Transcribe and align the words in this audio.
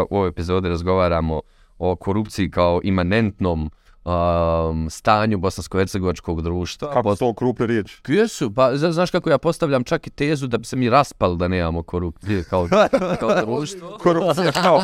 U 0.00 0.16
ovoj 0.16 0.28
epizodi 0.28 0.68
razgovaramo 0.68 1.40
o 1.78 1.96
korupciji 1.96 2.50
kao 2.50 2.80
imanentnom 2.84 3.70
um, 4.04 4.90
stanju 4.90 5.38
bosansko-hercegovačkog 5.38 6.42
društva. 6.42 6.90
Kako 6.90 7.10
su 7.10 7.18
to 7.18 7.34
krupne 7.34 7.66
riječi? 7.66 8.00
Jesu, 8.08 8.54
pa 8.54 8.70
zna- 8.70 8.92
znaš 8.92 9.10
kako 9.10 9.30
ja 9.30 9.38
postavljam 9.38 9.84
čak 9.84 10.06
i 10.06 10.10
tezu 10.10 10.46
da 10.46 10.58
bi 10.58 10.64
se 10.64 10.76
mi 10.76 10.90
raspali 10.90 11.36
da 11.36 11.48
nemamo 11.48 11.82
korupcije 11.82 12.44
kao, 12.44 12.68
kao 13.20 13.40
društvo. 13.46 13.98
Korupcija 13.98 14.52
kao 14.52 14.82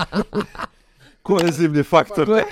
kohezivni 1.22 1.82
faktor. 1.82 2.26
To 2.26 2.36
je 2.36 2.44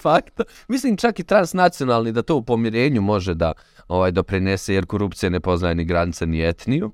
fakt. 0.00 0.40
Mislim 0.68 0.96
čak 0.96 1.18
i 1.18 1.24
transnacionalni 1.24 2.12
da 2.12 2.22
to 2.22 2.36
u 2.36 2.42
pomirenju 2.42 3.02
može 3.02 3.34
da 3.34 3.52
ovaj 3.88 4.10
doprinese 4.10 4.74
jer 4.74 4.86
korupcija 4.86 5.30
ne 5.30 5.40
poznaje 5.40 5.74
ni 5.74 5.84
granice 5.84 6.26
ni 6.26 6.42
etniju. 6.42 6.92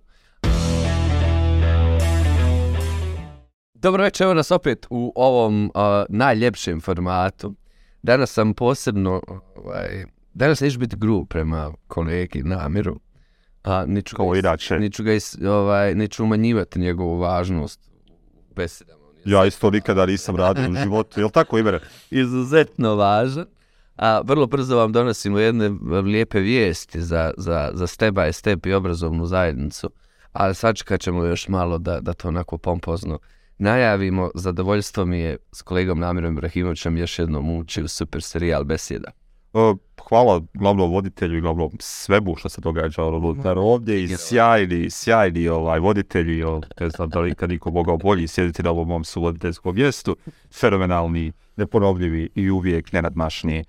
Dobro 3.86 4.02
večer, 4.02 4.24
evo 4.24 4.34
nas 4.34 4.50
opet 4.50 4.86
u 4.90 5.12
ovom 5.14 5.64
uh, 5.64 5.80
najljepšem 6.08 6.80
formatu. 6.80 7.54
Danas 8.02 8.32
sam 8.32 8.54
posebno, 8.54 9.22
ovaj, 9.56 10.04
danas 10.34 10.60
neću 10.60 10.78
biti 10.78 10.96
grub 10.96 11.28
prema 11.28 11.72
kolegi 11.88 12.42
Namiru. 12.42 13.00
A, 13.62 13.84
neću, 13.86 14.16
Kao 14.16 14.30
ga, 14.30 14.38
inače. 14.38 14.78
neću, 14.78 15.02
ga 15.02 15.12
is, 15.12 15.36
ovaj, 15.48 15.94
neću 15.94 16.24
umanjivati 16.24 16.78
njegovu 16.78 17.18
važnost 17.18 17.80
u 18.50 18.54
besedama. 18.54 19.04
Je 19.24 19.32
Ja 19.32 19.46
isto 19.46 19.70
nikada 19.70 20.06
nisam 20.06 20.36
radio 20.36 20.70
u 20.70 20.74
životu. 20.82 21.20
Jel 21.20 21.30
tako, 21.30 21.58
Imere? 21.58 21.80
izuzetno 22.10 22.94
važan. 22.94 23.46
A 23.96 24.20
vrlo 24.24 24.46
brzo 24.46 24.76
vam 24.76 24.92
donosimo 24.92 25.38
jedne 25.38 25.68
lijepe 26.02 26.40
vijesti 26.40 27.02
za, 27.02 27.32
za, 27.36 27.70
za 27.74 27.86
step 27.86 28.14
by 28.14 28.32
step 28.32 28.66
i 28.66 28.72
obrazovnu 28.72 29.26
zajednicu, 29.26 29.90
ali 30.32 30.54
sačekat 30.54 31.00
ćemo 31.00 31.24
još 31.24 31.48
malo 31.48 31.78
da, 31.78 32.00
da 32.00 32.12
to 32.12 32.28
onako 32.28 32.58
pompozno 32.58 33.18
najavimo. 33.58 34.30
Zadovoljstvo 34.34 35.04
mi 35.04 35.18
je 35.18 35.36
s 35.52 35.62
kolegom 35.62 35.98
Namirom 35.98 36.32
Ibrahimovićem 36.32 36.96
još 36.96 37.18
jednom 37.18 37.58
ući 37.58 37.82
u 37.82 37.88
super 37.88 38.22
serijal 38.22 38.64
Besjeda. 38.64 39.10
E, 39.54 39.74
Hvala 40.08 40.42
glavnom 40.54 40.90
voditelju 40.90 41.38
i 41.38 41.40
glavnom 41.40 41.70
svebu 41.80 42.36
što 42.36 42.48
se 42.48 42.60
događa 42.60 43.04
unutar 43.04 43.58
ovdje 43.58 44.04
i 44.04 44.08
sjajni, 44.16 44.90
sjajni 44.90 45.48
ovaj, 45.48 45.78
voditelji, 45.78 46.42
o, 46.42 46.60
ne 46.80 46.90
znam 46.90 47.08
da 47.08 47.20
li 47.20 47.34
kad 47.34 47.50
niko 47.50 47.70
mogao 47.70 47.96
bolji 47.96 48.28
sjediti 48.28 48.62
na 48.62 48.70
ovom 48.70 48.88
mom 48.88 49.04
suvoditeljskom 49.04 49.74
mjestu, 49.74 50.16
fenomenalni, 50.52 51.32
neponovljivi 51.56 52.28
i 52.34 52.50
uvijek 52.50 52.92
nenadmašni 52.92 53.64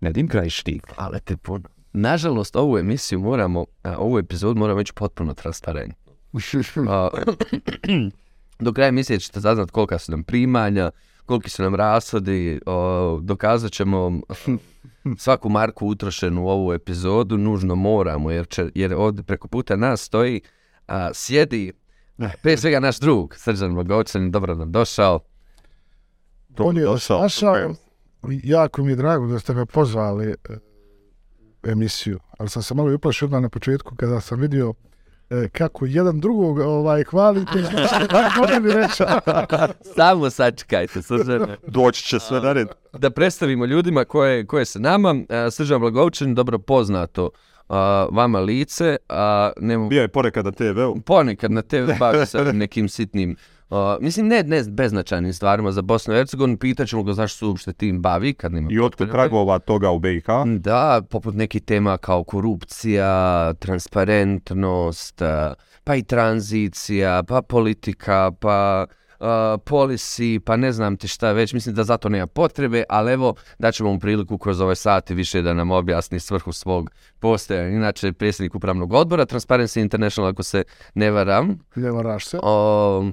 Nedim 0.00 0.28
Krajišnik. 0.28 0.82
Ale 0.96 1.20
te 1.20 1.36
puno. 1.36 1.68
Nažalost, 1.92 2.56
ovu 2.56 2.78
emisiju 2.78 3.20
moramo, 3.20 3.64
a, 3.82 3.96
ovu 3.98 4.18
epizodu 4.18 4.58
moramo 4.58 4.80
ići 4.80 4.92
potpuno 4.92 5.34
transparentno. 5.34 6.12
Do 8.58 8.72
kraja 8.72 8.88
emisije 8.88 9.20
ćete 9.20 9.40
saznat 9.40 9.70
kolika 9.70 9.98
su 9.98 10.12
nam 10.12 10.22
primanja, 10.24 10.90
koliki 11.26 11.50
su 11.50 11.62
nam 11.62 11.74
rashodi, 11.74 12.60
o, 12.66 13.18
dokazat 13.22 13.72
ćemo 13.72 14.20
svaku 15.18 15.48
marku 15.48 15.86
utrošenu 15.86 16.44
u 16.44 16.48
ovu 16.48 16.72
epizodu, 16.72 17.38
nužno 17.38 17.74
moramo, 17.74 18.30
jer, 18.30 18.46
će, 18.48 18.70
jer 18.74 18.94
ovdje 18.94 19.22
preko 19.22 19.48
puta 19.48 19.76
nas 19.76 20.00
stoji, 20.02 20.40
a, 20.86 21.10
sjedi, 21.14 21.72
prije 22.42 22.56
svega 22.56 22.80
naš 22.80 23.00
drug, 23.00 23.34
Srđan 23.36 23.74
Blagovčan, 23.74 24.30
dobro 24.30 24.54
nam 24.54 24.72
došao. 24.72 25.20
On 26.58 26.76
je 26.76 26.84
Došao. 26.84 27.22
došao. 27.22 27.74
Jako 28.42 28.82
mi 28.82 28.92
je 28.92 28.96
drago 28.96 29.26
da 29.26 29.38
ste 29.38 29.54
me 29.54 29.66
pozvali 29.66 30.26
e, 30.28 30.34
emisiju, 31.62 32.18
ali 32.38 32.48
sam 32.48 32.62
se 32.62 32.74
malo 32.74 32.94
uplašio 32.94 33.26
odmah 33.26 33.42
na 33.42 33.48
početku 33.48 33.94
kada 33.96 34.20
sam 34.20 34.40
vidio 34.40 34.74
kako 35.52 35.86
jedan 35.86 36.20
drugog 36.20 36.58
ovaj, 36.58 37.04
hvalite. 37.04 37.62
Tako 38.10 38.60
mi 38.62 38.72
reći. 38.72 39.02
Samo 39.96 40.30
sačekajte, 40.30 41.02
Srđane. 41.02 41.56
Doći 41.66 42.04
će 42.04 42.18
sve 42.18 42.40
na 42.40 42.52
red. 42.52 42.68
da 42.92 43.10
predstavimo 43.10 43.64
ljudima 43.64 44.04
koje, 44.04 44.46
koje 44.46 44.64
se 44.64 44.80
nama. 44.80 45.14
A, 45.28 45.50
Sržan 45.50 45.80
Blagovčin, 45.80 46.34
dobro 46.34 46.58
poznato 46.58 47.30
a, 47.68 48.06
vama 48.12 48.40
lice, 48.40 48.96
a 49.08 49.50
nemo, 49.60 49.88
Bio 49.88 50.02
je 50.02 50.08
ponekad 50.08 50.44
na 50.44 50.52
TV-u. 50.52 51.00
ponekad 51.00 51.50
na 51.50 51.62
TV 51.62 51.90
bavi 51.98 52.26
se 52.26 52.40
ovim 52.40 52.58
nekim 52.58 52.88
sitnim, 52.88 53.36
a, 53.70 53.98
mislim 54.00 54.28
ne, 54.28 54.42
ne 54.42 54.62
beznačajnim 54.68 55.32
stvarima 55.32 55.72
za 55.72 55.82
Bosnu 55.82 56.14
i 56.14 56.16
Hercegovinu, 56.16 56.58
pitaćemo 56.58 57.02
ga 57.02 57.12
zašto 57.12 57.38
su 57.38 57.48
uopšte 57.48 57.72
tim 57.72 58.02
bavi, 58.02 58.34
kad 58.34 58.52
nema 58.52 58.68
I 58.70 58.80
otkud 58.80 59.10
tragova 59.10 59.58
toga 59.58 59.90
u 59.90 59.98
BiH. 59.98 60.26
Da, 60.58 61.02
poput 61.10 61.34
nekih 61.34 61.62
tema 61.62 61.96
kao 61.96 62.24
korupcija, 62.24 63.52
transparentnost, 63.54 65.22
a, 65.22 65.54
pa 65.84 65.96
i 65.96 66.02
tranzicija, 66.02 67.22
pa 67.28 67.42
politika, 67.42 68.32
pa 68.40 68.86
uh, 69.20 69.26
policy, 69.64 70.38
pa 70.38 70.56
ne 70.56 70.72
znam 70.72 70.96
ti 70.96 71.08
šta 71.08 71.32
već, 71.32 71.52
mislim 71.52 71.74
da 71.74 71.84
zato 71.84 72.08
nema 72.08 72.26
potrebe, 72.26 72.84
ali 72.88 73.12
evo 73.12 73.34
daćemo 73.58 73.92
mu 73.92 73.98
priliku 73.98 74.38
kroz 74.38 74.60
ove 74.60 74.74
sate 74.74 75.14
više 75.14 75.42
da 75.42 75.54
nam 75.54 75.70
objasni 75.70 76.20
svrhu 76.20 76.52
svog 76.52 76.90
postojanja. 77.18 77.68
Inače, 77.68 78.12
predsjednik 78.12 78.54
upravnog 78.54 78.92
odbora 78.92 79.26
Transparency 79.26 79.80
International, 79.80 80.30
ako 80.30 80.42
se 80.42 80.64
ne 80.94 81.10
varam, 81.10 81.58
Ne 81.74 81.90
varaš 81.90 82.26
se. 82.26 82.38
o, 82.42 83.10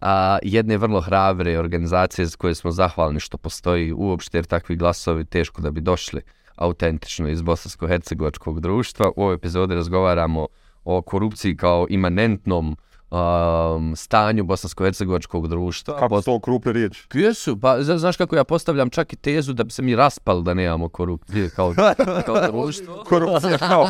a, 0.00 0.38
jedne 0.42 0.76
vrlo 0.76 1.00
hrabre 1.00 1.58
organizacije 1.58 2.26
za 2.26 2.36
koje 2.36 2.54
smo 2.54 2.70
zahvalni 2.70 3.20
što 3.20 3.36
postoji 3.36 3.92
uopšte, 3.92 4.38
jer 4.38 4.44
takvi 4.44 4.76
glasovi 4.76 5.24
teško 5.24 5.62
da 5.62 5.70
bi 5.70 5.80
došli 5.80 6.20
autentično 6.56 7.28
iz 7.28 7.42
bosansko-hercegovačkog 7.42 8.60
društva. 8.60 9.08
U 9.16 9.22
ovoj 9.22 9.34
epizodi 9.34 9.74
razgovaramo 9.74 10.46
o 10.84 11.02
korupciji 11.02 11.56
kao 11.56 11.86
imanentnom 11.90 12.76
um, 13.10 13.96
stanju 13.96 14.44
bosansko-hercegovačkog 14.44 15.48
društva. 15.48 15.98
Kako 15.98 16.22
su 16.22 16.24
to 16.24 16.40
krupne 16.40 16.72
riječi? 16.72 17.06
Jesu, 17.14 17.60
pa 17.60 17.82
zna- 17.82 17.98
znaš 17.98 18.16
kako 18.16 18.36
ja 18.36 18.44
postavljam 18.44 18.90
čak 18.90 19.12
i 19.12 19.16
tezu 19.16 19.52
da 19.52 19.64
bi 19.64 19.70
se 19.70 19.82
mi 19.82 19.96
raspali 19.96 20.42
da 20.42 20.54
nemamo 20.54 20.88
korupcije 20.88 21.50
kao, 21.50 21.74
kao 22.26 22.50
društvo. 22.50 23.04
Korupcija 23.08 23.58
kao 23.58 23.88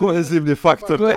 kohezivni 0.00 0.54
faktor. 0.54 0.98
To 0.98 1.08
je 1.08 1.16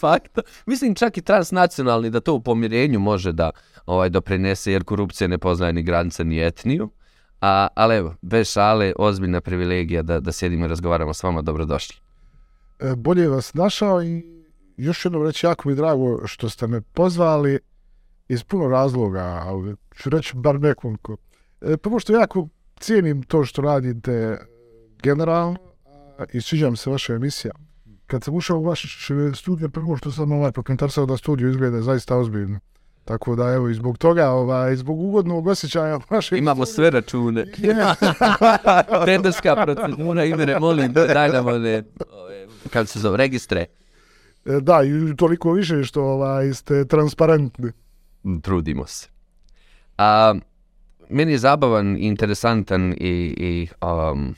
fakt. 0.00 0.38
Mislim 0.66 0.94
čak 0.94 1.18
i 1.18 1.22
transnacionalni 1.22 2.10
da 2.10 2.20
to 2.20 2.34
u 2.34 2.40
pomirenju 2.40 3.00
može 3.00 3.32
da 3.32 3.50
ovaj 3.86 4.08
doprinese 4.08 4.72
jer 4.72 4.84
korupcija 4.84 5.28
ne 5.28 5.38
poznaje 5.38 5.72
ni 5.72 5.82
granice 5.82 6.24
ni 6.24 6.46
etniju. 6.46 6.90
A, 7.40 7.68
ali 7.74 7.96
evo, 7.96 8.14
bez 8.22 8.48
šale, 8.48 8.92
ozbiljna 8.98 9.40
privilegija 9.40 10.02
da, 10.02 10.20
da 10.20 10.32
sjedimo 10.32 10.64
i 10.64 10.68
razgovaramo 10.68 11.14
s 11.14 11.22
vama, 11.22 11.42
dobrodošli. 11.42 11.96
E, 12.78 12.94
bolje 12.96 13.28
vas 13.28 13.54
našao 13.54 14.02
i 14.02 14.22
još 14.76 15.04
jednom 15.04 15.26
reći 15.26 15.46
jako 15.46 15.68
mi 15.68 15.74
drago 15.74 16.26
što 16.26 16.48
ste 16.48 16.66
me 16.66 16.80
pozvali 16.80 17.58
iz 18.28 18.44
puno 18.44 18.68
razloga, 18.68 19.42
ali 19.46 19.76
ću 19.96 20.10
reći 20.10 20.36
bar 20.36 20.60
nekoliko. 20.60 21.16
E, 21.60 21.76
prvo 21.76 21.98
što 21.98 22.12
jako 22.12 22.48
cijenim 22.80 23.22
to 23.22 23.44
što 23.44 23.62
radite 23.62 24.38
generalno 25.02 25.56
i 26.32 26.40
sviđa 26.40 26.70
mi 26.70 26.76
se 26.76 26.90
vaša 26.90 27.14
emisija. 27.14 27.52
Kad 28.06 28.24
sam 28.24 28.34
ušao 28.34 28.58
u 28.58 28.64
vaš 28.64 29.08
studio, 29.34 29.68
prvo 29.68 29.96
što 29.96 30.12
sam 30.12 30.32
ovaj 30.32 30.52
prokomentarsao 30.52 31.06
da 31.06 31.16
studio 31.16 31.50
izgleda 31.50 31.82
zaista 31.82 32.16
ozbiljno. 32.16 32.58
Tako 33.04 33.36
da 33.36 33.52
evo 33.52 33.68
i 33.68 33.74
zbog 33.74 33.98
toga, 33.98 34.30
ovaj, 34.30 34.76
zbog 34.76 35.00
ugodnog 35.00 35.46
osjećaja 35.46 36.00
vaše... 36.10 36.38
Imamo 36.38 36.66
sve 36.66 36.90
račune. 36.90 37.46
Tenderska 39.06 39.56
procedura, 39.64 40.24
imene, 40.24 40.58
molim, 40.58 40.92
daj 40.92 41.28
nam 41.28 41.46
one, 41.46 41.82
kako 42.70 42.86
se 42.86 42.98
zove, 42.98 43.16
registre. 43.16 43.66
E, 44.46 44.60
da, 44.60 44.82
i 44.82 45.16
toliko 45.16 45.52
više 45.52 45.84
što 45.84 46.02
ovaj, 46.02 46.54
ste 46.54 46.84
transparentni. 46.84 47.72
Trudimo 48.42 48.86
se. 48.86 49.08
A, 49.98 50.34
meni 51.08 51.32
je 51.32 51.38
zabavan, 51.38 51.96
interesantan 51.98 52.92
i, 52.92 53.34
i 53.38 53.68
um, 53.86 54.34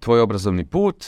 tvoj 0.00 0.20
obrazovni 0.20 0.66
put. 0.66 1.04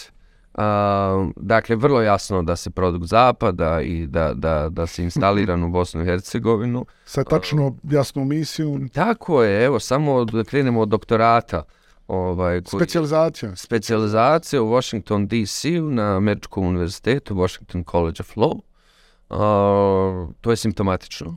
A, 0.54 1.28
dakle, 1.36 1.76
vrlo 1.76 2.02
jasno 2.02 2.42
da 2.42 2.56
se 2.56 2.70
produkt 2.70 3.06
zapada 3.06 3.80
i 3.80 4.06
da, 4.06 4.32
da, 4.34 4.68
da 4.68 4.86
se 4.86 5.02
instaliran 5.02 5.62
u 5.62 5.70
Bosnu 5.78 6.02
i 6.02 6.06
Hercegovinu. 6.06 6.86
Sa 7.04 7.24
tačno 7.24 7.76
jasnom 7.84 8.28
misijom, 8.28 8.88
Tako 8.88 9.42
je, 9.42 9.64
evo, 9.64 9.80
samo 9.80 10.24
da 10.24 10.44
krenemo 10.44 10.80
od 10.80 10.88
doktorata. 10.88 11.62
Ovaj, 12.08 12.62
koji- 12.62 12.78
specijalizacija. 12.80 13.56
specijalizacija 13.56 14.62
u 14.62 14.68
Washington 14.68 15.26
DC 15.26 15.64
na 15.82 16.16
Američkom 16.16 16.66
univerzitetu, 16.66 17.34
Washington 17.34 17.84
College 17.84 18.16
of 18.20 18.36
Law. 18.36 18.60
A, 19.30 19.38
to 20.41 20.50
je 20.50 20.56
simptomatično. 20.56 21.36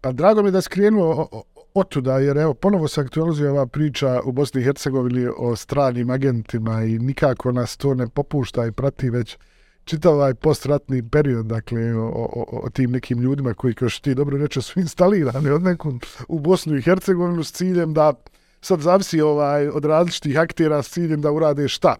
Pa 0.00 0.12
drago 0.12 0.42
mi 0.42 0.50
da 0.50 0.60
si 0.60 0.68
krenuo 0.68 1.10
o- 1.12 1.28
o- 1.32 1.42
otuda, 1.76 2.18
jer 2.18 2.36
evo, 2.36 2.54
ponovo 2.54 2.88
se 2.88 3.00
aktualizuje 3.00 3.50
ova 3.50 3.66
priča 3.66 4.20
u 4.24 4.32
Bosni 4.32 4.60
i 4.60 4.64
Hercegovini 4.64 5.28
o 5.36 5.56
stranim 5.56 6.10
agentima 6.10 6.84
i 6.84 6.98
nikako 6.98 7.52
nas 7.52 7.76
to 7.76 7.94
ne 7.94 8.08
popušta 8.08 8.66
i 8.66 8.72
prati 8.72 9.10
već 9.10 9.36
čitav 9.84 10.12
ovaj 10.12 10.34
postratni 10.34 11.08
period, 11.08 11.46
dakle, 11.46 11.94
o, 11.94 12.06
o, 12.06 12.60
o 12.64 12.70
tim 12.70 12.90
nekim 12.90 13.20
ljudima 13.20 13.54
koji, 13.54 13.74
kao 13.74 13.88
što 13.88 14.04
ti 14.04 14.14
dobro 14.14 14.38
reče, 14.38 14.62
su 14.62 14.80
instalirani 14.80 15.50
od 15.50 15.62
nekom 15.62 16.00
u 16.28 16.38
Bosnu 16.38 16.76
i 16.76 16.82
Hercegovinu 16.82 17.44
s 17.44 17.52
ciljem 17.52 17.94
da 17.94 18.12
sad 18.60 18.80
zavisi 18.80 19.20
ovaj, 19.20 19.68
od 19.68 19.84
različitih 19.84 20.38
aktera 20.38 20.82
s 20.82 20.90
ciljem 20.90 21.20
da 21.20 21.30
urade 21.30 21.68
šta? 21.68 21.94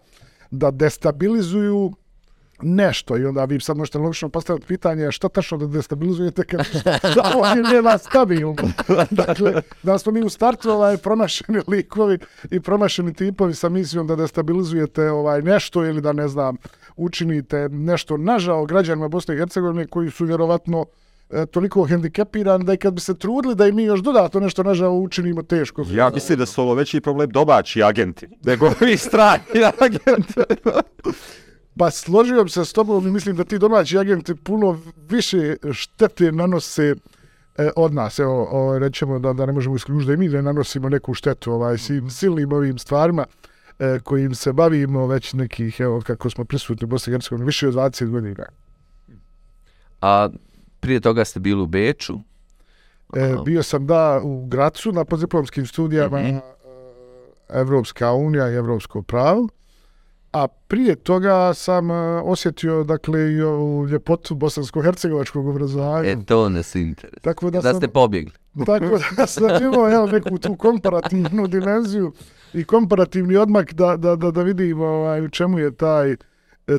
Da 0.51 0.71
destabilizuju 0.71 1.93
nešto 2.61 3.17
i 3.17 3.25
onda 3.25 3.45
vi 3.45 3.59
sad 3.59 3.77
možete 3.77 3.97
logično 3.97 4.29
postaviti 4.29 4.65
pitanje 4.67 5.11
šta 5.11 5.29
tačno 5.29 5.57
da 5.57 5.67
destabilizujete 5.67 6.43
kad 6.43 6.65
ovo 7.33 7.45
je 7.45 7.55
nema 7.55 7.97
stabilno. 7.97 8.55
dakle, 9.11 9.61
da 9.83 9.97
smo 9.97 10.11
mi 10.11 10.23
u 10.23 10.29
startu 10.29 10.71
ovaj, 10.71 10.97
promašeni 10.97 11.59
likovi 11.67 12.19
i 12.51 12.59
promašeni 12.59 13.13
tipovi 13.13 13.53
sa 13.53 13.69
misijom 13.69 14.07
da 14.07 14.15
destabilizujete 14.15 15.11
ovaj 15.11 15.41
nešto 15.41 15.85
ili 15.85 16.01
da 16.01 16.13
ne 16.13 16.27
znam 16.27 16.57
učinite 16.95 17.69
nešto 17.69 18.17
nažao 18.17 18.65
građanima 18.65 19.07
Bosne 19.07 19.35
i 19.35 19.37
Hercegovine 19.37 19.87
koji 19.87 20.11
su 20.11 20.25
vjerovatno 20.25 20.85
e, 21.29 21.45
toliko 21.45 21.83
hendikepirani 21.83 22.65
da 22.65 22.73
i 22.73 22.77
kad 22.77 22.93
bi 22.93 23.01
se 23.01 23.17
trudili 23.17 23.55
da 23.55 23.67
i 23.67 23.71
mi 23.71 23.83
još 23.83 23.99
dodatno 23.99 24.39
nešto 24.39 24.63
nažao 24.63 24.93
učinimo 24.93 25.43
teško. 25.43 25.85
Ja 25.91 26.09
mislim 26.09 26.39
da 26.39 26.45
su 26.45 26.61
ovo 26.61 26.73
veći 26.73 27.01
problem 27.01 27.29
domaći 27.29 27.83
agenti, 27.83 28.27
nego 28.45 28.71
vi 28.81 28.97
strani 28.97 29.43
agenti. 29.85 30.33
Pa 31.77 31.91
složio 31.91 32.43
bi 32.43 32.49
se 32.49 32.65
s 32.65 32.73
tobom 32.73 33.07
i 33.07 33.11
mislim 33.11 33.35
da 33.35 33.43
ti 33.43 33.59
domaći 33.59 33.97
agenti 33.97 34.35
puno 34.35 34.79
više 35.09 35.55
štete 35.73 36.31
nanose 36.31 36.95
e, 37.57 37.69
od 37.75 37.93
nas. 37.93 38.19
Evo, 38.19 38.47
o, 38.51 38.79
rećemo 38.79 39.19
da, 39.19 39.33
da 39.33 39.45
ne 39.45 39.53
možemo 39.53 39.75
isključiti 39.75 40.07
da 40.07 40.13
i 40.13 40.17
mi 40.17 40.27
ne 40.27 40.41
nanosimo 40.41 40.89
neku 40.89 41.13
štetu 41.13 41.51
ovaj, 41.51 41.77
svim 41.77 42.09
silnim 42.09 42.51
ovim 42.51 42.77
stvarima 42.77 43.25
e, 43.79 43.99
kojim 44.03 44.35
se 44.35 44.53
bavimo 44.53 45.07
već 45.07 45.33
nekih, 45.33 45.79
evo, 45.79 46.01
kako 46.01 46.29
smo 46.29 46.45
prisutni 46.45 46.85
u 46.85 46.87
Bosni 46.87 47.11
i 47.11 47.13
Hercegovini, 47.13 47.45
više 47.45 47.67
od 47.67 47.73
20 47.73 48.09
godina. 48.09 48.45
A 50.01 50.29
prije 50.79 50.99
toga 50.99 51.25
ste 51.25 51.39
bili 51.39 51.61
u 51.61 51.67
Beču. 51.67 52.19
E, 53.15 53.35
bio 53.45 53.63
sam 53.63 53.87
da 53.87 54.21
u 54.23 54.45
Gracu 54.45 54.91
na 54.91 55.05
poziplomskim 55.05 55.65
studijama 55.65 56.19
mm 56.19 56.25
-hmm. 56.25 56.41
Evropska 57.49 58.13
unija 58.13 58.49
i 58.49 58.55
Evropsko 58.55 59.01
pravo. 59.01 59.47
A 60.31 60.47
prije 60.47 60.95
toga 60.95 61.53
sam 61.53 61.89
uh, 61.89 61.97
osjetio, 62.23 62.83
dakle, 62.83 63.33
i 63.33 63.41
ovu 63.41 63.87
ljepotu 63.87 64.35
bosansko-hercegovačkog 64.35 65.47
obrazovanja. 65.47 66.09
E, 66.09 66.17
to 66.25 66.49
nas 66.49 66.75
interesuje. 66.75 67.19
Tako 67.21 67.49
da, 67.49 67.61
Da 67.61 67.71
sam, 67.71 67.79
ste 67.81 67.87
pobjegli. 67.87 68.31
tako 68.65 68.99
da 69.17 69.27
sam 69.33 69.63
imao 69.63 69.91
evo, 69.91 70.07
neku 70.07 70.37
tu 70.37 70.55
komparativnu 70.55 71.47
dimenziju 71.47 72.13
i 72.53 72.63
komparativni 72.63 73.35
odmak 73.35 73.73
da, 73.73 73.97
da, 73.97 74.15
da, 74.15 74.31
da 74.31 74.43
vidim 74.43 74.81
ovaj, 74.81 75.21
u 75.21 75.29
čemu 75.29 75.59
je 75.59 75.71
taj 75.71 76.11
e, 76.11 76.17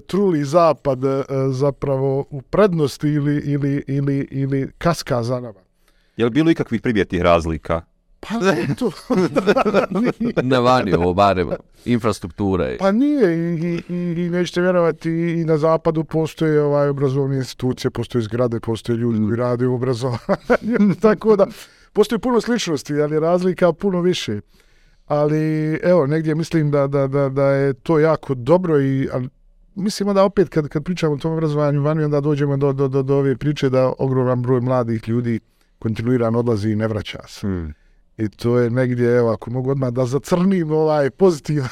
truli 0.07 0.45
zapad 0.45 1.05
e, 1.05 1.23
zapravo 1.51 2.25
u 2.31 2.43
prednosti 2.43 3.09
ili, 3.09 3.37
ili, 3.37 3.85
ili, 3.87 4.29
ili 4.31 4.71
kaska 4.79 5.23
za 5.23 5.41
nama. 5.41 5.61
Je 6.17 6.25
li 6.25 6.31
bilo 6.31 6.51
ikakvih 6.51 6.81
primjetnih 6.83 7.23
razlika? 7.23 7.83
Pa, 8.21 8.29
to, 8.79 8.91
Na 10.43 10.59
vani 10.59 10.93
ovo 10.93 11.15
barem. 11.15 11.49
Infrastruktura 11.85 12.65
je. 12.65 12.79
Pa 12.79 12.93
nije 12.93 13.37
i, 13.37 13.83
i, 13.89 13.95
i, 13.95 14.31
nećete 14.31 14.61
vjerovati 14.61 15.11
i 15.11 15.45
na 15.45 15.59
zapadu 15.59 16.05
postoje 16.05 16.63
ovaj 16.63 16.89
obrazovne 16.89 17.37
institucije, 17.37 17.91
postoje 17.91 18.23
zgrade, 18.23 18.61
postoje 18.61 18.97
ljudi 18.97 19.19
koji 19.19 19.37
rade 19.37 19.67
u 19.67 19.75
obrazovanju, 19.75 20.95
tako 21.03 21.37
da 21.37 21.47
postoji 21.93 22.19
puno 22.19 22.41
sličnosti, 22.41 23.01
ali 23.01 23.21
razlika 23.21 23.73
puno 23.73 24.01
više. 24.01 24.41
Ali 25.07 25.75
evo, 25.83 26.07
negdje 26.07 26.35
mislim 26.35 26.71
da, 26.71 26.87
da, 26.87 27.07
da, 27.07 27.29
da 27.29 27.45
je 27.45 27.75
to 27.75 27.99
jako 27.99 28.35
dobro 28.35 28.81
i 28.81 29.09
ali, 29.13 29.29
mislimo 29.75 30.15
da 30.15 30.25
opet 30.25 30.49
kad, 30.49 30.69
kad 30.69 30.85
pričamo 30.85 31.15
o 31.15 31.19
tom 31.19 31.33
obrazovanju 31.33 31.83
vani, 31.83 32.05
onda 32.05 32.21
dođemo 32.21 32.57
do, 32.57 32.73
do, 32.73 32.89
do, 32.89 33.03
do 33.03 33.17
ove 33.17 33.37
priče 33.37 33.71
da 33.71 33.93
ogroman 33.99 34.43
broj 34.43 34.61
mladih 34.61 35.09
ljudi 35.09 35.41
kontinuirano 35.79 36.39
odlazi 36.39 36.71
i 36.71 36.77
ne 36.77 36.89
vraća 36.89 37.19
se. 37.29 37.47
Hmm. 37.47 37.75
I 38.19 38.29
to 38.29 38.59
je 38.59 38.71
negdje, 38.71 39.17
evo, 39.17 39.31
ako 39.31 39.51
mogu 39.51 39.71
odmah 39.71 39.91
da 39.91 40.07
zacrnim 40.07 40.71
ovaj 40.71 41.11
pozitivan 41.11 41.69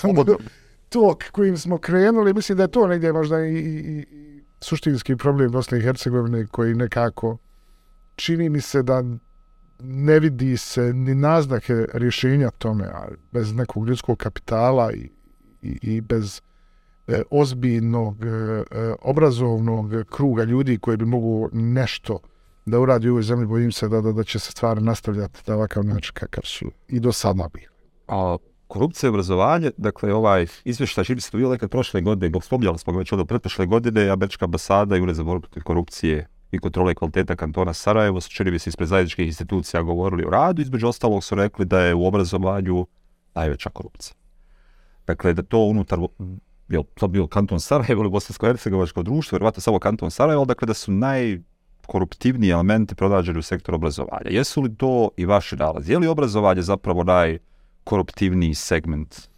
tok 0.88 1.24
kojim 1.32 1.56
smo 1.58 1.78
krenuli, 1.78 2.34
mislim 2.34 2.58
da 2.58 2.64
je 2.64 2.70
to 2.70 2.86
negdje 2.86 3.12
možda 3.12 3.40
i, 3.46 3.54
i, 3.54 4.06
i 4.10 4.42
suštinski 4.60 5.16
problem 5.16 5.52
Bosne 5.52 5.78
i 5.78 5.82
Hercegovine 5.82 6.46
koji 6.46 6.74
nekako 6.74 7.36
čini 8.16 8.48
mi 8.48 8.60
se 8.60 8.82
da 8.82 9.02
ne 9.80 10.20
vidi 10.20 10.56
se 10.56 10.92
ni 10.92 11.14
naznake 11.14 11.86
rješenja 11.92 12.50
tome, 12.50 12.84
a 12.84 13.08
bez 13.32 13.54
nekog 13.54 13.88
ljudskog 13.88 14.18
kapitala 14.18 14.92
i, 14.92 15.10
i, 15.62 15.78
i 15.82 16.00
bez 16.00 16.40
e, 17.06 17.22
ozbiljnog 17.30 18.24
e, 18.24 18.28
e, 18.28 18.94
obrazovnog 19.02 19.92
kruga 20.10 20.44
ljudi 20.44 20.78
koji 20.78 20.96
bi 20.96 21.04
mogu 21.04 21.48
nešto 21.52 22.18
da 22.66 22.80
uradi 22.80 23.08
u 23.08 23.12
ovoj 23.12 23.22
zemlji, 23.22 23.46
bojim 23.46 23.72
se 23.72 23.88
da, 23.88 24.00
da, 24.00 24.12
da 24.12 24.24
će 24.24 24.38
se 24.38 24.50
stvari 24.50 24.80
nastavljati 24.80 25.40
na 25.46 25.54
ovakav 25.54 25.84
način 25.84 26.14
kakav 26.14 26.42
su 26.44 26.70
i 26.88 27.00
do 27.00 27.12
sada 27.12 27.48
bili. 27.54 27.66
A 28.08 28.36
korupcija 28.66 29.08
i 29.08 29.10
obrazovanje, 29.10 29.70
dakle 29.76 30.14
ovaj 30.14 30.46
izvještaj 30.64 31.04
čini 31.04 31.20
se 31.20 31.30
to 31.30 31.38
nekad 31.38 31.70
prošle 31.70 32.00
godine, 32.00 32.30
bog 32.30 32.44
spominjali 32.44 32.78
smo 32.78 32.92
ga 32.92 32.98
već 32.98 33.12
od 33.12 33.28
pretprošle 33.28 33.66
godine, 33.66 34.08
Američka 34.08 34.44
ambasada 34.44 34.96
i 34.96 35.00
Ured 35.00 35.16
za 35.16 35.24
borbu 35.24 35.40
protiv 35.40 35.62
korupcije 35.62 36.28
i 36.50 36.58
kontrole 36.58 36.94
kvaliteta 36.94 37.36
kantona 37.36 37.72
Sarajevo 37.72 38.20
su 38.20 38.30
čini 38.30 38.50
mi 38.50 38.58
se 38.58 38.70
ispred 38.70 38.88
zajedničkih 38.88 39.26
institucija 39.26 39.82
govorili 39.82 40.24
o 40.24 40.30
radu, 40.30 40.62
između 40.62 40.88
ostalog 40.88 41.24
su 41.24 41.34
rekli 41.34 41.64
da 41.64 41.80
je 41.80 41.94
u 41.94 42.06
obrazovanju 42.06 42.86
najveća 43.34 43.70
korupcija. 43.70 44.14
Dakle, 45.06 45.32
da 45.34 45.42
to 45.42 45.58
unutar, 45.58 45.98
je 46.68 46.82
to 46.94 47.08
bio 47.08 47.26
kanton 47.26 47.60
Sarajevo 47.60 48.02
ili 48.02 48.10
Bosansko-Hercegovačko 48.10 49.02
društvo, 49.02 49.36
vjerovatno 49.36 49.60
samo 49.60 49.78
kanton 49.78 50.10
Sarajevo, 50.10 50.44
dakle 50.44 50.66
da 50.66 50.74
su 50.74 50.92
naj 50.92 51.38
najkoruptivniji 51.86 52.50
elementi 52.50 52.94
pronađeni 52.94 53.38
u 53.38 53.42
sektoru 53.42 53.76
obrazovanja. 53.76 54.30
Jesu 54.30 54.62
li 54.62 54.74
to 54.76 55.10
i 55.16 55.26
vaši 55.26 55.56
nalazi? 55.56 55.92
Je 55.92 55.98
li 55.98 56.06
obrazovanje 56.06 56.62
zapravo 56.62 57.04
najkoruptivniji 57.04 58.54
segment 58.54 59.28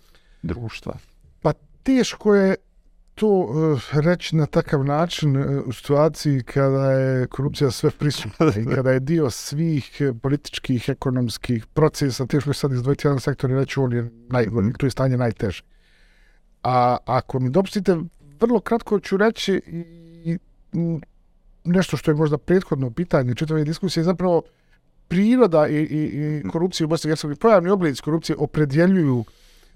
društva? 0.42 0.94
Pa 1.42 1.52
teško 1.82 2.34
je 2.34 2.56
to 3.14 3.28
uh, 3.28 3.82
reći 3.92 4.36
na 4.36 4.46
takav 4.46 4.84
način 4.84 5.36
uh, 5.36 5.66
u 5.66 5.72
situaciji 5.72 6.42
kada 6.42 6.92
je 6.92 7.26
korupcija 7.26 7.70
sve 7.70 7.90
prisutna 7.90 8.52
i 8.56 8.64
kada 8.74 8.90
je 8.90 9.00
dio 9.00 9.30
svih 9.30 10.02
političkih, 10.22 10.88
ekonomskih 10.88 11.66
procesa, 11.66 12.26
teško 12.26 12.50
je 12.50 12.54
sad 12.54 12.72
izdvojiti 12.72 13.06
jedan 13.06 13.20
sektor 13.20 13.50
i 13.50 13.54
reći 13.54 13.80
on 13.80 13.92
je 13.92 14.10
naj, 14.28 14.46
to 14.78 14.86
je 14.86 14.90
stanje 14.90 15.16
najteže. 15.16 15.62
A 16.62 16.96
ako 17.06 17.40
mi 17.40 17.50
dopustite, 17.50 17.96
vrlo 18.40 18.60
kratko 18.60 19.00
ću 19.00 19.16
reći 19.16 19.60
i 20.24 20.38
nešto 21.64 21.96
što 21.96 22.10
je 22.10 22.14
možda 22.14 22.38
prethodno 22.38 22.90
pitanje 22.90 23.34
čitave 23.34 23.64
diskusije, 23.64 24.04
zapravo 24.04 24.42
priroda 25.08 25.68
i, 25.68 25.76
i, 25.76 26.42
i 26.44 26.48
korupcija 26.48 26.84
u 26.84 26.88
Bosni 26.88 27.08
i 27.08 27.10
Hercegovini, 27.10 27.38
pojavni 27.38 27.70
oblici 27.70 28.02
korupcije 28.02 28.36
opredjeljuju 28.38 29.24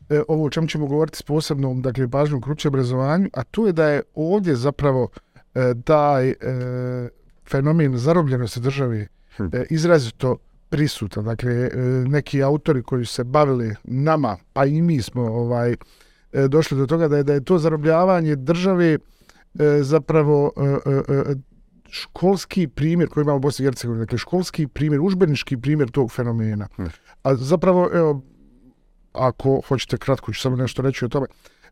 e, 0.08 0.23
ovo 0.29 0.44
o 0.44 0.50
čemu 0.50 0.67
ćemo 0.67 0.87
govoriti 0.87 1.19
s 1.19 1.23
posebnom, 1.23 1.82
dakle, 1.82 2.08
pažnjom 2.08 2.40
korupcije 2.40 2.69
obrazovanju, 2.69 3.29
a 3.32 3.44
to 3.44 3.67
je 3.67 3.73
da 3.73 3.88
je 3.88 4.02
ovdje 4.14 4.56
zapravo 4.56 5.08
e, 5.55 5.75
taj 5.84 6.29
e, 6.29 6.34
fenomen 7.50 7.99
zarobljenosti 7.99 8.61
države 8.61 9.06
e, 9.38 9.64
izrazito 9.70 10.37
prisutan. 10.69 11.25
Dakle, 11.25 11.52
e, 11.52 11.70
neki 12.08 12.43
autori 12.43 12.82
koji 12.82 13.05
su 13.05 13.14
se 13.14 13.25
bavili 13.25 13.74
nama, 13.84 14.36
pa 14.53 14.65
i 14.65 14.82
mi 14.82 15.03
smo 15.03 15.22
ovaj 15.22 15.77
e, 16.32 16.48
došli 16.48 16.79
do 16.79 16.86
toga 16.86 17.08
da 17.08 17.17
je 17.17 17.22
da 17.22 17.32
je 17.32 17.44
to 17.44 17.58
zarobljavanje 17.58 18.36
države 18.36 18.93
e, 18.94 18.98
zapravo 19.82 20.53
e, 20.56 20.91
e, 20.91 21.31
e 21.31 21.34
školski 21.93 22.69
primjer 22.69 23.08
koji 23.08 23.22
imamo 23.22 23.37
u 23.37 23.41
Bosni 23.41 23.63
i 23.63 23.67
Hercegovini, 23.67 24.05
dakle 24.05 24.19
školski 24.19 24.67
primjer, 24.67 25.01
užbenički 25.01 25.56
primjer 25.56 25.91
tog 25.91 26.13
fenomena. 26.13 26.69
A 27.22 27.34
zapravo, 27.34 27.91
evo, 27.94 28.22
ako 29.13 29.61
hoćete 29.69 29.96
kratko 29.96 30.32
ću 30.32 30.41
samo 30.41 30.56
nešto 30.56 30.82
reći 30.82 31.05
o 31.05 31.08
tome, 31.08 31.27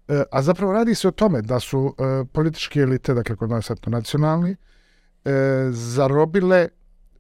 e, 0.09 0.23
a 0.33 0.43
zapravo 0.43 0.73
radi 0.73 0.95
se 0.95 1.09
o 1.09 1.11
tome 1.11 1.43
da 1.43 1.61
su 1.61 1.95
e, 1.99 2.25
političke 2.33 2.81
elite, 2.81 3.15
dakle 3.15 3.37
kod 3.37 3.51
nas 3.51 3.71
etno 3.71 3.91
nacionalni, 3.91 4.57
e, 5.25 5.33
zarobile 5.71 6.69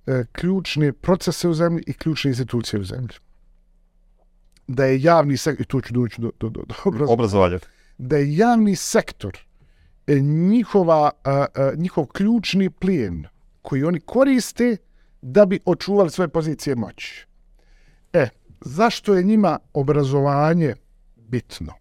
e, 0.07 0.25
ključne 0.33 0.92
procese 0.92 1.49
u 1.49 1.54
zemlji 1.54 1.83
i 1.87 1.92
ključne 1.92 2.28
institucije 2.28 2.80
u 2.80 2.85
zemlji. 2.85 3.14
Da 4.66 4.85
je 4.85 5.02
javni 5.02 5.37
sektor, 5.37 5.62
i 5.62 5.69
tu 5.69 5.80
ću 5.80 5.95
doći 5.95 6.21
do, 6.21 6.30
do, 6.40 6.49
do, 6.49 6.62
do 6.99 7.07
obrazovanja, 7.09 7.59
da 7.99 8.16
je 8.16 8.37
javni 8.37 8.76
sektor 8.76 9.50
E, 10.10 10.20
njihova, 10.20 11.10
a, 11.24 11.46
a, 11.54 11.72
njihov 11.76 12.06
ključni 12.06 12.70
plijen 12.70 13.26
koji 13.62 13.84
oni 13.84 14.00
koriste 14.00 14.76
da 15.22 15.46
bi 15.46 15.60
očuvali 15.64 16.10
svoje 16.10 16.28
pozicije 16.28 16.76
moći. 16.76 17.26
E, 18.12 18.28
zašto 18.60 19.14
je 19.14 19.22
njima 19.22 19.58
obrazovanje 19.72 20.74
bitno? 21.16 21.72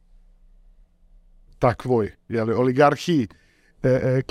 Takvoj, 1.59 2.11
jeli, 2.27 2.53
oligarhiji, 2.53 3.27
e, 3.83 3.89
e, 3.89 4.21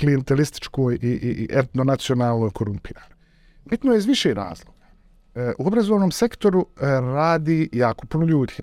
i, 1.01 1.07
i, 1.07 1.17
i 1.17 1.47
etnonacionalnoj 1.51 2.49
korumpiranoj. 2.49 3.17
Bitno 3.65 3.91
je 3.91 3.97
iz 3.97 4.05
više 4.05 4.33
razloga. 4.33 4.87
E, 5.35 5.53
u 5.59 5.67
obrazovnom 5.67 6.11
sektoru 6.11 6.61
e, 6.61 6.85
radi 7.01 7.69
jako 7.73 8.07
puno 8.07 8.25
ljudi. 8.25 8.53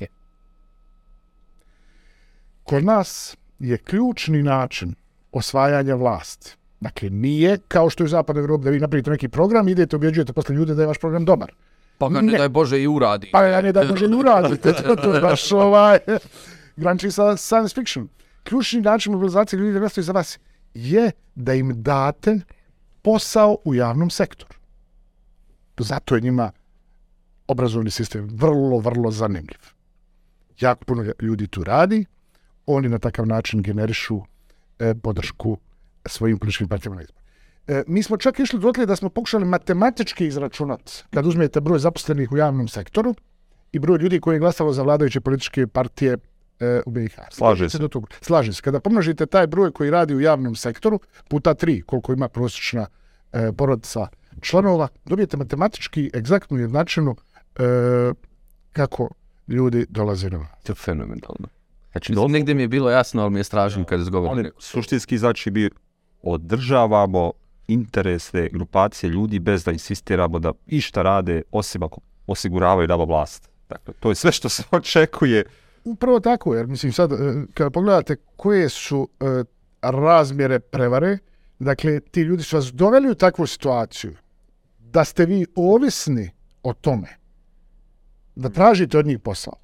Kod 2.63 2.85
nas 2.85 3.37
je 3.59 3.79
ključni 3.79 4.43
način 4.43 4.95
osvajanja 5.33 5.95
vlasti. 5.95 6.57
Dakle, 6.81 7.11
nije 7.11 7.59
kao 7.69 7.91
što 7.91 8.03
je 8.03 8.07
u 8.07 8.09
Zapadnoj 8.09 8.43
Evropi 8.43 8.65
da 8.65 8.71
vi 8.71 8.81
napravite 8.81 9.11
neki 9.11 9.29
program, 9.29 9.69
idete, 9.69 9.97
objeđujete 9.97 10.33
posle 10.33 10.55
ljude 10.55 10.75
da 10.75 10.83
je 10.83 10.87
vaš 10.87 10.99
program 10.99 11.25
dobar. 11.25 11.53
Pa 11.99 12.09
ga 12.09 12.21
ne, 12.21 12.33
Ne. 12.33 12.39
daj 12.39 12.49
Bože 12.49 12.83
i 12.83 12.87
uradi. 12.87 13.31
Pa 13.33 13.43
ja 13.43 13.61
ne 13.61 13.73
da 13.73 13.85
može 13.85 14.09
ni 14.09 14.17
uraditi, 14.17 14.73
to, 14.87 14.97
to 14.97 15.15
je 15.15 15.21
baš 15.21 15.53
ovaj, 15.53 15.99
graniči 16.77 17.11
sa 17.11 17.37
science 17.37 17.75
fiction. 17.75 18.09
Ključni 18.43 18.81
način 18.81 19.13
mobilizacije 19.13 19.59
ljudi 19.59 19.73
da 19.73 19.79
glasaju 19.79 20.05
za 20.05 20.13
vas 20.13 20.39
je 20.75 21.11
da 21.35 21.55
im 21.55 21.83
date 21.83 22.41
posao 23.03 23.57
u 23.65 23.75
javnom 23.75 24.11
sektoru. 24.11 24.55
Zato 25.79 26.15
je 26.15 26.21
njima 26.21 26.53
obrazovni 27.49 27.91
sistem 27.91 28.29
vrlo, 28.33 28.79
vrlo 28.79 29.11
zanimljiv. 29.11 29.59
Jako 30.61 30.85
puno 30.85 31.05
ljudi 31.21 31.47
tu 31.47 31.65
radi, 31.65 32.05
oni 32.67 32.89
na 32.89 32.99
takav 32.99 33.27
način 33.27 33.63
generišu 33.63 34.21
e, 34.79 34.95
podršku 34.95 35.57
svojim 36.07 36.39
političkim 36.39 36.69
partijama 36.69 36.97
na 36.97 37.03
izbor. 37.03 37.23
E, 37.67 37.83
mi 37.87 38.03
smo 38.03 38.17
čak 38.17 38.39
išli 38.39 38.59
dotle 38.59 38.87
da 38.87 38.97
smo 38.97 39.09
pokušali 39.09 39.45
matematički 39.45 40.27
izračunati, 40.27 41.05
kad 41.11 41.27
uzmete 41.27 41.61
broj 41.61 41.79
zaposlenih 41.79 42.33
u 42.33 42.37
javnom 42.37 42.69
sektoru 42.69 43.15
i 43.73 43.79
broj 43.79 43.99
ljudi 43.99 44.21
koji 44.21 44.35
je 44.35 44.39
glasalo 44.39 44.73
za 44.73 44.83
vladajuće 44.83 45.21
političke 45.21 45.67
partije 45.67 46.17
e, 46.61 46.81
u 46.87 46.91
BiH. 46.91 47.15
Slaže 47.31 47.69
se. 47.69 47.79
Do 47.79 47.89
toga. 47.89 48.07
Slaže 48.21 48.53
se. 48.53 48.63
Kada 48.63 48.81
pomnožite 48.81 49.27
taj 49.27 49.47
broj 49.47 49.73
koji 49.73 49.91
radi 49.91 50.15
u 50.15 50.21
javnom 50.21 50.55
sektoru, 50.55 51.01
puta 51.29 51.55
tri, 51.55 51.83
koliko 51.83 52.13
ima 52.13 52.29
prosječna 52.29 52.87
e, 53.33 53.53
porodica 53.53 54.07
članova, 54.41 54.89
dobijete 55.05 55.37
matematički 55.37 56.11
egzaktnu 56.15 56.59
jednačinu 56.59 57.17
e, 57.59 57.63
kako 58.73 59.09
ljudi 59.49 59.87
dolaze 59.89 60.31
na 60.31 60.39
vlast. 60.39 60.67
To 60.67 60.73
je 60.73 60.77
fenomenalno. 60.77 61.49
Znači, 62.05 62.33
negdje 62.33 62.55
mi 62.55 62.63
je 62.63 62.69
bilo 62.69 62.91
jasno, 62.91 63.23
ali 63.23 63.31
mi 63.31 63.41
je 63.41 63.45
stražno 63.45 63.85
kad 63.85 64.01
izgovorim. 64.01 64.39
Oni 64.39 64.51
suštinski 64.59 65.19
znači 65.19 65.51
bi 65.51 65.71
održavamo 66.23 67.33
interesne 67.69 68.49
grupacije 68.49 69.11
ljudi 69.11 69.39
bez 69.39 69.65
da 69.65 69.73
insistiramo 69.73 70.39
da 70.39 70.53
išta 70.67 71.03
rade 71.03 71.43
osim 71.53 71.83
ako 71.83 72.01
osiguravaju 72.27 72.89
nama 72.89 73.05
vlast. 73.05 73.51
Dakle, 73.69 73.95
to 74.01 74.09
je 74.09 74.15
sve 74.15 74.33
što 74.33 74.49
se 74.49 74.63
očekuje. 74.79 75.45
Upravo 75.85 76.21
tako, 76.21 76.55
jer 76.55 76.67
mislim 76.67 76.93
sad, 76.93 77.13
e, 77.13 77.17
kada 77.55 77.71
pogledate 77.71 78.17
koje 78.37 78.69
su 78.69 79.09
e, 79.21 79.45
razmjere 79.83 80.61
prevare, 80.61 81.19
dakle, 81.59 82.01
ti 82.01 82.21
ljudi 82.21 82.43
su 82.43 82.57
vas 82.57 82.73
doveli 82.73 83.11
u 83.11 83.15
takvu 83.15 83.47
situaciju 83.47 84.15
da 84.79 85.05
ste 85.05 85.27
vi 85.27 85.47
ovisni 85.57 86.31
o 86.63 86.73
tome 86.73 87.09
da 88.35 88.49
tražite 88.49 88.99
od 88.99 89.07
njih 89.07 89.19
posao. 89.19 89.55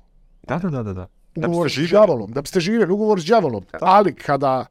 Da, 0.48 0.58
da, 0.58 0.70
da, 0.70 0.82
da. 0.82 0.92
da. 0.92 1.06
Ugovor 1.36 1.70
s 1.70 1.74
džavolom, 1.74 2.32
da 2.32 2.40
biste 2.42 2.60
živjeli, 2.60 2.92
ugovor 2.92 3.20
s 3.20 3.24
džavolom. 3.24 3.64
Ali 3.80 4.14
kada 4.14 4.66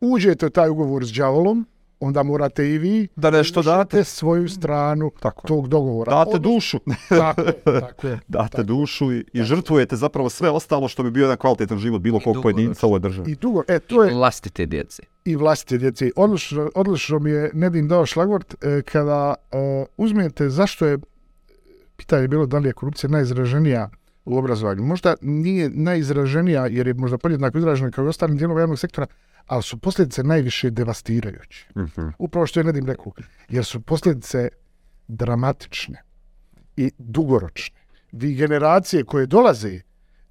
uđete 0.00 0.46
u 0.46 0.50
taj 0.50 0.68
ugovor 0.68 1.04
s 1.04 1.12
džavolom, 1.12 1.66
onda 2.00 2.22
morate 2.22 2.68
i 2.68 2.78
vi 2.78 3.08
Da 3.16 3.30
nešto 3.30 3.62
date. 3.62 4.04
svoju 4.04 4.48
stranu 4.48 5.10
Tako 5.20 5.46
tog 5.48 5.68
dogovora. 5.68 6.10
Date 6.10 6.30
Odnosno- 6.30 6.54
dušu. 6.54 6.78
Tako, 7.08 7.40
je, 7.40 7.52
tako 7.80 8.06
je. 8.08 8.18
Date 8.28 8.62
dušu 8.62 9.12
i, 9.12 9.24
i 9.32 9.42
žrtvujete 9.42 9.96
zapravo 9.96 10.30
sve 10.30 10.50
ostalo 10.50 10.88
što 10.88 11.02
bi 11.02 11.10
bio 11.10 11.22
jedan 11.22 11.36
kvalitetan 11.36 11.78
život 11.78 12.00
bilo 12.00 12.20
kog 12.20 12.36
pojedinca 12.42 12.86
u 12.86 12.88
ovoj 12.88 13.00
državi. 13.00 13.30
I 13.32 13.34
dugo, 13.34 13.62
e, 13.68 13.78
to 13.78 14.04
je 14.04 14.14
Vlastite 14.14 14.66
djece. 14.66 15.02
i 15.24 15.36
vlastite 15.36 15.78
djece. 15.78 16.10
Odlično, 16.16 16.70
odlično 16.74 17.18
mi 17.18 17.30
je 17.30 17.50
Nedim 17.54 17.88
dao 17.88 18.06
šlagvort 18.06 18.64
e, 18.64 18.82
kada 18.82 19.34
e, 19.52 19.56
uzmete 19.96 20.48
zašto 20.50 20.86
je, 20.86 20.98
pitanje 21.96 22.22
je 22.22 22.28
bilo 22.28 22.46
da 22.46 22.58
li 22.58 22.68
je 22.68 22.72
korupcija 22.72 23.10
najizraženija 23.10 23.90
u 24.24 24.38
obrazovanju. 24.38 24.82
Možda 24.82 25.14
nije 25.20 25.70
najizraženija 25.70 26.66
jer 26.66 26.86
je 26.86 26.94
možda 26.94 27.18
podjednako 27.18 27.58
izražena 27.58 27.90
kao 27.90 28.04
i 28.04 28.08
ostalim 28.08 28.36
dijelom 28.36 28.58
javnog 28.58 28.78
sektora, 28.78 29.06
ali 29.46 29.62
su 29.62 29.78
posljedice 29.78 30.22
najviše 30.22 30.70
devastirajuće. 30.70 31.66
Mhm. 31.76 32.08
Upravo 32.18 32.46
što 32.46 32.60
je 32.60 32.64
Nedim 32.64 32.86
rekao, 32.86 33.12
jer 33.48 33.64
su 33.64 33.80
posljedice 33.80 34.48
dramatične 35.08 36.02
i 36.76 36.90
dugoročne. 36.98 37.80
Vi 38.12 38.34
generacije 38.34 39.04
koje 39.04 39.26
dolaze 39.26 39.80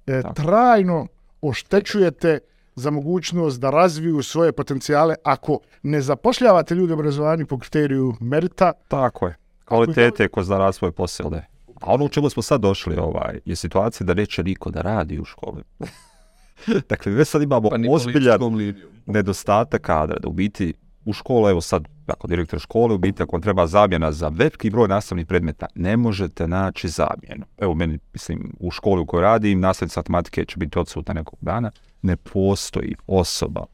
e, 0.06 0.22
trajno 0.34 1.06
oštećujete 1.40 2.38
za 2.74 2.90
mogućnost 2.90 3.60
da 3.60 3.70
razviju 3.70 4.22
svoje 4.22 4.52
potencijale 4.52 5.14
ako 5.24 5.58
ne 5.82 6.00
zapošljavate 6.00 6.74
ljude 6.74 6.92
u 6.92 6.96
obrazovanju 6.96 7.46
po 7.46 7.58
kriteriju 7.58 8.14
merita, 8.20 8.72
Tako 8.88 9.26
je. 9.26 9.36
Kvalitete 9.64 10.28
ko 10.28 10.42
zna 10.42 10.58
rad 10.58 10.74
svoj 10.74 10.92
posao, 10.92 11.30
ne. 11.30 11.46
A 11.80 11.92
ono 11.94 12.04
u 12.04 12.08
čemu 12.08 12.30
smo 12.30 12.42
sad 12.42 12.60
došli 12.60 12.96
ovaj, 12.96 13.40
je 13.44 13.56
situacija 13.56 14.04
da 14.04 14.14
neće 14.14 14.42
niko 14.42 14.70
da 14.70 14.80
radi 14.80 15.20
u 15.20 15.24
školi. 15.24 15.62
dakle, 16.90 17.12
već 17.12 17.28
sad 17.28 17.42
imamo 17.42 17.70
Pa 17.70 17.76
ozbiljan 17.90 18.40
nedostatak 19.06 19.82
kadra, 19.82 20.18
da 20.18 20.28
u 20.28 20.32
biti 20.32 20.74
u 21.04 21.12
školu, 21.12 21.48
evo 21.48 21.60
sad, 21.60 21.84
ako 22.06 22.26
direktor 22.26 22.60
škole, 22.60 22.94
u 22.94 22.98
biti 22.98 23.22
ako 23.22 23.40
treba 23.40 23.66
zamjena 23.66 24.12
za 24.12 24.28
veliki 24.28 24.70
broj 24.70 24.88
nastavnih 24.88 25.26
predmeta, 25.26 25.66
ne 25.74 25.96
možete 25.96 26.48
naći 26.48 26.88
zamjenu. 26.88 27.46
Evo, 27.58 27.74
meni, 27.74 27.98
mislim, 28.12 28.52
u 28.60 28.70
školi 28.70 29.00
u 29.00 29.06
kojoj 29.06 29.22
radim, 29.22 29.60
nastavnica 29.60 30.00
matematike 30.00 30.44
će 30.44 30.56
biti 30.58 30.78
odsutna 30.78 31.14
nekog 31.14 31.38
dana, 31.40 31.70
ne 32.02 32.16
postoji 32.16 32.94
osoba 33.06 33.64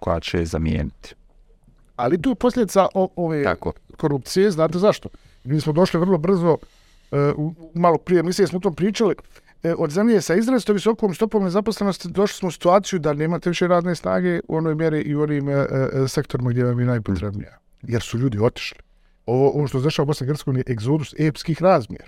koja 0.00 0.20
će 0.20 0.38
je 0.38 0.46
zamijeniti. 0.46 1.14
ali 1.96 2.22
tu 2.22 2.30
je 2.30 2.34
posljedica 2.34 2.88
o, 2.94 3.08
ove 3.16 3.44
Tako. 3.44 3.72
korupcije, 3.96 4.50
znate 4.50 4.78
zašto? 4.78 5.08
Mi 5.44 5.60
smo 5.60 5.72
došli 5.72 6.00
vrlo 6.00 6.18
brzo, 6.18 6.56
u- 7.36 7.54
malo 7.74 7.98
prije 7.98 8.20
emisije 8.20 8.46
smo 8.46 8.56
o 8.56 8.60
tom 8.60 8.74
pričali, 8.74 9.14
e, 9.62 9.74
od 9.74 9.90
zemlje 9.90 10.20
sa 10.20 10.34
izrazito 10.34 10.72
visokom 10.72 11.14
stopom 11.14 11.44
nezaposlenosti 11.44 12.08
došli 12.08 12.38
smo 12.38 12.48
u 12.48 12.52
situaciju 12.52 12.98
da 12.98 13.12
nemate 13.12 13.50
više 13.50 13.66
radne 13.66 13.94
snage 13.94 14.40
u 14.48 14.56
onoj 14.56 14.74
mjeri 14.74 15.00
i 15.00 15.14
u 15.14 15.22
onim 15.22 15.48
e, 15.48 15.52
e, 15.52 15.66
sektorima 16.08 16.50
gdje 16.50 16.64
vam 16.64 16.80
je 16.80 16.86
najpotrebnija. 16.86 17.58
Jer 17.82 18.02
su 18.02 18.18
ljudi 18.18 18.38
otišli. 18.38 18.78
Ovo, 19.26 19.50
ovo 19.50 19.66
što 19.68 19.80
se 19.80 19.84
dešava 19.84 20.04
u 20.04 20.06
Bosni 20.06 20.24
i 20.24 20.28
Hercegovini 20.28 20.64
je 20.66 20.72
egzodus 20.72 21.14
epskih 21.18 21.62
razmjera. 21.62 22.06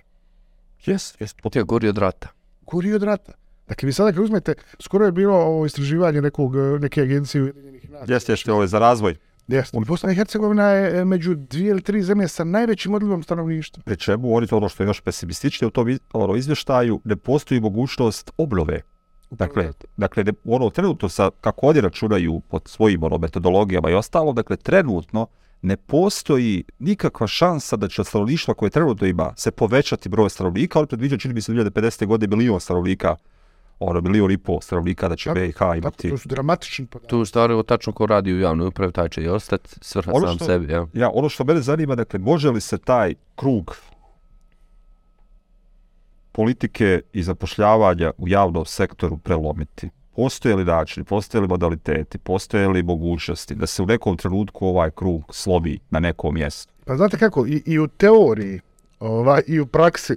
Jes, 0.87 1.15
jes. 1.21 1.35
Je 1.55 1.63
gori 1.63 1.89
od 1.89 1.99
rata. 1.99 2.29
Gori 2.67 2.93
od 2.93 3.03
rata. 3.03 3.33
Dakle, 3.69 3.87
vi 3.87 3.93
sada 3.93 4.13
kad 4.13 4.25
uzmete, 4.25 4.55
skoro 4.81 5.05
je 5.05 5.13
bilo 5.13 5.37
ovo 5.37 5.67
istraživanje 5.67 6.23
nekog, 6.23 6.57
neke 6.81 7.03
agencije 7.03 7.43
Ujedinjenih 7.43 7.91
nacija. 7.91 8.15
Jes, 8.17 8.29
jes, 8.29 8.49
ovo 8.49 8.63
je 8.63 8.69
za 8.69 8.79
razvoj. 8.79 9.17
Jeste. 9.49 9.79
Bosna 9.87 10.13
i 10.13 10.15
Hercegovina 10.15 10.69
je 10.69 11.01
e, 11.01 11.05
među 11.05 11.35
dvije 11.35 11.71
ili 11.71 11.83
tri 11.83 12.03
zemlje 12.03 12.29
sa 12.29 12.45
najvećim 12.45 12.95
odlivom 12.95 13.23
stanovništva. 13.23 13.83
Pri 13.87 13.97
čemu 13.97 14.35
oni 14.37 14.47
to 14.47 14.57
ono 14.57 14.69
što 14.69 14.83
je 14.83 14.87
još 14.87 15.01
pesimističnije 15.01 15.69
u 15.69 15.71
tom 15.71 15.99
ono, 16.13 16.37
izvještaju, 16.37 17.01
ne 17.05 17.17
postoji 17.17 17.61
mogućnost 17.61 18.31
obnove. 18.37 18.83
Dakle, 19.31 19.73
dakle 19.97 20.25
ne, 20.25 20.33
ono 20.45 20.71
trenutno 20.71 21.09
sa, 21.09 21.31
kako 21.41 21.67
oni 21.67 21.81
računaju 21.81 22.41
pod 22.41 22.63
svojim 22.65 23.03
ono, 23.03 23.19
metodologijama 23.19 23.91
i 23.91 23.95
ostalo, 23.95 24.33
dakle 24.33 24.57
trenutno 24.57 25.27
ne 25.63 25.77
postoji 25.77 26.65
nikakva 26.79 27.27
šansa 27.27 27.77
da 27.77 27.89
će 27.89 28.01
od 28.01 28.07
stanovništva 28.07 28.55
koje 28.55 28.71
trenutno 28.71 29.07
ima 29.07 29.33
se 29.37 29.51
povećati 29.51 30.09
broj 30.09 30.31
stanovnika, 30.31 30.79
ali 30.79 30.89
predviđa 30.89 31.17
čini 31.17 31.35
mi 31.35 31.41
se 31.41 31.53
2050. 31.53 32.07
godine 32.07 32.37
milion 32.37 32.61
stanovnika, 32.61 33.17
ono 33.81 34.01
milion 34.01 34.31
i 34.31 34.39
pol 34.39 34.61
stanovnika 34.61 35.09
da 35.09 35.17
će 35.17 35.25
Tako, 35.25 35.41
BiH 35.41 35.55
Tako, 35.55 35.75
imati. 35.75 36.11
to 36.11 36.19
su 36.19 36.29
dramatični 36.29 36.87
podaci. 36.87 37.09
Tu 37.09 37.25
stvari 37.25 37.53
ovo 37.53 37.63
tačno 37.63 37.93
ko 37.93 38.07
radi 38.07 38.33
u 38.33 38.41
javnoj 38.41 38.67
upravi, 38.67 38.93
taj 38.93 39.09
će 39.09 39.23
i 39.23 39.29
ostati 39.29 39.71
svrha 39.81 40.13
Ono 40.13 40.27
sam 40.27 40.37
što- 40.37 40.45
sebi. 40.45 40.73
Ja. 40.73 40.87
Ja, 40.95 41.11
ono 41.11 41.29
što 41.29 41.45
mene 41.45 41.61
zanima, 41.61 41.95
dakle, 41.95 42.19
može 42.19 42.51
li 42.51 42.61
se 42.61 42.79
taj 42.79 43.15
krug 43.37 43.77
politike 46.33 47.01
i 47.13 47.23
zapošljavanja 47.23 48.13
u 48.19 48.29
javnom 48.29 48.65
sektoru 48.65 49.17
prelomiti? 49.19 49.91
Postoje 50.13 50.57
li 50.57 50.65
načini, 50.65 51.05
postoje 51.05 51.43
li 51.43 51.49
modaliteti, 51.49 52.19
postoje 52.19 52.69
li 52.69 52.83
mogućnosti 52.83 53.55
da 53.55 53.67
se 53.67 53.83
u 53.83 53.87
nekom 53.87 54.17
trenutku 54.17 54.67
ovaj 54.67 54.91
krug 54.91 55.23
slomi 55.31 55.79
na 55.91 56.01
nekom 56.01 56.35
mjestu? 56.35 56.73
Pa 56.85 56.97
znate 56.97 57.19
kako, 57.19 57.47
i, 57.47 57.63
i 57.67 57.79
u 57.79 57.89
teoriji, 57.89 58.61
ovaj, 59.01 59.43
i 59.47 59.61
u 59.61 59.67
praksi, 59.67 60.17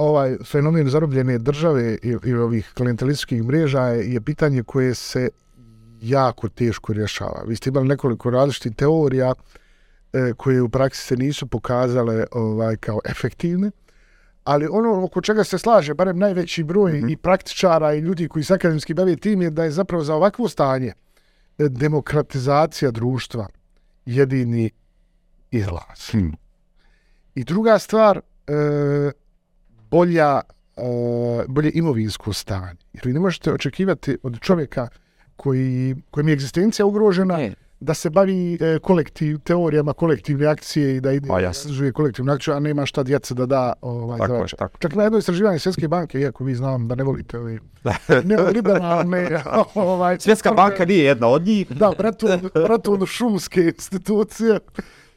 ovaj 0.00 0.36
fenomen 0.44 0.88
zarobljene 0.88 1.38
države 1.38 1.98
i, 2.02 2.16
i 2.24 2.34
ovih 2.34 2.72
klijentelističkih 2.74 3.42
mreža 3.42 3.80
je, 3.80 4.12
je 4.12 4.20
pitanje 4.20 4.62
koje 4.62 4.94
se 4.94 5.28
jako 6.00 6.48
teško 6.48 6.92
rješava. 6.92 7.42
Vi 7.46 7.56
ste 7.56 7.70
imali 7.70 7.88
nekoliko 7.88 8.30
različitih 8.30 8.76
teorija 8.76 9.34
e, 10.12 10.32
koje 10.36 10.62
u 10.62 10.68
praksi 10.68 11.06
se 11.06 11.16
nisu 11.16 11.46
pokazale 11.46 12.26
ovaj 12.32 12.76
kao 12.76 13.00
efektivne, 13.04 13.70
ali 14.44 14.68
ono 14.70 15.04
oko 15.04 15.20
čega 15.20 15.44
se 15.44 15.58
slaže, 15.58 15.94
barem 15.94 16.18
najveći 16.18 16.64
broj 16.64 16.92
mm 16.92 17.04
-hmm. 17.04 17.12
i 17.12 17.16
praktičara 17.16 17.94
i 17.94 18.00
ljudi 18.00 18.28
koji 18.28 18.44
se 18.44 18.54
akademski 18.54 18.94
bave 18.94 19.16
tim 19.16 19.42
je 19.42 19.50
da 19.50 19.64
je 19.64 19.70
zapravo 19.70 20.04
za 20.04 20.14
ovakvo 20.14 20.48
stanje 20.48 20.92
e, 21.58 21.68
demokratizacija 21.68 22.90
društva 22.90 23.46
jedini 24.06 24.70
izlaz. 25.50 26.10
Hm. 26.10 26.28
I 27.34 27.44
druga 27.44 27.78
stvar, 27.78 28.20
e, 28.46 28.52
bolja, 29.90 30.40
e, 30.76 30.82
bolje 31.48 31.70
imovinsko 31.74 32.32
stanje. 32.32 32.76
Jer 32.92 33.02
vi 33.04 33.12
ne 33.12 33.20
možete 33.20 33.52
očekivati 33.52 34.18
od 34.22 34.40
čovjeka 34.40 34.88
koji, 35.36 35.96
kojem 36.10 36.28
je 36.28 36.32
egzistencija 36.32 36.86
ugrožena 36.86 37.36
Ne. 37.36 37.54
da 37.80 37.94
se 37.94 38.10
bavi 38.10 38.54
e, 38.54 38.78
kolektiv, 38.78 39.38
teorijama 39.38 39.92
kolektivne 39.92 40.46
akcije 40.46 40.96
i 40.96 41.00
da 41.00 41.12
ide 41.12 41.28
Pa 41.28 41.40
jasno. 41.40 41.68
izražuje 41.68 41.92
kolektivnu 41.92 42.32
akciju, 42.32 42.54
a 42.54 42.60
nema 42.60 42.86
šta 42.86 43.02
djece 43.02 43.34
da 43.34 43.46
da 43.46 43.72
ovaj, 43.80 44.18
Tako 44.18 44.32
za 44.32 44.38
je, 44.38 44.46
tako. 44.58 44.78
Čak 44.78 44.94
na 44.94 45.02
jedno 45.02 45.18
istraživanje 45.18 45.58
Svjetske 45.58 45.88
banke, 45.88 46.20
iako 46.20 46.44
vi 46.44 46.54
znam 46.54 46.88
da 46.88 46.94
ne 46.94 47.04
volite 47.04 47.38
ove 47.38 47.58
neoliberalne 48.24 49.42
ovaj, 49.74 50.18
Svjetska 50.20 50.52
banka 50.52 50.84
nije 50.84 51.04
jedna 51.04 51.26
od 51.26 51.42
njih. 51.42 51.68
da, 51.68 51.92
bratovno 52.56 53.06
šumske 53.06 53.60
institucije. 53.62 54.58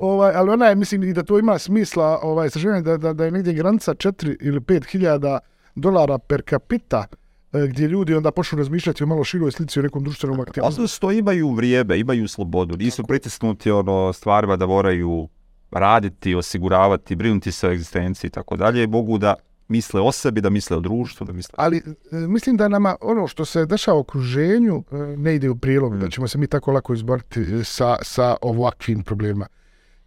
Ovaj, 0.04 0.36
ali 0.36 0.50
ona 0.50 0.66
je, 0.66 0.76
mislim, 0.76 1.04
i 1.04 1.14
da 1.14 1.24
to 1.24 1.40
ima 1.40 1.60
smisla, 1.60 2.20
ovaj, 2.24 2.48
istraživanje 2.48 2.82
da, 2.82 2.98
da, 2.98 3.14
da 3.14 3.26
je 3.26 3.32
negdje 3.32 3.54
granica 3.54 3.94
4 3.94 4.36
ili 4.42 4.60
5 4.60 4.92
hiljada 4.92 5.40
dolara 5.76 6.18
per 6.18 6.42
capita 6.50 7.06
e, 7.54 7.68
gdje 7.68 7.88
ljudi 7.88 8.16
onda 8.16 8.32
počnu 8.32 8.58
razmišljati 8.58 9.04
o 9.04 9.08
malo 9.08 9.24
široj 9.24 9.52
slici 9.52 9.80
o 9.80 9.84
nekom 9.84 10.04
društvenom 10.04 10.40
aktivizmu. 10.40 10.82
Ali 10.82 10.88
to 11.00 11.12
imaju 11.12 11.52
vrijeme, 11.52 12.00
imaju 12.00 12.28
slobodu, 12.28 12.78
nisu 12.78 13.04
pritisnuti 13.04 13.72
ono 13.72 14.14
stvarima 14.14 14.56
da 14.56 14.66
moraju 14.68 15.30
raditi, 15.72 16.36
osiguravati, 16.36 17.16
brinuti 17.16 17.52
se 17.52 17.68
o 17.68 17.72
egzistenciji 17.72 18.28
i 18.28 18.32
tako 18.32 18.56
dalje, 18.56 18.88
mogu 18.88 19.18
da 19.18 19.36
misle 19.68 20.02
o 20.02 20.12
sebi, 20.12 20.42
da 20.42 20.50
misle 20.50 20.78
o 20.78 20.80
društvu, 20.80 21.26
da 21.26 21.34
misle... 21.34 21.54
Ali 21.58 21.78
e, 21.78 22.16
mislim 22.16 22.58
da 22.58 22.68
nama 22.68 22.96
ono 23.02 23.28
što 23.28 23.46
se 23.46 23.66
dešava 23.66 23.98
u 23.98 24.02
okruženju 24.02 24.84
e, 24.92 24.96
ne 25.18 25.36
ide 25.36 25.50
u 25.50 25.56
prilog, 25.56 25.94
Mm. 25.94 26.00
da 26.00 26.10
ćemo 26.10 26.28
se 26.28 26.38
mi 26.38 26.48
tako 26.48 26.72
lako 26.72 26.94
izboriti 26.94 27.64
sa, 27.64 27.98
sa 28.02 28.36
ovakvim 28.42 29.04
problemima. 29.04 29.48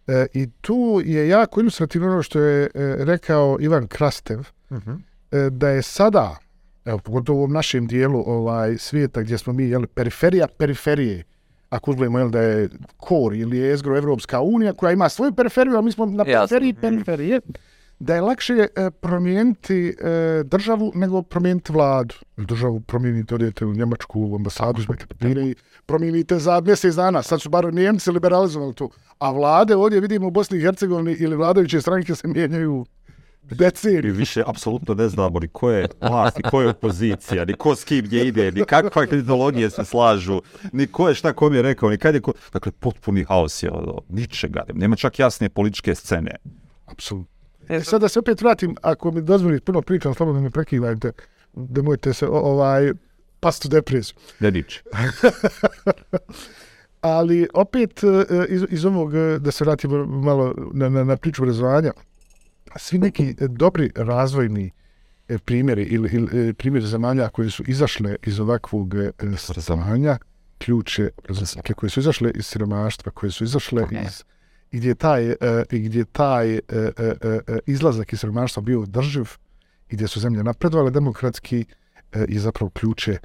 E, 0.07 0.25
I 0.33 0.47
tu 0.61 1.01
je 1.05 1.27
jako 1.27 1.59
ilustrativno 1.59 2.07
ono 2.11 2.23
što 2.23 2.39
je 2.39 2.63
e, 2.63 2.69
rekao 2.99 3.57
Ivan 3.59 3.87
Krastev, 3.87 4.39
Mhm. 4.71 4.91
e, 5.31 5.49
da 5.49 5.69
je 5.69 5.81
sada, 5.81 6.35
evo, 6.85 6.97
pogotovo 6.97 7.37
u 7.37 7.41
ovom 7.41 7.53
našem 7.53 7.87
dijelu 7.87 8.23
ovaj, 8.27 8.77
svijeta 8.77 9.21
gdje 9.21 9.37
smo 9.37 9.53
mi, 9.53 9.63
jel, 9.63 9.85
periferija 9.85 10.47
periferije, 10.47 11.23
ako 11.69 11.91
uzmemo 11.91 12.19
jel, 12.19 12.29
da 12.29 12.41
je 12.41 12.69
KOR 12.97 13.33
ili 13.33 13.57
je 13.57 13.71
Evropska 13.97 14.41
unija 14.41 14.73
koja 14.73 14.91
ima 14.91 15.09
svoju 15.09 15.31
periferiju, 15.33 15.75
ali 15.75 15.85
mi 15.85 15.91
smo 15.91 16.05
na 16.05 16.23
periferiji 16.25 16.73
periferije, 16.73 17.39
da 17.99 18.15
je 18.15 18.21
lakše 18.21 18.53
e, 18.53 18.91
promijeniti 18.91 19.87
e, 19.89 20.43
državu 20.43 20.91
nego 20.95 21.21
promijeniti 21.21 21.73
vladu. 21.73 22.15
Državu 22.37 22.79
promijenite, 22.79 23.35
odete 23.35 23.65
u 23.65 23.73
Njemačku 23.73 24.21
u 24.21 24.35
ambasadu, 24.35 24.79
uzmete 24.79 25.05
papire 25.05 25.41
i 25.41 25.55
promijenite 25.85 26.39
za 26.39 26.61
mjesec 26.61 26.95
dana. 26.95 27.23
Sad 27.23 27.41
su 27.41 27.49
bar 27.49 27.73
Njemci 27.73 28.11
liberalizovali 28.11 28.73
to. 28.73 28.89
A 29.19 29.31
vlade 29.31 29.75
ovdje 29.75 29.99
vidimo 29.99 30.27
u 30.27 30.31
Bosni 30.31 30.57
i 30.57 30.61
Hercegovini 30.61 31.15
ili 31.19 31.35
vladajuće 31.35 31.81
stranke 31.81 32.15
se 32.15 32.27
mijenjaju 32.27 32.85
I 33.51 33.55
deceniju. 33.55 34.13
više 34.13 34.43
apsolutno 34.45 34.93
ne 34.93 35.09
znamo 35.09 35.39
ni 35.39 35.47
ko 35.47 35.71
je 35.71 35.87
vlast, 36.01 36.37
ni 36.37 36.43
ko 36.43 36.61
je 36.61 36.69
opozicija, 36.69 37.45
ni 37.45 37.53
ko 37.53 37.75
s 37.75 37.83
kim 37.83 38.05
gdje 38.05 38.27
ide, 38.27 38.51
ni 38.51 38.65
kakva 38.65 39.03
ideologije 39.03 39.69
se 39.69 39.85
slažu, 39.85 40.41
ni 40.71 40.87
ko 40.87 41.09
je 41.09 41.15
šta 41.15 41.33
kom 41.33 41.53
je 41.53 41.61
rekao, 41.61 41.89
ni 41.89 41.97
kad 41.97 42.15
je 42.15 42.21
ko... 42.21 42.33
Dakle, 42.53 42.71
potpuni 42.71 43.23
haos 43.23 43.63
je 43.63 43.71
ono, 43.71 44.01
ničega, 44.09 44.63
nema 44.73 44.95
čak 44.95 45.19
jasne 45.19 45.49
političke 45.49 45.95
scene. 45.95 46.35
Apsolutno. 46.85 47.36
E, 47.69 47.81
sad 47.83 48.01
da 48.01 48.07
se 48.07 48.19
opet 48.19 48.41
vratim, 48.41 48.75
ako 48.81 49.11
mi 49.11 49.21
dozvolite, 49.21 49.65
puno 49.65 49.81
pričam, 49.81 50.13
slobodno 50.13 50.41
me 50.41 50.49
prekidajte, 50.49 51.11
da 51.53 51.81
mojte 51.81 52.13
se 52.13 52.27
ovaj, 52.27 52.93
past 53.39 53.65
u 53.65 53.67
depresiju. 53.67 54.15
Ne 54.39 54.51
niče. 54.51 54.83
Ali 57.01 57.47
opet 57.53 58.03
e, 58.03 58.25
iz, 58.49 58.63
iz 58.69 58.85
ovog, 58.85 59.15
e, 59.15 59.39
da 59.39 59.51
se 59.51 59.63
vratimo 59.63 60.05
malo 60.05 60.53
na, 60.73 60.89
na, 60.89 61.03
na 61.03 61.17
priču 61.17 61.43
obrazovanja, 61.43 61.91
svi 62.75 62.97
neki 62.97 63.35
dobri 63.39 63.91
razvojni 63.95 64.71
e, 65.27 65.37
primjeri 65.37 65.83
ili, 65.83 66.09
ili 66.13 66.53
primjeri 66.53 66.87
zemalja 66.87 67.29
koje 67.29 67.49
su 67.49 67.63
izašle 67.67 68.15
iz 68.23 68.39
ovakvog 68.39 68.93
stanja, 69.57 70.17
ključe 70.57 71.09
koje 71.75 71.89
su 71.89 71.99
izašle 71.99 72.31
iz 72.35 72.45
siromaštva, 72.45 73.11
koje 73.11 73.31
su 73.31 73.43
izašle 73.43 73.87
iz 73.91 74.23
i 74.71 74.77
gdje 74.77 74.89
je 74.89 74.95
taj, 74.95 75.29
e, 75.29 75.35
i 75.71 75.79
gdje 75.79 75.99
je 75.99 76.05
taj 76.05 76.55
e, 76.55 76.59
e, 76.69 76.91
e, 77.21 77.59
izlazak 77.65 78.13
iz 78.13 78.19
siromaštva 78.19 78.61
bio 78.61 78.85
drživ 78.85 79.25
i 79.89 79.95
gdje 79.95 80.07
su 80.07 80.19
zemlje 80.19 80.43
napredovale 80.43 80.91
demokratski 80.91 81.65
e, 82.11 82.25
je 82.29 82.39
zapravo 82.39 82.69
ključe. 82.69 83.17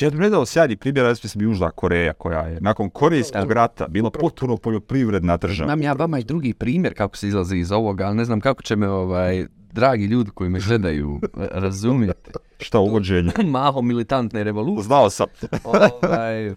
Ja 0.00 0.10
bih 0.10 0.18
predao 0.18 0.46
sjajni 0.46 0.76
primjer, 0.76 1.06
ja 1.06 1.10
mislim 1.10 1.44
Južna 1.44 1.70
Koreja, 1.70 2.12
koja 2.12 2.40
je 2.40 2.60
nakon 2.60 2.90
Korejskog 2.90 3.52
rata 3.52 3.88
bila 3.88 4.10
potpuno 4.10 4.56
poljoprivredna 4.56 5.36
država. 5.36 5.66
Znam 5.66 5.82
ja 5.82 5.92
vama 5.92 6.18
i 6.18 6.24
drugi 6.24 6.54
primjer 6.54 6.94
kako 6.94 7.16
se 7.16 7.28
izlazi 7.28 7.56
iz 7.56 7.72
ovoga, 7.72 8.06
ali 8.06 8.16
ne 8.16 8.24
znam 8.24 8.40
kako 8.40 8.62
će 8.62 8.76
me 8.76 8.88
ovaj, 8.88 9.46
dragi 9.72 10.04
ljudi 10.04 10.30
koji 10.30 10.50
me 10.50 10.60
gledaju 10.60 11.20
razumjeti. 11.36 12.30
Šta 12.66 12.78
uvođenje? 12.78 13.30
Malo 13.44 13.82
militantne 13.82 14.44
revolucije. 14.44 14.84
Znao 14.84 15.10
sam. 15.10 15.26
ovaj, 15.64 16.54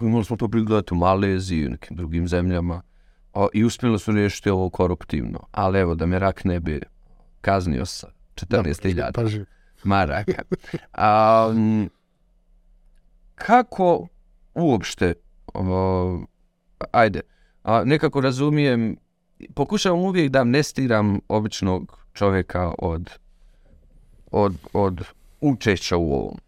imali 0.00 0.24
smo 0.24 0.36
to 0.36 0.48
prigledati 0.48 0.94
u 0.94 0.96
Maleziji 0.96 1.64
i 1.64 1.68
nekim 1.68 1.96
drugim 1.96 2.28
zemljama. 2.28 2.82
O, 3.38 3.48
I 3.52 3.64
uspjeli 3.64 3.98
su 3.98 4.12
riješiti 4.12 4.50
ovo 4.50 4.70
koruptivno. 4.70 5.40
Ali 5.52 5.78
evo, 5.78 5.94
da 5.94 6.06
me 6.06 6.18
rak 6.18 6.44
ne 6.44 6.60
bi 6.60 6.80
kaznio 7.40 7.86
sa 7.86 8.06
14.000 8.34 9.12
Paži. 9.12 9.44
maraka. 9.84 10.42
A, 10.92 11.50
m, 11.56 11.88
kako 13.34 14.08
uopšte, 14.54 15.14
o, 15.54 16.20
ajde, 16.92 17.20
a, 17.62 17.84
nekako 17.84 18.20
razumijem, 18.20 18.96
pokušavam 19.54 20.00
uvijek 20.00 20.30
da 20.30 20.40
amnestiram 20.40 21.20
običnog 21.28 21.98
čovjeka 22.12 22.72
od, 22.78 23.10
od, 24.30 24.54
od 24.72 25.04
učešća 25.40 25.96
u 25.96 26.12
ovom. 26.12 26.38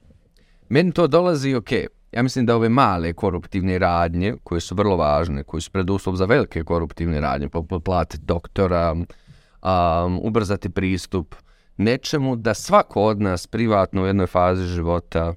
Meni 0.69 0.93
to 0.93 1.07
dolazi 1.07 1.55
ok. 1.55 1.71
Ja 2.13 2.23
mislim 2.23 2.47
da 2.47 2.57
ove 2.57 2.69
male 2.69 3.13
koruptivne 3.13 3.79
radnje, 3.79 4.35
koje 4.45 4.61
su 4.61 4.75
vrlo 4.75 4.97
važne, 4.97 5.43
koje 5.43 5.61
su 5.61 5.71
preduslov 5.71 6.17
za 6.17 6.25
velike 6.25 6.65
koruptivne 6.65 7.21
radnje, 7.21 7.49
poput 7.49 7.85
platiti 7.85 8.25
doktora, 8.25 8.93
um, 8.93 10.21
ubrzati 10.23 10.71
pristup 10.71 11.35
nečemu, 11.77 12.37
da 12.37 12.55
svako 12.55 13.03
od 13.03 13.21
nas 13.21 13.47
privatno 13.47 14.03
u 14.03 14.07
jednoj 14.07 14.27
fazi 14.27 14.65
života 14.65 15.35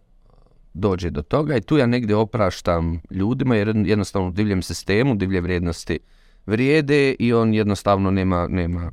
dođe 0.74 1.10
do 1.10 1.22
toga 1.22 1.56
i 1.56 1.62
tu 1.62 1.78
ja 1.78 1.86
negdje 1.86 2.16
opraštam 2.16 3.02
ljudima 3.12 3.56
jer 3.56 3.68
jednostavno 3.76 4.28
u 4.28 4.32
divljem 4.32 4.62
sistemu, 4.62 5.16
divlje 5.16 5.42
vrijednosti 5.42 6.00
vrijede 6.46 7.16
i 7.20 7.34
on 7.34 7.54
jednostavno 7.54 8.12
nema, 8.12 8.48
nema, 8.48 8.92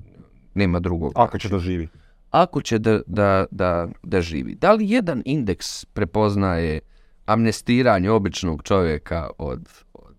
nema 0.54 0.80
drugog. 0.80 1.12
Ako 1.16 1.38
će 1.38 1.48
da 1.48 1.58
živi. 1.58 1.88
Ako 2.30 2.62
će 2.62 2.78
da, 2.78 3.00
da, 3.06 3.46
da, 3.50 3.88
da 4.02 4.20
živi. 4.20 4.54
Da 4.54 4.72
li 4.72 4.90
jedan 4.90 5.22
indeks 5.24 5.84
prepoznaje 5.84 6.80
amnestiranje 7.32 8.10
običnog 8.10 8.62
čovjeka 8.62 9.30
od, 9.38 9.68
od 9.94 10.14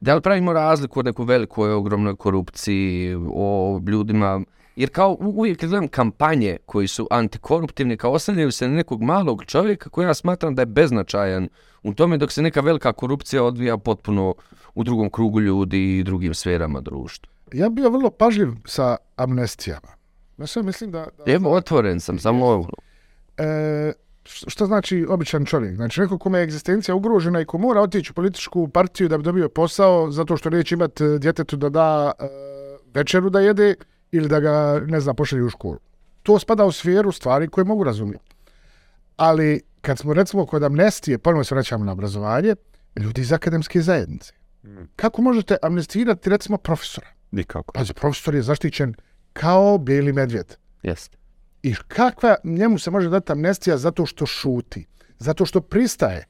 da 0.00 0.14
li 0.14 0.20
pravimo 0.20 0.52
razliku 0.52 1.00
od 1.00 1.06
nekoj 1.06 1.24
velikoj, 1.24 1.72
ogromnoj 1.72 2.16
korupciji, 2.16 3.16
o 3.32 3.80
ljudima, 3.86 4.40
jer 4.76 4.90
kao 4.90 5.16
uvijek 5.20 5.60
gledam 5.60 5.88
kampanje 5.88 6.56
koji 6.66 6.88
su 6.88 7.08
antikoruptivni, 7.10 7.96
kao 7.96 8.12
oslanjaju 8.12 8.50
se 8.50 8.68
na 8.68 8.74
nekog 8.74 9.02
malog 9.02 9.44
čovjeka 9.44 9.90
koji 9.90 10.06
ja 10.06 10.14
smatram 10.14 10.54
da 10.54 10.62
je 10.62 10.66
beznačajan 10.66 11.48
u 11.82 11.94
tome 11.94 12.16
dok 12.16 12.32
se 12.32 12.42
neka 12.42 12.60
velika 12.60 12.92
korupcija 12.92 13.44
odvija 13.44 13.78
potpuno 13.78 14.34
u 14.74 14.84
drugom 14.84 15.10
krugu 15.10 15.40
ljudi 15.40 15.98
i 15.98 16.02
drugim 16.02 16.34
sferama 16.34 16.80
društva. 16.80 17.32
Ja 17.52 17.68
bi 17.68 17.74
bio 17.74 17.90
vrlo 17.90 18.10
pažljiv 18.10 18.48
sa 18.64 18.96
amnestijama. 19.16 19.88
Ja 20.38 20.46
sve 20.46 20.62
mislim 20.62 20.90
da... 20.90 21.06
da 21.26 21.32
Evo, 21.32 21.52
otvoren 21.52 22.00
sam, 22.00 22.18
samo 22.18 22.68
e, 23.36 23.42
š- 23.42 24.07
šta 24.28 24.66
znači 24.66 25.06
običan 25.08 25.44
čovjek? 25.44 25.76
Znači 25.76 26.00
neko 26.00 26.18
kome 26.18 26.38
je 26.38 26.44
egzistencija 26.44 26.94
ugrožena 26.94 27.40
i 27.40 27.44
ko 27.44 27.58
mora 27.58 27.80
otići 27.80 28.12
u 28.12 28.14
političku 28.14 28.68
partiju 28.68 29.08
da 29.08 29.18
bi 29.18 29.24
dobio 29.24 29.48
posao 29.48 30.10
zato 30.10 30.36
što 30.36 30.50
neće 30.50 30.74
imati 30.74 31.04
e, 31.04 31.18
djetetu 31.18 31.56
da 31.56 31.68
da 31.68 32.12
e, 32.18 32.24
večeru 32.94 33.30
da 33.30 33.40
jede 33.40 33.74
ili 34.12 34.28
da 34.28 34.40
ga, 34.40 34.80
ne 34.86 35.00
znam, 35.00 35.16
pošalje 35.16 35.42
u 35.42 35.50
školu. 35.50 35.78
To 36.22 36.38
spada 36.38 36.64
u 36.64 36.72
sferu 36.72 37.12
stvari 37.12 37.48
koje 37.48 37.64
mogu 37.64 37.84
razumjeti. 37.84 38.34
Ali 39.16 39.60
kad 39.80 39.98
smo 39.98 40.14
recimo 40.14 40.46
kod 40.46 40.62
amnestije, 40.62 41.18
ponovno 41.18 41.44
se 41.44 41.54
vraćamo 41.54 41.84
na 41.84 41.92
obrazovanje, 41.92 42.54
ljudi 42.96 43.20
iz 43.20 43.32
akademske 43.32 43.80
zajednice. 43.80 44.32
Kako 44.96 45.22
možete 45.22 45.56
amnestirati 45.62 46.30
recimo 46.30 46.56
profesora? 46.58 47.06
Nikako. 47.30 47.72
Pazi, 47.72 47.94
profesor 47.94 48.34
je 48.34 48.42
zaštićen 48.42 48.94
kao 49.32 49.78
bijeli 49.78 50.12
medvjed. 50.12 50.54
jeste. 50.82 51.17
I 51.62 51.74
kakva 51.88 52.36
njemu 52.44 52.78
se 52.78 52.90
može 52.90 53.08
dati 53.08 53.32
amnestija 53.32 53.76
zato 53.76 54.06
što 54.06 54.26
šuti, 54.26 54.86
zato 55.18 55.46
što 55.46 55.60
pristaje 55.60 56.24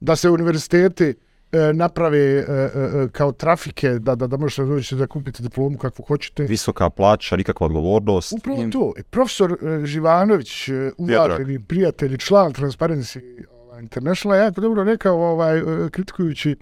da 0.00 0.16
se 0.16 0.30
univerziteti 0.30 1.14
e, 1.52 1.72
naprave 1.72 2.18
e, 2.18 2.42
e, 2.42 2.44
e, 2.44 3.08
kao 3.12 3.32
trafike, 3.32 3.88
da, 3.90 4.14
da, 4.14 4.26
da 4.26 4.36
možete 4.36 4.62
doći 4.62 4.96
da 4.96 5.06
kupite 5.06 5.42
diplomu 5.42 5.78
kakvu 5.78 6.04
hoćete. 6.04 6.42
Visoka 6.42 6.90
plaća, 6.90 7.36
nikakva 7.36 7.66
odgovornost. 7.66 8.32
Upravo 8.32 8.68
to. 8.72 8.92
I 8.98 9.02
profesor 9.02 9.52
e, 9.52 9.86
Živanović, 9.86 10.68
e, 10.68 10.92
uvaženi 10.98 11.64
prijatelj 11.64 12.16
član 12.16 12.52
Transparency 12.52 13.44
ovaj, 13.60 13.82
International, 13.82 14.38
je 14.38 14.44
jako 14.44 14.60
dobro 14.60 14.84
rekao, 14.84 15.16
ovaj, 15.16 15.58
e, 15.58 15.62
kritikujući 15.90 16.56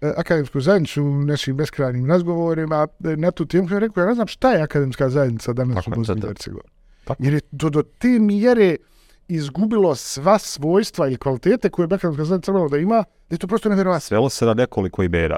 e, 0.00 0.12
akademsku 0.16 0.60
zajednicu 0.60 1.02
u 1.02 1.24
našim 1.24 1.56
beskrajnim 1.56 2.10
razgovorima 2.10 2.88
e, 3.04 3.16
na 3.16 3.30
tu 3.30 3.46
temu, 3.46 3.68
je 3.70 3.80
rekao, 3.80 4.00
ja 4.00 4.06
ne 4.06 4.14
znam 4.14 4.26
šta 4.26 4.52
je 4.52 4.62
akademska 4.62 5.10
zajednica 5.10 5.52
danas 5.52 5.74
Tako 5.74 5.90
u 5.90 5.94
Bosni 5.94 6.14
i. 6.14 6.26
Hercegovini. 6.26 6.81
Tako. 7.04 7.22
Jer 7.24 7.34
je 7.34 7.40
do, 7.50 7.70
do 7.70 7.82
te 7.82 8.08
mjere 8.08 8.76
izgubilo 9.28 9.94
sva 9.94 10.38
svojstva 10.38 11.08
i 11.08 11.16
kvalitete 11.16 11.68
koje 11.70 11.86
akademska 11.86 12.24
zajednica 12.24 12.52
trebalo 12.52 12.68
da 12.68 12.78
ima, 12.78 13.04
da 13.28 13.34
je 13.34 13.38
to 13.38 13.46
prosto 13.46 13.68
nevjerovatno. 13.68 14.00
Svelo 14.00 14.28
se 14.28 14.44
na 14.46 14.54
nekoliko 14.54 15.02
imena 15.02 15.36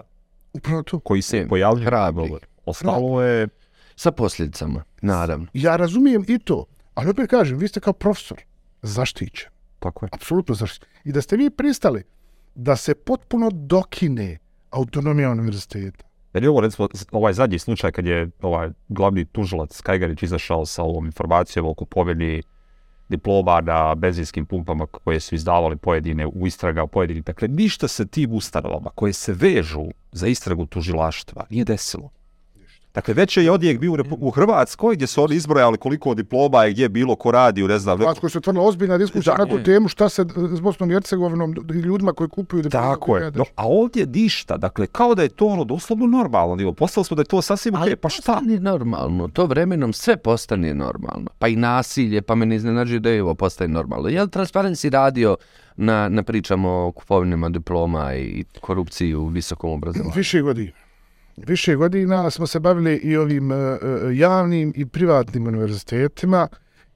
Upravo 0.53 0.83
to. 0.83 0.99
koji 1.01 1.23
se 1.23 1.39
Sim, 1.39 1.49
pojavljuju. 1.49 1.87
hrabri. 1.87 2.33
Ostalo 2.67 3.23
je... 3.23 3.49
Sa 3.97 4.11
posljedicama, 4.11 4.85
naravno. 5.03 5.47
Ja 5.53 5.77
razumijem 5.77 6.25
i 6.29 6.39
to, 6.39 6.65
ali 6.95 7.11
opet 7.11 7.31
kažem, 7.31 7.59
vi 7.59 7.69
ste 7.69 7.81
kao 7.81 7.93
profesor 7.93 8.41
zaštićen. 8.83 9.51
Tako 9.79 10.05
je. 10.05 10.09
apsolutno 10.13 10.55
zaštićen. 10.55 10.89
I 11.05 11.13
da 11.13 11.21
ste 11.23 11.37
vi 11.37 11.51
pristali 11.51 12.03
da 12.55 12.77
se 12.77 12.95
potpuno 12.95 13.51
dokine 13.53 14.39
autonomija 14.71 15.31
univerziteta. 15.31 16.05
Jer 16.35 16.43
je 16.43 16.51
ovo, 16.51 16.61
recimo, 16.61 16.89
ovaj 17.13 17.33
zadnji 17.33 17.59
slučaj 17.59 17.93
kad 17.93 18.07
je 18.07 18.31
ovaj 18.43 18.71
glavni 18.89 19.25
tužilac 19.25 19.81
Kajgarić 19.81 20.23
izašao 20.23 20.67
sa 20.67 20.83
ovom 20.83 21.07
informacijom 21.07 21.67
o 21.67 21.75
kupovini 21.75 22.43
diploma 23.09 23.61
na 23.61 23.95
benzinskim 23.95 24.47
pumpama 24.47 24.87
koje 24.87 25.21
su 25.21 25.35
izdavali 25.35 25.77
pojedine 25.77 26.27
u 26.27 26.47
istraga 26.47 26.87
pojedini. 26.87 27.21
Dakle, 27.21 27.49
ništa 27.49 27.89
se 27.89 28.07
tim 28.07 28.33
ustanovama 28.33 28.91
koje 28.95 29.13
se 29.13 29.33
vežu 29.33 29.85
za 30.13 30.27
istragu 30.27 30.67
tužilaštva 30.67 31.47
nije 31.51 31.65
desilo. 31.65 32.11
Dakle, 32.95 33.15
već 33.15 33.37
je 33.37 33.51
odjek 33.51 33.79
bio 33.81 33.93
u, 33.93 33.97
Repu- 33.97 34.17
u 34.21 34.31
Hrvatskoj 34.31 34.95
gdje 34.95 35.07
su 35.07 35.23
oni 35.23 35.35
izbrojali 35.35 35.79
koliko 35.79 36.15
diploma 36.15 36.65
je 36.65 36.71
gdje 36.73 36.83
je 36.83 36.89
bilo, 36.89 37.17
ko 37.17 37.31
radi, 37.31 37.63
u 37.63 37.69
ne 37.69 37.79
znam, 37.79 37.99
Hrvatskoj 37.99 38.31
se 38.31 38.39
otvorila 38.39 38.65
ozbiljna 38.65 38.99
diskusija 38.99 39.35
Da. 39.37 39.45
na 39.45 39.51
tu 39.51 39.63
temu 39.63 39.89
šta 39.89 40.09
se 40.09 40.25
s 40.53 40.61
Bosnom 40.61 40.91
i 40.91 40.95
Hercegovinom 40.95 41.55
i 41.71 41.73
ljudima 41.73 42.13
koji 42.13 42.29
kupuju 42.29 42.63
diplome. 42.63 42.87
Tako 42.87 43.17
je. 43.17 43.31
No, 43.31 43.45
a 43.57 43.67
ovdje 43.69 44.07
ništa. 44.07 44.57
Dakle, 44.57 44.87
kao 44.87 45.15
da 45.15 45.23
je 45.23 45.29
to 45.29 45.47
ono 45.47 45.65
doslovno 45.65 46.07
normalno. 46.07 46.55
Nivo. 46.55 46.73
Postali 46.73 47.05
smo 47.05 47.15
da 47.15 47.21
je 47.21 47.27
to 47.27 47.43
sasvim 47.43 47.75
okej. 47.75 47.97
Pa 47.97 48.09
šta? 48.09 48.33
Postane 48.33 48.61
normalno, 48.61 49.29
to 49.29 49.47
vremenom 49.47 49.93
sve 49.93 50.17
postane 50.17 50.75
normalno. 50.75 51.31
Pa 51.39 51.49
i 51.49 51.57
nasilje, 51.57 52.23
pa 52.23 52.35
me 52.35 52.47
ne 52.47 52.57
iznenađuje 52.57 53.01
da 53.01 53.11
je 53.11 53.23
ovo 53.23 53.35
postaje 53.35 53.69
normalno. 53.69 54.09
Je 54.09 54.23
li 54.23 54.29
Transparency 54.29 54.91
radio 54.91 55.37
na, 55.77 56.09
na 56.09 56.23
pričamo 56.23 56.69
o 56.71 56.93
kupovinama 56.93 57.49
diploma 57.49 58.15
i 58.15 58.45
korupciji 58.61 59.15
u 59.15 59.27
visokom 59.27 59.71
obrazovanju? 59.73 60.13
Više 60.17 60.41
godina. 60.43 60.71
Više 61.37 61.77
godina 61.77 62.31
smo 62.31 62.47
se 62.47 62.61
bavili 62.61 62.97
i 62.97 63.17
ovim 63.17 63.51
uh, 63.51 63.59
javnim 64.15 64.73
i 64.77 64.87
privatnim 64.87 65.47
univerzitetima 65.47 66.49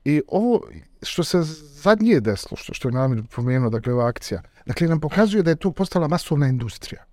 i 0.05 0.23
ovo 0.29 0.61
što 1.03 1.25
se 1.25 1.43
zadnje 1.83 2.21
desilo, 2.21 2.57
što, 2.57 2.75
što 2.75 2.89
je 2.89 2.93
namir 2.93 3.23
pomenuo, 3.35 3.71
dakle 3.71 3.93
ova 3.93 4.09
akcija, 4.09 4.43
dakle 4.67 4.89
nam 4.89 5.01
pokazuje 5.01 5.43
da 5.43 5.51
je 5.51 5.57
to 5.57 5.73
postala 5.73 6.09
masovna 6.09 6.49
industrija. 6.49 7.05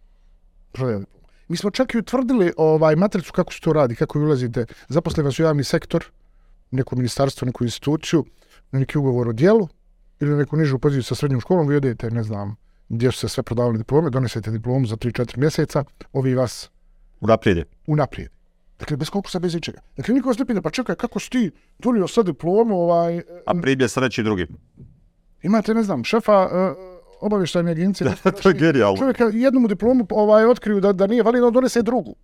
Mi 1.47 1.57
smo 1.57 1.71
čak 1.71 1.93
i 1.93 1.97
utvrdili 1.97 2.53
ovaj 2.57 2.95
matricu 2.95 3.33
kako 3.33 3.53
se 3.53 3.59
to 3.61 3.73
radi, 3.73 3.95
kako 3.95 4.19
vi 4.19 4.25
ulazite, 4.25 4.65
zaposle 4.87 5.23
vas 5.23 5.39
u 5.39 5.43
javni 5.43 5.63
sektor, 5.63 6.05
neko 6.71 6.95
ministarstvo, 6.95 7.45
neku 7.45 7.63
instituciju, 7.63 8.25
na 8.71 8.79
neki 8.79 8.97
ugovor 8.97 9.29
o 9.29 9.33
dijelu 9.33 9.67
ili 10.19 10.31
na 10.31 10.37
neku 10.37 10.57
nižu 10.57 10.79
poziciju 10.79 11.03
sa 11.03 11.15
srednjom 11.15 11.41
školom, 11.41 11.67
vi 11.67 11.75
odete, 11.75 12.11
ne 12.11 12.23
znam, 12.23 12.55
gdje 12.89 13.11
su 13.11 13.19
se 13.19 13.29
sve 13.29 13.43
prodavali 13.43 13.77
diplome, 13.77 14.09
donesete 14.09 14.51
diplomu 14.51 14.85
za 14.85 14.95
3-4 14.95 15.37
mjeseca, 15.37 15.83
ovi 16.13 16.35
vas 16.35 16.69
Unaprijed 17.21 17.57
je. 17.57 17.65
unaprijed. 17.87 18.29
Dakle, 18.79 18.97
bez 18.97 19.09
konkursa, 19.09 19.39
bez 19.39 19.55
ičega. 19.55 19.79
Dakle, 19.97 20.13
niko 20.13 20.27
vas 20.29 20.37
ne 20.37 20.45
pita, 20.45 20.61
pa 20.61 20.69
čekaj, 20.69 20.95
kako 20.95 21.19
si 21.19 21.29
ti 21.29 21.51
donio 21.79 22.07
sad 22.07 22.25
diplomu, 22.25 22.75
ovaj, 22.75 23.21
A 23.45 23.53
primjer 23.61 23.89
sa 23.89 24.01
neći 24.01 24.23
drugi. 24.23 24.47
imate, 25.43 25.73
ne 25.73 25.83
znam, 25.83 26.03
šefa 26.03 26.45
uh, 26.45 26.77
obavještajne 27.21 27.71
agencije. 27.71 28.15
to 28.43 28.49
je 28.49 28.55
genijalno. 28.55 28.97
Čovjeka 28.97 29.31
jednu 29.33 29.59
mu 29.59 29.67
diplomu 29.67 30.07
ovaj, 30.09 30.45
otkriju 30.45 30.79
da, 30.79 30.93
da 30.93 31.07
nije 31.07 31.23
validno, 31.23 31.51
donese 31.51 31.81
drugu. 31.81 32.15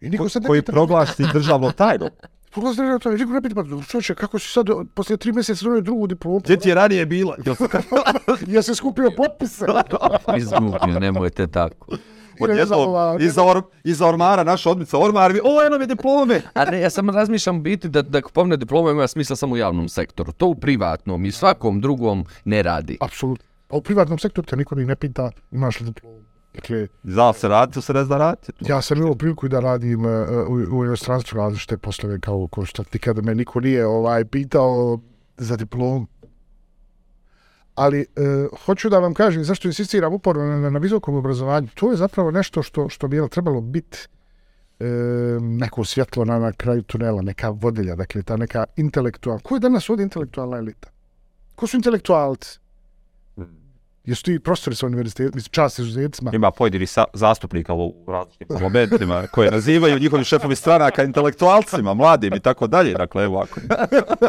I 0.00 0.10
niko 0.10 0.28
se 0.28 0.40
ne 0.40 0.46
Koji 0.46 0.62
pita, 0.62 0.72
proglasi 0.72 1.24
državno 1.32 1.72
tajno. 1.72 2.08
Pogledaj 2.54 2.86
na 2.86 2.98
to, 2.98 3.10
niko 3.10 3.32
ne 3.32 3.42
pita, 3.42 3.54
pa 3.54 3.64
čovječe, 3.88 4.14
kako 4.14 4.38
si 4.38 4.48
sad 4.48 4.66
poslije 4.94 5.16
tri 5.16 5.32
mjeseca 5.32 5.64
donio 5.64 5.80
drugu 5.80 6.06
diplomu? 6.06 6.40
Gdje 6.40 6.56
ti 6.56 6.68
je 6.68 6.74
ranije 6.74 7.06
bila? 7.06 7.36
Jel 7.46 7.56
Ja 8.46 8.62
se 8.62 8.74
skupio 8.74 9.10
potpise. 9.16 9.64
Izgubio, 10.38 11.00
nemojte 11.00 11.46
tako. 11.46 11.96
Znam, 12.66 12.80
ova- 12.80 13.16
iza, 13.20 13.42
or, 13.44 13.62
iza 13.84 14.06
ormara, 14.06 14.44
naša 14.44 14.70
odmica 14.70 14.98
ormar, 14.98 15.32
o, 15.34 15.66
eno 15.66 15.78
mi 15.78 15.86
diplome. 15.86 16.42
A 16.54 16.64
ne, 16.64 16.80
ja 16.80 16.90
sam 16.90 17.10
razmišljam 17.10 17.62
biti 17.62 17.88
da, 17.88 18.02
da 18.02 18.22
kupovne 18.22 18.56
diplome 18.56 18.90
ima 18.90 19.08
smisla 19.08 19.36
samo 19.36 19.54
u 19.54 19.58
javnom 19.58 19.88
sektoru. 19.88 20.32
To 20.32 20.46
u 20.46 20.54
privatnom 20.54 21.24
i 21.24 21.32
svakom 21.32 21.80
drugom 21.80 22.24
ne 22.44 22.62
radi. 22.62 22.98
Apsolutno. 23.00 23.44
A 23.70 23.76
u 23.76 23.82
privatnom 23.82 24.18
sektoru 24.18 24.46
te 24.46 24.56
niko 24.56 24.74
ni 24.74 24.84
ne 24.84 24.96
pita 24.96 25.30
imaš 25.52 25.80
li 25.80 25.86
diplomu. 25.86 26.20
Dakle, 26.54 26.88
Zna 27.04 27.32
se 27.32 27.48
raditi, 27.48 27.74
to 27.74 27.80
se 27.80 27.92
ne 27.92 28.04
zna 28.04 28.18
raditi. 28.18 28.52
Ja 28.60 28.82
sam 28.82 28.98
imao 28.98 29.14
priliku 29.14 29.48
da 29.48 29.60
radim 29.60 30.04
uh, 30.04 30.10
u, 30.48 30.78
u 30.78 30.84
inostranstvu 30.84 31.36
različite 31.36 31.76
poslove 31.76 32.20
kao 32.20 32.46
ko 32.46 32.64
što 32.64 32.84
nikada 32.92 33.22
me 33.22 33.34
niko 33.34 33.60
nije 33.60 33.86
ovaj 33.86 34.24
pitao 34.24 34.98
za 35.36 35.56
diplom. 35.56 36.06
Ali 37.74 38.00
e, 38.00 38.04
hoću 38.66 38.88
da 38.88 38.98
vam 38.98 39.14
kažem 39.14 39.44
zašto 39.44 39.68
insistiram 39.68 40.14
uporno 40.14 40.44
na, 40.44 40.70
na, 40.70 40.78
visokom 40.78 41.14
obrazovanju. 41.14 41.68
To 41.74 41.90
je 41.90 41.96
zapravo 41.96 42.30
nešto 42.30 42.62
što 42.62 42.88
što 42.88 43.08
bi 43.08 43.28
trebalo 43.30 43.60
biti 43.60 43.98
e, 44.80 44.84
neko 45.40 45.84
svjetlo 45.84 46.24
na, 46.24 46.38
na 46.38 46.52
kraju 46.52 46.82
tunela, 46.82 47.22
neka 47.22 47.48
vodilja, 47.48 47.94
dakle 47.94 48.22
ta 48.22 48.36
neka 48.36 48.64
intelektualna. 48.76 49.42
Ko 49.42 49.56
je 49.56 49.60
danas 49.60 49.90
ovdje 49.90 50.02
intelektualna 50.02 50.56
elita? 50.56 50.88
Ko 51.54 51.66
su 51.66 51.76
intelektualci? 51.76 52.61
Jesu 54.04 54.22
ti 54.22 54.38
profesori 54.38 54.76
sa 54.76 54.86
univerzitetom, 54.86 55.32
mislim, 55.34 55.50
čast 55.50 55.78
izuzetcima? 55.78 56.30
Ima 56.34 56.50
pojedini 56.50 56.86
sa, 56.86 57.04
zastupnika 57.14 57.74
u 57.74 57.94
različitim 58.08 58.46
parlamentima 58.48 59.26
koje 59.30 59.50
nazivaju 59.50 59.98
njihovi 59.98 60.24
šefovi 60.24 60.56
stranaka 60.56 61.04
intelektualcima, 61.04 61.94
mladim 61.94 62.34
i 62.34 62.40
tako 62.40 62.66
dalje. 62.66 62.94
Dakle, 62.94 63.24
evo 63.24 63.38
ako. 63.38 63.60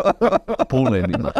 Pulenima. 0.70 1.32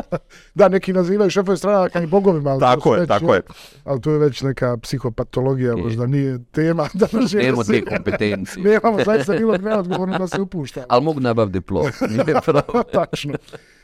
Da, 0.54 0.70
neki 0.70 0.94
nazivaju 0.94 1.30
šefove 1.30 1.58
stranaka 1.58 2.02
i 2.02 2.08
bogovima, 2.08 2.50
ali 2.50 2.60
to 2.60 2.66
Tako 2.66 2.94
je, 2.94 3.00
već, 3.00 3.08
tako 3.08 3.34
je. 3.34 3.42
Ali 3.84 4.02
to 4.02 4.12
je 4.12 4.18
već 4.18 4.42
neka 4.42 4.78
psihopatologija, 4.78 5.76
možda 5.76 6.06
nije 6.06 6.40
tema 6.52 6.88
da 6.94 7.08
Nemamo 7.34 7.64
te 7.64 7.86
kompetencije. 7.86 8.64
Nemamo 8.64 9.04
zaista 9.06 9.34
bilo 9.34 9.58
neodgovorno 9.58 10.18
da 10.18 10.28
se 10.28 10.42
upušta. 10.42 10.86
Ali 10.90 11.04
mogu 11.04 11.20
nabav 11.20 11.50
diplom. 11.50 11.86
Nije 12.10 12.42
pravo. 12.46 12.84
Tačno. 12.94 13.34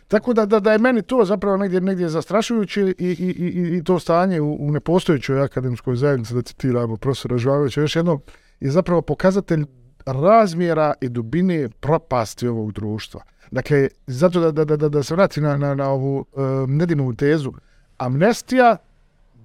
Tako 0.09 0.33
da, 0.33 0.45
da, 0.45 0.59
da 0.59 0.71
je 0.71 0.77
meni 0.77 1.01
to 1.01 1.25
zapravo 1.25 1.57
negdje, 1.57 1.81
negdje 1.81 2.09
zastrašujuće 2.09 2.81
i, 2.81 2.93
i, 2.99 3.07
i, 3.09 3.77
i- 3.77 3.83
to 3.83 3.99
stanje 3.99 4.41
u, 4.41 4.57
u 4.59 4.71
nepostojećoj 4.71 5.41
akademskoj 5.41 5.95
zajednici, 5.95 6.33
da 6.33 6.41
citiramo 6.41 6.97
profesora 6.97 7.37
Žvanovića, 7.37 7.81
još 7.81 7.95
jednom 7.95 8.21
je 8.59 8.71
zapravo 8.71 9.01
pokazatelj 9.01 9.65
razmjera 10.05 10.93
i 11.01 11.09
dubine 11.09 11.69
propasti 11.69 12.47
ovog 12.47 12.71
društva. 12.71 13.21
Dakle, 13.51 13.87
zato 14.07 14.39
da, 14.41 14.65
da, 14.65 14.77
da, 14.77 14.89
da, 14.89 15.03
se 15.03 15.15
vrati 15.15 15.41
na, 15.41 15.57
na, 15.57 15.75
na 15.75 15.89
ovu 15.89 16.25
uh, 16.31 16.43
Nedinovu 16.69 17.13
tezu, 17.13 17.53
amnestija 17.97 18.77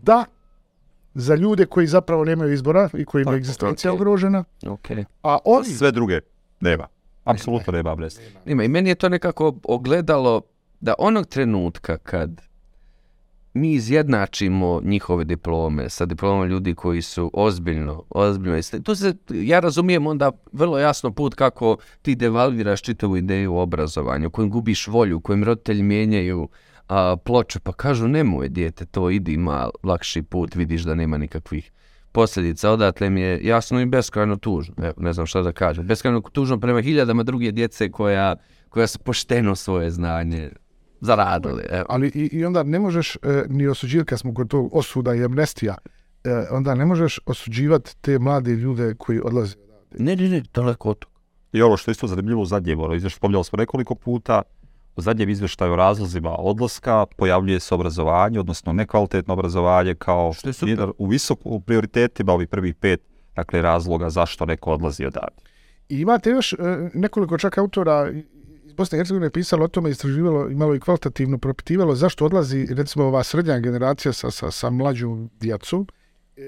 da 0.03 0.24
za 1.14 1.35
ljude 1.35 1.66
koji 1.66 1.87
zapravo 1.87 2.24
nemaju 2.24 2.53
izbora 2.53 2.88
i 2.94 3.05
kojima 3.05 3.31
je 3.31 3.33
Tako, 3.33 3.38
egzistencija 3.38 3.92
okej. 3.92 3.96
ugrožena, 3.96 4.44
Okay. 4.62 5.05
a 5.22 5.38
oni 5.44 5.66
Sve 5.66 5.92
druge 5.92 6.20
nema. 6.61 6.87
Apsolutno 7.24 7.72
nema 7.72 7.92
amnestije. 7.92 8.33
Ima, 8.46 8.64
i 8.64 8.68
meni 8.68 8.88
je 8.88 8.94
to 8.94 9.09
nekako 9.09 9.55
ogledalo 9.64 10.40
da 10.85 10.94
onog 10.99 11.27
trenutka 11.27 11.99
kad 11.99 12.40
mi 13.55 13.73
izjednačimo 13.73 14.81
njihove 14.85 15.25
diplome 15.25 15.90
sa 15.90 16.07
diplomama 16.07 16.47
ljudi 16.47 16.75
koji 16.75 17.03
su 17.03 17.31
ozbiljno, 17.35 18.05
ozbiljno 18.11 18.59
To 18.83 18.94
se, 18.94 19.14
ja 19.31 19.61
razumijem 19.61 20.07
onda 20.07 20.33
vrlo 20.53 20.79
jasno 20.79 21.12
put 21.12 21.35
kako 21.35 21.77
ti 22.03 22.14
devalviraš 22.14 22.83
čitavu 22.83 23.16
ideju 23.16 23.55
o 23.55 23.62
obrazovanju, 23.62 24.31
kojim 24.31 24.51
gubiš 24.51 24.87
volju, 24.87 25.20
kojim 25.20 25.44
roditelji 25.44 25.83
mijenjaju 25.83 26.49
a, 26.88 27.16
ploče, 27.25 27.61
pa 27.61 27.73
kažu 27.73 28.09
nemoj 28.09 28.49
dijete, 28.49 28.87
to 28.87 29.11
idi 29.11 29.33
ima 29.33 29.70
lakši 29.83 30.23
put, 30.23 30.55
vidiš 30.55 30.83
da 30.83 30.94
nema 30.94 31.18
nikakvih 31.18 31.73
posljedica. 32.12 32.70
Odatle 32.70 33.11
mi 33.11 33.20
je 33.20 33.40
jasno 33.44 33.81
i 33.81 33.87
beskrajno 33.87 34.37
tužno. 34.37 34.75
Evo, 34.79 34.94
ne 34.97 35.12
znam 35.12 35.27
šta 35.27 35.42
da 35.42 35.53
kažem. 35.53 35.87
Beskrajno 35.87 36.20
tužno 36.20 36.61
prema 36.61 36.81
hiljadama 36.81 37.23
druge 37.23 37.53
djece 37.53 37.90
koja, 37.90 38.37
koja 38.68 38.87
su 38.87 38.99
pošteno 38.99 39.55
svoje 39.55 39.90
znanje 39.90 40.51
zaradili. 41.05 41.62
Evo. 41.71 41.85
ali 41.88 42.09
i, 42.14 42.29
i 42.33 42.45
onda 42.45 42.62
ne 42.62 42.79
možeš 42.79 43.17
e, 43.17 43.45
ni 43.49 43.67
osuđivati, 43.67 44.09
kad 44.09 44.19
smo 44.19 44.35
kod 44.35 44.49
tog 44.49 44.77
osuda 44.77 45.14
i 45.14 45.25
amnestija, 45.25 45.77
e, 46.25 46.47
onda 46.51 46.75
ne 46.75 46.87
možeš 46.87 47.21
osuđivati 47.27 47.97
te 48.01 48.19
mlade 48.19 48.51
ljude 48.51 48.95
koji 48.99 49.21
odlaze. 49.25 49.57
Ne, 49.99 50.17
ne, 50.17 50.29
ne, 50.29 50.43
daleko 50.55 50.90
od 50.90 50.99
toga. 50.99 51.14
I 51.53 51.62
ono 51.62 51.77
što 51.77 51.90
je 51.90 51.93
isto 51.93 52.07
zanimljivo 52.07 52.43
u 52.43 52.47
zadnjem, 52.47 52.81
ono 52.81 52.95
izvješće 52.95 53.17
spominjali 53.17 53.45
smo 53.45 53.57
nekoliko 53.57 53.95
puta, 53.95 54.43
u 54.97 55.01
zadnjem 55.01 55.29
izvještaju 55.29 55.73
o 55.73 55.77
razlozima 55.77 56.37
odlaska 56.38 57.07
pojavljuje 57.17 57.61
se 57.61 57.75
obrazovanje, 57.75 58.40
odnosno 58.40 58.73
nekvalitetno 58.73 59.35
obrazovanje 59.35 59.95
kao 59.95 60.33
Što 60.33 60.49
je 60.49 60.53
super. 60.53 60.69
jedan 60.69 60.93
u 60.99 61.07
visoku 61.07 61.61
prioritetima 61.61 62.33
ovih 62.33 62.49
prvih 62.49 62.75
pet 62.75 63.01
dakle, 63.37 63.62
razloga 63.62 64.11
zašto 64.11 64.47
neko 64.47 64.73
odlazi 64.73 65.07
odavde. 65.07 65.43
I 65.88 66.01
imate 66.01 66.31
još 66.31 66.53
e, 66.53 66.57
nekoliko 66.95 67.38
čak 67.38 67.59
autora 67.59 68.12
iz 68.74 68.76
Bosne 68.76 68.96
i 68.96 68.98
Hercegovine 68.98 69.30
pisalo 69.30 69.64
o 69.64 69.68
tome, 69.68 69.90
istraživalo, 69.90 70.50
imalo 70.50 70.74
i 70.74 70.80
kvalitativno 70.80 71.38
propitivalo 71.38 71.94
zašto 71.94 72.26
odlazi 72.26 72.66
recimo 72.70 73.04
ova 73.04 73.22
srednja 73.22 73.58
generacija 73.58 74.12
sa, 74.12 74.30
sa, 74.30 74.50
sa 74.50 74.70
mlađom 74.70 75.30
djecom. 75.40 75.87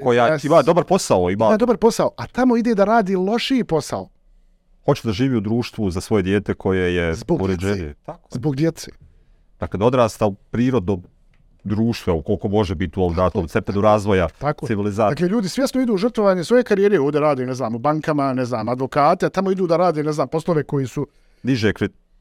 Koja 0.02 0.26
Ja 0.26 0.38
ima 0.42 0.62
dobar 0.62 0.84
posao, 0.84 1.30
ima, 1.30 1.46
Ima 1.46 1.56
dobar 1.56 1.76
posao, 1.76 2.10
a 2.16 2.26
tamo 2.26 2.56
ide 2.56 2.74
da 2.74 2.84
radi 2.84 3.16
lošiji 3.16 3.64
posao 3.64 4.08
hoće 4.84 5.08
da 5.08 5.12
živi 5.12 5.36
u 5.36 5.40
društvu 5.40 5.90
za 5.90 6.00
svoje 6.00 6.22
dijete 6.22 6.54
koje 6.54 6.94
je 6.94 7.14
Zbog 7.14 7.42
uređenije. 7.42 7.76
djece. 7.76 7.94
Tako. 8.06 8.28
zbog 8.32 8.56
djece. 8.56 8.90
Dakle, 9.60 9.78
da 9.78 9.84
odrasta 9.84 10.26
u 10.26 10.34
prirodnom 10.34 11.02
društvu, 11.64 12.10
evo, 12.10 12.22
koliko 12.22 12.48
može 12.48 12.74
biti 12.74 13.00
u 13.00 13.02
ovom 13.02 13.14
datom 13.14 13.48
cepenu 13.48 13.80
razvoja 13.80 14.28
Tako. 14.28 14.66
civilizacije. 14.66 15.14
Dakle, 15.14 15.28
ljudi 15.28 15.48
svjesno 15.48 15.80
idu 15.80 15.94
u 15.94 15.96
žrtvovanje 15.96 16.44
svoje 16.44 16.62
karijere, 16.62 17.00
ovdje 17.00 17.20
rade, 17.20 17.46
ne 17.46 17.54
znam, 17.54 17.74
u 17.74 17.78
bankama, 17.78 18.32
ne 18.32 18.44
znam, 18.44 18.68
advokate, 18.68 19.26
a 19.26 19.28
tamo 19.28 19.50
idu 19.50 19.66
da 19.66 19.76
rade, 19.76 20.02
ne 20.02 20.12
znam, 20.12 20.28
poslove 20.28 20.62
koji 20.64 20.86
su 20.86 21.06
Niže 21.42 21.72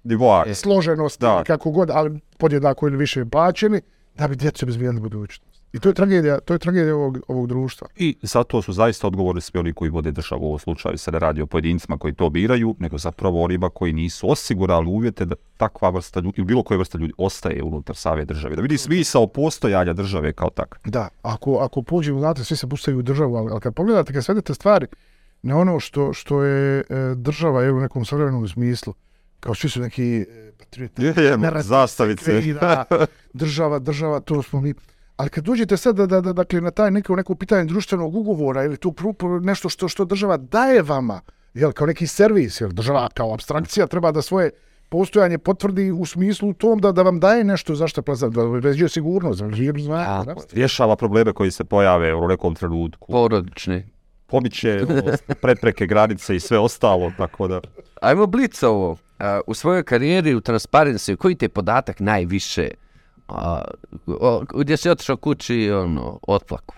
kri- 0.05 0.09
nivoa. 0.09 0.53
složenosti, 0.53 1.21
Da. 1.21 1.43
kako 1.43 1.71
god, 1.71 1.89
ali 1.89 2.19
podjednako 2.37 2.87
ili 2.87 2.97
više 2.97 3.25
plaćeni, 3.25 3.81
da 4.17 4.27
bi 4.27 4.35
djecu 4.35 4.65
obezbijeli 4.65 4.99
budućnost. 4.99 5.55
I 5.73 5.79
to 5.79 5.89
je 5.89 5.93
tragedija, 5.93 6.39
to 6.39 6.53
je 6.53 6.59
tragedija 6.59 6.95
ovog, 6.95 7.17
ovog 7.27 7.47
društva. 7.47 7.87
I 7.95 8.15
zato 8.21 8.61
su 8.61 8.73
zaista 8.73 9.07
odgovorni 9.07 9.41
svi 9.41 9.59
oni 9.59 9.73
koji 9.73 9.89
vode 9.91 10.11
državu 10.11 10.43
u 10.43 10.47
ovom 10.47 10.59
slučaju. 10.59 10.97
Se 10.97 11.11
ne 11.11 11.19
radi 11.19 11.41
o 11.41 11.45
pojedincima 11.45 11.97
koji 11.97 12.13
to 12.13 12.29
biraju, 12.29 12.75
nego 12.79 12.97
zapravo 12.97 13.43
onima 13.43 13.69
koji 13.69 13.93
nisu 13.93 14.31
osigurali 14.31 14.87
uvjete 14.87 15.25
da 15.25 15.35
takva 15.57 15.89
vrsta 15.89 16.19
ljudi, 16.19 16.33
ili 16.37 16.45
bilo 16.45 16.63
koja 16.63 16.77
vrsta 16.77 16.97
ljudi 16.97 17.13
ostaje 17.17 17.63
unutar 17.63 17.95
save 17.95 18.25
države. 18.25 18.55
Da 18.55 18.61
vidi 18.61 18.77
smisao 18.77 19.27
postojanja 19.27 19.93
države 19.93 20.33
kao 20.33 20.49
tak. 20.49 20.79
Da, 20.85 21.09
ako, 21.21 21.57
ako 21.57 21.81
pođemo, 21.81 22.19
znate, 22.19 22.43
svi 22.43 22.55
se 22.55 22.69
pustaju 22.69 22.99
u 22.99 23.01
državu, 23.01 23.35
ali, 23.35 23.51
ali 23.51 23.61
kad 23.61 23.73
pogledate, 23.73 24.13
kad 24.13 24.25
svedete 24.25 24.53
stvari 24.53 24.87
na 25.41 25.57
ono 25.57 25.79
što, 25.79 26.13
što 26.13 26.43
je 26.43 26.79
e, 26.79 26.83
država 27.15 27.63
je 27.63 27.71
u 27.71 27.79
nekom 27.79 28.05
savremenom 28.05 28.47
smislu, 28.47 28.93
kao 29.45 29.55
svi 29.55 29.69
su 29.69 29.81
neki 29.81 30.25
e, 30.29 30.51
patrioti, 30.57 31.03
Je, 31.03 31.13
je, 31.17 31.37
narativ 31.37 31.67
zastavice. 31.67 32.23
kreira, 32.23 32.85
država, 33.33 33.79
država, 33.79 34.19
to 34.19 34.41
smo 34.43 34.61
mi. 34.61 34.73
Ali 35.17 35.29
kad 35.29 35.43
dođete 35.43 35.77
sad 35.77 35.95
da, 35.95 36.05
da, 36.05 36.21
da, 36.21 36.33
dakle, 36.33 36.61
na 36.61 36.71
taj 36.71 36.91
neko, 36.91 37.15
neko 37.15 37.35
pitanje 37.35 37.65
društvenog 37.65 38.15
ugovora 38.15 38.63
ili 38.63 38.77
tu 38.77 38.93
nešto 39.41 39.69
što, 39.69 39.87
što 39.87 40.05
država 40.05 40.37
daje 40.37 40.81
vama, 40.81 41.21
jel, 41.53 41.71
kao 41.71 41.87
neki 41.87 42.07
servis, 42.07 42.61
jel, 42.61 42.69
država 42.69 43.09
kao 43.13 43.33
abstrakcija 43.33 43.87
treba 43.87 44.11
da 44.11 44.21
svoje 44.21 44.51
postojanje 44.89 45.37
potvrdi 45.37 45.91
u 45.91 46.05
smislu 46.05 46.53
tom 46.53 46.79
da, 46.79 46.91
da 46.91 47.01
vam 47.01 47.19
daje 47.19 47.43
nešto 47.43 47.75
zašto 47.75 48.01
plaza, 48.01 48.29
da 48.29 48.59
ređuje 48.63 48.89
sigurnost, 48.89 49.39
da 49.39 49.47
ređuje 49.47 49.73
Tako. 49.87 50.41
Rješava 50.53 50.95
probleme 50.95 51.33
koji 51.33 51.51
se 51.51 51.63
pojave 51.63 52.15
u 52.15 52.27
nekom 52.27 52.55
trenutku. 52.55 53.11
Porodični. 53.11 53.83
Pomiče 54.25 54.81
prepreke, 55.41 55.85
granice 55.87 56.35
i 56.35 56.39
sve 56.39 56.59
ostalo, 56.59 57.11
tako 57.17 57.47
da... 57.47 57.61
Ajmo 58.01 58.25
blic 58.25 58.63
ovo. 58.63 58.97
U 59.47 59.53
svojoj 59.53 59.83
karijeri 59.83 60.35
u 60.35 60.41
Transparency, 60.41 61.15
koji 61.15 61.35
te 61.35 61.49
podatak 61.49 61.99
najviše 61.99 62.69
a, 63.27 63.61
o, 64.07 64.43
gdje 64.53 64.77
si 64.77 64.89
otišao 64.89 65.17
kući 65.17 65.71
ono, 65.71 66.19
otplaku? 66.27 66.75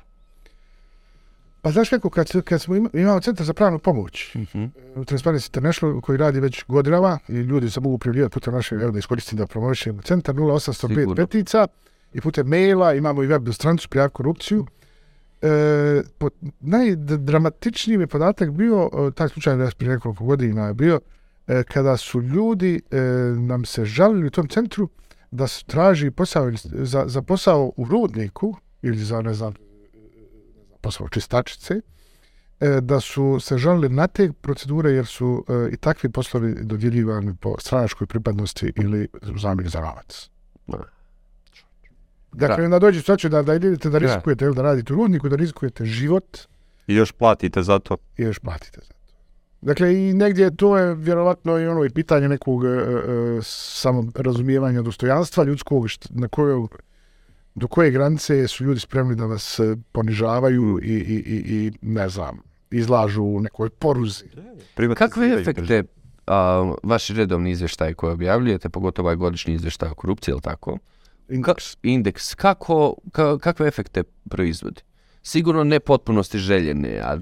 Pa 1.61 1.71
znaš 1.71 1.89
kako, 1.89 2.09
kad, 2.09 2.41
kad 2.43 2.61
smo 2.61 2.75
ima, 2.75 2.89
imamo 2.93 3.19
centar 3.19 3.45
za 3.45 3.53
pravnu 3.53 3.79
pomoć, 3.79 4.35
Mhm. 4.35 4.63
u 4.95 5.03
Transparency 5.03 5.47
International 5.47 6.01
koji 6.01 6.17
radi 6.17 6.39
već 6.39 6.63
godinama 6.67 7.19
i 7.27 7.33
ljudi 7.33 7.69
se 7.69 7.79
mogu 7.79 7.97
prijavljivati 7.97 8.33
putem 8.33 8.53
naše, 8.53 8.75
evo 8.75 8.91
da 8.91 8.99
iskoristim 8.99 9.37
da 9.37 9.47
promovišem 9.47 9.99
centar 10.01 10.35
0805 10.35 10.87
Sigurno. 10.87 11.15
petica 11.15 11.67
i 12.13 12.21
putem 12.21 12.47
maila, 12.47 12.93
imamo 12.93 13.23
i 13.23 13.27
web 13.27 13.47
stranicu 13.51 13.89
prijav 13.89 14.09
korupciju. 14.09 14.65
E, 15.41 15.49
po, 16.17 16.29
najdramatičniji 16.59 17.97
mi 17.97 18.07
podatak 18.07 18.51
bio, 18.51 18.89
taj 19.15 19.29
slučaj 19.29 19.55
da 19.55 19.69
prije 19.77 19.89
nekoliko 19.93 20.23
godina 20.23 20.67
je 20.67 20.73
bio, 20.73 20.99
kada 21.67 21.97
su 21.97 22.21
ljudi 22.21 22.81
e, 22.91 22.97
nam 23.37 23.65
se 23.65 23.85
žalili 23.85 24.27
u 24.27 24.29
tom 24.29 24.47
centru 24.47 24.89
da 25.31 25.47
se 25.47 25.65
traži 25.65 26.11
posao 26.11 26.51
za, 26.63 27.03
za 27.07 27.21
posao 27.21 27.71
u 27.77 27.85
rudniku 27.85 28.55
ili 28.81 28.97
za, 28.97 29.21
ne 29.21 29.33
znam, 29.33 29.53
posao 30.81 31.09
čistačice, 31.09 31.81
e, 32.59 32.81
da 32.81 32.99
su 32.99 33.39
se 33.39 33.57
žalili 33.57 33.89
na 33.89 34.07
te 34.07 34.31
procedure 34.41 34.91
jer 34.91 35.05
su 35.05 35.45
e, 35.49 35.69
i 35.73 35.77
takvi 35.77 36.09
poslovi 36.09 36.55
dodjeljivani 36.63 37.35
po 37.35 37.55
stranačkoj 37.59 38.07
pripadnosti 38.07 38.73
ili 38.75 39.07
zamjeni 39.41 39.69
za 39.69 39.81
novac. 39.81 40.29
Da. 40.67 40.77
Dakle, 42.31 42.57
Da. 42.57 42.63
onda 42.63 42.79
dođe 42.79 42.99
situacija 42.99 43.29
da, 43.29 43.41
da 43.41 43.53
idete 43.55 43.89
da 43.89 43.99
Da. 43.99 44.05
rizikujete 44.05 44.45
ili 44.45 44.55
da 44.55 44.61
radite 44.61 44.93
u 44.93 44.95
rudniku, 44.95 45.29
da 45.29 45.35
rizikujete 45.35 45.85
život 45.85 46.37
I 46.87 46.95
još 46.95 47.11
platite 47.11 47.63
za 47.63 47.79
to. 47.79 47.97
i 48.17 48.23
još 48.23 48.39
platite 48.39 48.79
za 48.81 48.87
to. 48.89 48.96
Dakle, 49.61 49.93
i 49.93 50.13
negdje 50.13 50.55
to 50.55 50.77
je 50.77 50.95
vjerovatno 50.95 51.59
i 51.59 51.67
ono 51.67 51.85
i 51.85 51.89
pitanje 51.89 52.27
nekog 52.29 52.65
e, 52.65 52.67
e, 52.69 53.39
samorazumijevanja 53.43 54.81
dostojanstva 54.81 55.43
ljudskog, 55.43 55.83
št- 55.83 56.07
na 56.09 56.27
kojoj 56.27 56.67
do 57.55 57.67
koje 57.67 57.91
granice 57.91 58.47
su 58.47 58.63
ljudi 58.63 58.79
spremni 58.79 59.15
da 59.15 59.25
vas 59.25 59.59
e, 59.59 59.75
ponižavaju 59.91 60.79
i, 60.83 60.87
i, 60.87 61.15
i, 61.15 61.55
i 61.55 61.71
ne 61.81 62.09
znam, 62.09 62.39
izlažu 62.71 63.23
u 63.23 63.39
nekoj 63.41 63.69
poruzi. 63.69 64.23
Kakve 64.25 64.65
Privatiziraju 64.75 65.39
efekte 65.39 65.83
a, 66.27 66.73
vaši 66.83 67.13
redovni 67.13 67.51
izvještaj 67.51 67.93
koje 67.93 68.13
objavljujete, 68.13 68.69
pogotovo 68.69 69.05
ovaj 69.05 69.15
godišnji 69.15 69.53
izvještaj 69.53 69.89
o 69.89 69.95
korupciji, 69.95 70.31
ili 70.31 70.41
tako? 70.41 70.77
Indeks. 71.29 71.77
Indeks, 71.83 72.35
kako, 72.35 72.95
ka, 73.11 73.37
kakve 73.37 73.67
efekte 73.67 74.03
proizvodi? 74.29 74.81
Sigurno 75.23 75.63
ne 75.63 75.79
potpunosti 75.79 76.37
željene, 76.37 76.99
a 77.03 77.17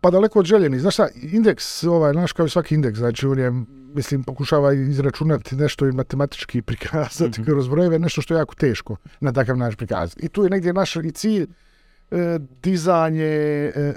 Pa 0.00 0.10
daleko 0.10 0.38
od 0.38 0.46
željeni. 0.46 0.78
Znaš 0.78 0.94
šta, 0.94 1.08
indeks, 1.32 1.84
ovaj, 1.84 2.12
znaš 2.12 2.32
kao 2.32 2.46
i 2.46 2.48
svaki 2.48 2.74
indeks, 2.74 2.98
znači 2.98 3.26
on 3.26 3.38
je, 3.38 3.52
mislim, 3.94 4.24
pokušava 4.24 4.72
izračunati 4.72 5.56
nešto 5.56 5.86
i 5.86 5.92
matematički 5.92 6.62
prikazati 6.68 7.40
mm 7.40 7.44
-hmm. 7.44 7.46
kroz 7.46 7.68
brojeve, 7.68 7.98
nešto 7.98 8.22
što 8.22 8.34
je 8.34 8.38
jako 8.38 8.54
teško 8.54 8.96
na 9.20 9.32
takav 9.32 9.56
način 9.56 9.76
prikazati. 9.76 10.26
I 10.26 10.28
tu 10.28 10.44
je 10.44 10.50
negdje 10.50 10.72
naš 10.72 10.96
i 10.96 11.10
cilj 11.10 11.46
e, 12.10 12.38
dizanje, 12.62 13.24
e, 13.24 13.72
e, 13.76 13.92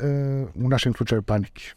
u 0.55 0.69
našem 0.69 0.93
slučaju, 0.93 1.21
panike. 1.21 1.73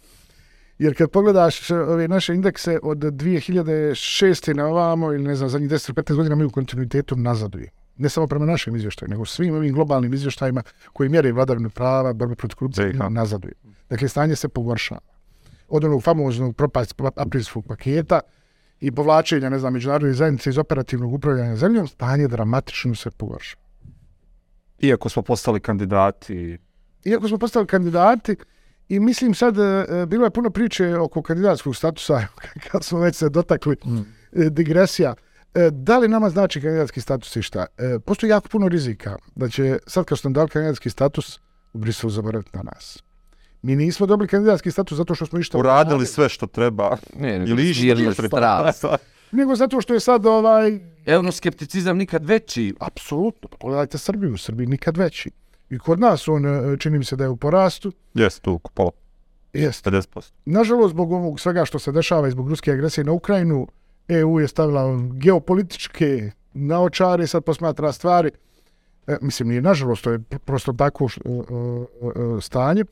Jer 0.79 0.97
kad 0.97 1.11
pogledaš 1.11 1.71
e, 1.71 1.77
ove 1.77 2.09
naše 2.09 2.35
indekse 2.35 2.79
od 2.83 2.99
2006. 2.99 4.55
na 4.55 4.67
ovamo, 4.67 5.13
ili 5.13 5.23
ne 5.25 5.37
znam, 5.37 5.49
zadnjih 5.49 5.71
10-15 5.71 6.17
godina 6.17 6.35
mi 6.35 6.45
u 6.45 6.51
kontinuitetu 6.51 7.17
nazadujemo. 7.17 7.71
Ne 7.97 8.09
samo 8.09 8.27
prema 8.27 8.47
našem 8.47 8.77
izvještaju, 8.77 9.11
nego 9.11 9.25
svim 9.25 9.55
ovim 9.55 9.75
globalnim 9.75 10.15
izvještajima 10.15 10.63
koji 10.93 11.09
mjere 11.09 11.33
vladavinu 11.33 11.71
prava, 11.71 12.13
borbe 12.13 12.35
protiv 12.35 12.57
korupcije, 12.57 12.89
BiH. 12.89 13.01
nazadujemo. 13.11 13.74
Dakle, 13.91 14.09
stanje 14.09 14.37
se 14.37 14.49
pogoršava. 14.49 15.01
Od 15.69 15.85
onog 15.85 16.03
famoznog 16.03 16.57
propast 16.57 16.95
aprilskog 17.17 17.65
paketa 17.67 18.21
i 18.81 18.91
povlačenja, 18.93 19.49
ne 19.49 19.59
znam, 19.59 19.73
međunarodne 19.73 20.13
zajednice 20.15 20.51
iz 20.51 20.59
operativnog 20.59 21.13
upravljanja 21.13 21.57
zemljom, 21.57 21.89
stanje 21.89 22.29
dramatično 22.29 22.95
se 22.95 23.11
pogoršava. 23.11 23.63
Iako 24.81 25.09
smo 25.09 25.23
postali 25.23 25.61
kandidati, 25.61 26.59
Iako 27.05 27.29
smo 27.29 27.39
postali 27.39 27.67
kandidati, 27.67 28.37
i 28.89 29.01
mislim 29.01 29.35
sad, 29.35 29.59
e, 29.59 30.07
bilo 30.07 30.25
je 30.25 30.31
puno 30.31 30.51
priče 30.51 30.97
oko 30.99 31.23
kandidatskog 31.23 31.77
statusa, 31.77 32.27
kad 32.71 32.85
smo 32.85 32.99
već 32.99 33.17
se 33.17 33.29
dotakli 33.29 33.77
Mm. 33.85 33.99
e, 33.99 34.51
digresija. 34.51 35.15
E, 35.55 35.71
Da 35.73 35.99
li 35.99 36.09
nama 36.09 36.31
znači 36.31 36.61
kandidatski 36.61 37.01
status 37.01 37.37
i 37.37 37.43
šta? 37.43 37.67
Postoji 38.05 38.31
jako 38.31 38.49
puno 38.49 38.69
rizika 38.69 39.17
da 39.35 39.49
će 39.49 39.79
sad 39.87 40.05
kad 40.05 40.19
smo 40.19 40.29
nam 40.29 40.33
dali 40.33 40.49
kandidatski 40.49 40.91
status 40.91 41.39
u 41.73 41.79
Briselu 41.79 42.11
zaboraviti 42.11 42.51
na 42.57 42.63
nas. 42.63 43.03
Mi 43.65 43.77
nismo 43.77 44.07
dobili 44.07 44.29
kandidatski 44.29 44.71
status 44.71 44.99
zato 44.99 45.15
što 45.15 45.27
smo 45.27 45.39
išta 45.39 45.59
uradili 45.59 46.07
sve 46.07 46.29
što 46.29 46.47
treba. 46.47 46.97
ne, 47.17 47.39
ne, 47.39 47.47
Ili 47.47 47.71
išta 47.71 48.13
što 48.13 48.97
nego 49.33 49.57
zato 49.57 49.81
što 49.81 49.95
je 49.95 50.01
sad 50.01 50.27
ovaj 50.27 50.79
Euroskepticizam 51.07 51.97
nikad 51.99 52.25
veći. 52.25 52.75
apsolutno, 52.81 53.49
pa 53.49 53.57
pogledajte 53.57 53.99
Srbiju, 53.99 54.35
u 54.35 54.39
Srbiji 54.39 54.67
nikad 54.67 54.97
veći. 54.97 55.31
I 55.71 55.79
kod 55.79 56.01
nas 56.01 56.29
on 56.29 56.47
e, 56.47 56.77
čini 56.79 56.99
mi 56.99 57.05
se 57.05 57.17
da 57.17 57.25
je 57.25 57.31
u 57.31 57.37
porastu. 57.37 57.93
Jes, 58.15 58.41
tu, 58.41 58.61
pola, 58.75 58.91
Jeste. 59.53 59.91
50%. 59.91 60.33
Nažalost, 60.45 60.91
zbog 60.91 61.13
ovog 61.13 61.41
svega 61.41 61.65
što 61.65 61.79
se 61.79 61.93
dešava 61.93 62.29
i 62.29 62.33
zbog 62.33 62.49
ruske 62.49 62.73
agresije 62.73 63.05
na 63.05 63.13
Ukrajinu, 63.13 63.67
EU 64.09 64.41
je 64.41 64.49
stavila 64.49 64.99
geopolitičke 65.13 66.31
naočare, 66.55 67.27
sad 67.27 67.45
posmatra 67.45 67.93
stvari. 67.93 68.31
E, 69.07 69.17
mislim, 69.21 69.49
nije 69.49 69.63
nažalost, 69.63 70.05
to 70.05 70.11
je 70.11 70.19
pr- 70.19 70.39
prosto 70.39 70.73
tako 70.73 71.05
š- 71.05 71.21
e, 71.21 71.31
e, 72.39 72.41
stanje. 72.41 72.85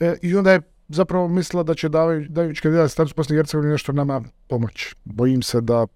E, 0.00 0.16
I 0.22 0.36
onda 0.36 0.52
je 0.52 0.60
zapravo 0.88 1.28
mislila 1.28 1.62
da 1.62 1.74
će 1.74 1.88
dajući 2.28 2.62
kandidat 2.62 2.90
status 2.90 3.14
Bosne 3.14 3.36
i 3.36 3.38
Hercegovine 3.38 3.72
nešto 3.72 3.92
nama 3.92 4.22
pomoći. 4.48 4.94
Bojim 5.04 5.42
se 5.42 5.60
da 5.60 5.86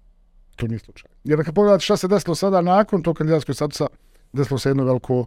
to 0.56 0.66
nije 0.66 0.78
slučaj. 0.78 1.10
Jer 1.24 1.44
kad 1.44 1.54
pogledate 1.54 1.84
šta 1.84 1.96
se 1.96 2.08
desilo 2.08 2.34
sada 2.34 2.60
nakon 2.60 3.02
tog 3.02 3.16
kandidatskog 3.16 3.54
statusa, 3.54 3.86
desilo 4.32 4.58
se 4.58 4.68
jedno 4.68 4.84
veliko 4.84 5.26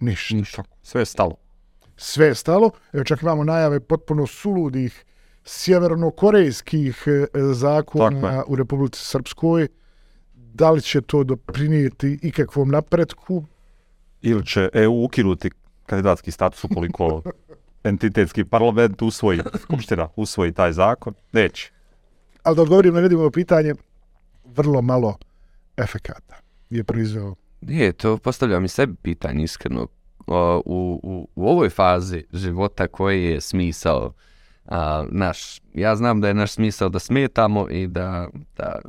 ništa. 0.00 0.34
Ništa. 0.34 0.62
Sve 0.82 1.00
je 1.00 1.06
stalo. 1.06 1.36
Sve 1.96 2.26
je 2.26 2.34
stalo. 2.34 2.70
Evo 2.92 3.04
čak 3.04 3.22
imamo 3.22 3.44
najave 3.44 3.80
potpuno 3.80 4.26
suludih 4.26 5.04
sjevernokorejskih 5.44 7.04
e, 7.06 7.26
zakona 7.52 8.44
u 8.46 8.56
Republici 8.56 9.04
Srpskoj. 9.04 9.68
Da 10.34 10.70
li 10.70 10.82
će 10.82 11.00
to 11.00 11.24
doprinijeti 11.24 12.18
ikakvom 12.22 12.68
napretku? 12.68 13.44
Ili 14.22 14.46
će 14.46 14.68
EU 14.72 15.04
ukinuti 15.04 15.50
kandidatski 15.86 16.30
status 16.30 16.64
ukoliko 16.64 17.22
entitetski 17.84 18.44
parlament 18.44 19.02
usvoji, 19.02 19.40
skupština 19.62 20.08
usvoji 20.16 20.52
taj 20.52 20.72
zakon? 20.72 21.14
Neće. 21.32 21.72
Ali 22.42 22.56
da 22.56 22.62
odgovorim 22.62 22.94
na 22.94 23.00
vidimo 23.00 23.30
pitanje, 23.30 23.74
vrlo 24.44 24.82
malo 24.82 25.18
efekata 25.76 26.36
je 26.70 26.84
proizveo. 26.84 27.34
Nije, 27.60 27.92
to 27.92 28.18
postavljam 28.18 28.64
i 28.64 28.68
sebi 28.68 28.94
pitanje 29.02 29.44
iskreno. 29.44 29.86
O, 30.26 30.62
u, 30.66 31.00
u, 31.02 31.28
u 31.34 31.48
ovoj 31.48 31.70
fazi 31.70 32.24
života 32.32 32.88
koji 32.88 33.24
je 33.24 33.40
smisao 33.40 34.12
a, 34.66 35.06
naš, 35.10 35.60
ja 35.74 35.96
znam 35.96 36.20
da 36.20 36.28
je 36.28 36.34
naš 36.34 36.52
smisao 36.52 36.88
da 36.88 36.98
smetamo 36.98 37.70
i 37.70 37.86
da, 37.86 38.28
da 38.56 38.80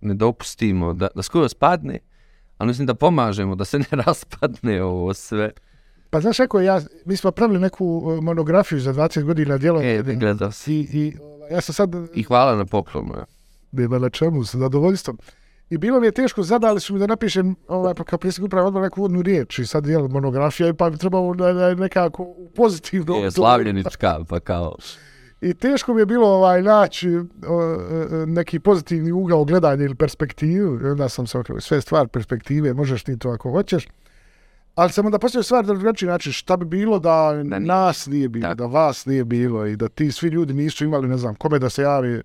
ne 0.00 0.14
dopustimo 0.14 0.92
da, 0.92 1.08
da 1.14 1.22
skoro 1.22 1.48
spadne, 1.48 1.98
ali 2.58 2.68
mislim 2.68 2.86
da 2.86 2.94
pomažemo 2.94 3.54
da 3.54 3.64
se 3.64 3.78
ne 3.78 3.86
raspadne 4.06 4.82
ovo 4.82 5.14
sve. 5.14 5.50
Pa 6.10 6.20
znaš, 6.20 6.40
ako 6.40 6.60
ja, 6.60 6.80
mi 7.04 7.16
smo 7.16 7.30
pravili 7.30 7.60
neku 7.60 8.14
e, 8.18 8.20
monografiju 8.20 8.80
za 8.80 8.92
20 8.92 9.22
godina 9.22 9.58
djelo 9.58 9.82
E, 9.82 10.02
gledao 10.02 10.52
si. 10.52 10.74
i, 10.74 10.88
i 10.92 11.16
ovaj, 11.22 11.50
ja 11.50 11.60
sam 11.60 11.74
sad 11.74 11.90
I 12.14 12.22
hvala 12.22 12.56
na 12.56 12.64
poklonu. 12.64 13.14
ja. 13.16 13.24
nema 13.72 13.98
na 13.98 14.10
čemu, 14.10 14.44
sa 14.44 14.58
zadovoljstvom. 14.58 15.18
I 15.70 15.78
bilo 15.78 16.00
mi 16.00 16.06
je 16.06 16.12
teško, 16.12 16.42
zadali 16.42 16.80
su 16.80 16.94
mi 16.94 16.98
da 17.00 17.06
napišem 17.06 17.56
ovaj, 17.68 17.94
pa 17.94 18.04
kao 18.04 18.18
predsjednik 18.18 18.46
uprave 18.48 18.66
odbora 18.66 18.84
neku 18.84 19.00
uvodnu 19.00 19.22
riječ 19.22 19.58
i 19.58 19.66
sad 19.66 19.86
je 19.86 19.98
monografija 19.98 20.74
pa 20.74 20.90
bi 20.90 20.96
trebalo 20.96 21.34
da, 21.34 21.52
da 21.52 21.74
nekako 21.74 22.34
pozitivno. 22.56 23.14
Je 23.14 23.30
slavljenička, 23.30 24.24
pa 24.28 24.40
kao... 24.40 24.76
I 25.40 25.54
teško 25.54 25.94
mi 25.94 26.00
je 26.00 26.06
bilo 26.06 26.28
ovaj 26.28 26.62
naći 26.62 27.16
o, 27.16 27.24
o, 27.48 27.76
neki 28.26 28.58
pozitivni 28.60 29.12
ugao 29.12 29.44
gledanja 29.44 29.84
ili 29.84 29.94
perspektivu. 29.94 30.80
I 30.80 30.84
onda 30.84 31.08
sam 31.08 31.26
se 31.26 31.38
okrenuo, 31.38 31.60
sve 31.60 31.80
stvar 31.80 32.08
perspektive, 32.08 32.74
možeš 32.74 33.04
ti 33.04 33.18
to 33.18 33.30
ako 33.30 33.50
hoćeš. 33.50 33.86
Ali 34.78 34.92
sam 34.92 35.06
onda 35.06 35.18
postavio 35.18 35.42
stvar 35.42 35.66
da 35.66 35.74
drugačiji 35.74 36.08
način, 36.08 36.32
šta 36.32 36.56
bi 36.56 36.64
bilo 36.64 36.98
da, 36.98 37.32
Da 37.32 37.58
nije. 37.58 37.60
nas 37.60 38.06
nije 38.06 38.28
bilo, 38.28 38.42
Tako. 38.42 38.54
da 38.54 38.66
vas 38.66 39.06
nije 39.06 39.24
bilo 39.24 39.66
i 39.66 39.76
da 39.76 39.88
ti 39.88 40.12
svi 40.12 40.28
ljudi 40.28 40.54
nisu 40.54 40.84
imali, 40.84 41.08
ne 41.08 41.16
znam, 41.16 41.34
kome 41.34 41.58
da 41.58 41.70
se 41.70 41.82
javi 41.82 42.22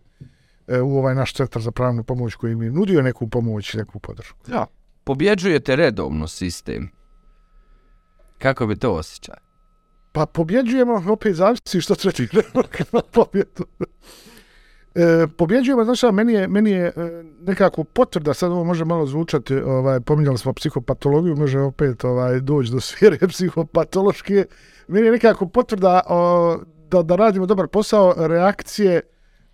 e, 0.68 0.82
u 0.82 0.98
ovaj 0.98 1.16
naš 1.16 1.34
centar 1.34 1.62
za 1.62 1.72
pravnu 1.72 2.04
pomoć 2.04 2.36
koji 2.36 2.56
mi 2.56 2.66
je 2.66 2.72
nudio 2.72 3.02
neku 3.02 3.30
pomoć, 3.30 3.74
neku 3.74 4.00
podršku. 4.00 4.52
Ja. 4.52 4.66
Pobjeđujete 5.04 5.76
redovno 5.76 6.28
sistem. 6.28 6.89
Kako 8.38 8.68
bi 8.68 8.76
to 8.76 8.92
osjećaj? 8.94 9.38
Pa 10.12 10.26
pobjeđujemo, 10.26 11.04
opet 11.12 11.36
zavisi 11.36 11.82
što 11.82 11.96
treći 11.96 12.28
na 12.92 13.02
pobjedu. 13.12 13.66
E, 14.96 15.28
pobjeđujemo, 15.38 15.84
znaš 15.84 15.98
šta, 15.98 16.12
meni 16.12 16.34
je, 16.34 16.48
meni 16.48 16.72
je 16.72 16.86
e, 16.86 17.24
nekako 17.42 17.84
potvrda, 17.84 18.34
sad 18.34 18.52
ovo 18.52 18.64
može 18.64 18.86
malo 18.86 19.06
zvučati, 19.06 19.56
ovaj, 19.56 20.00
pominjali 20.00 20.38
smo 20.38 20.54
psihopatologiju, 20.54 21.36
može 21.36 21.60
opet 21.60 22.04
ovaj, 22.04 22.40
doći 22.40 22.72
do 22.72 22.80
sfere 22.80 23.18
psihopatološke, 23.32 24.46
meni 24.88 25.08
je 25.08 25.12
nekako 25.12 25.48
potvrda 25.48 26.02
o, 26.10 26.58
da, 26.90 27.02
da 27.04 27.16
radimo 27.16 27.46
dobar 27.46 27.68
posao 27.68 28.14
reakcije 28.18 29.02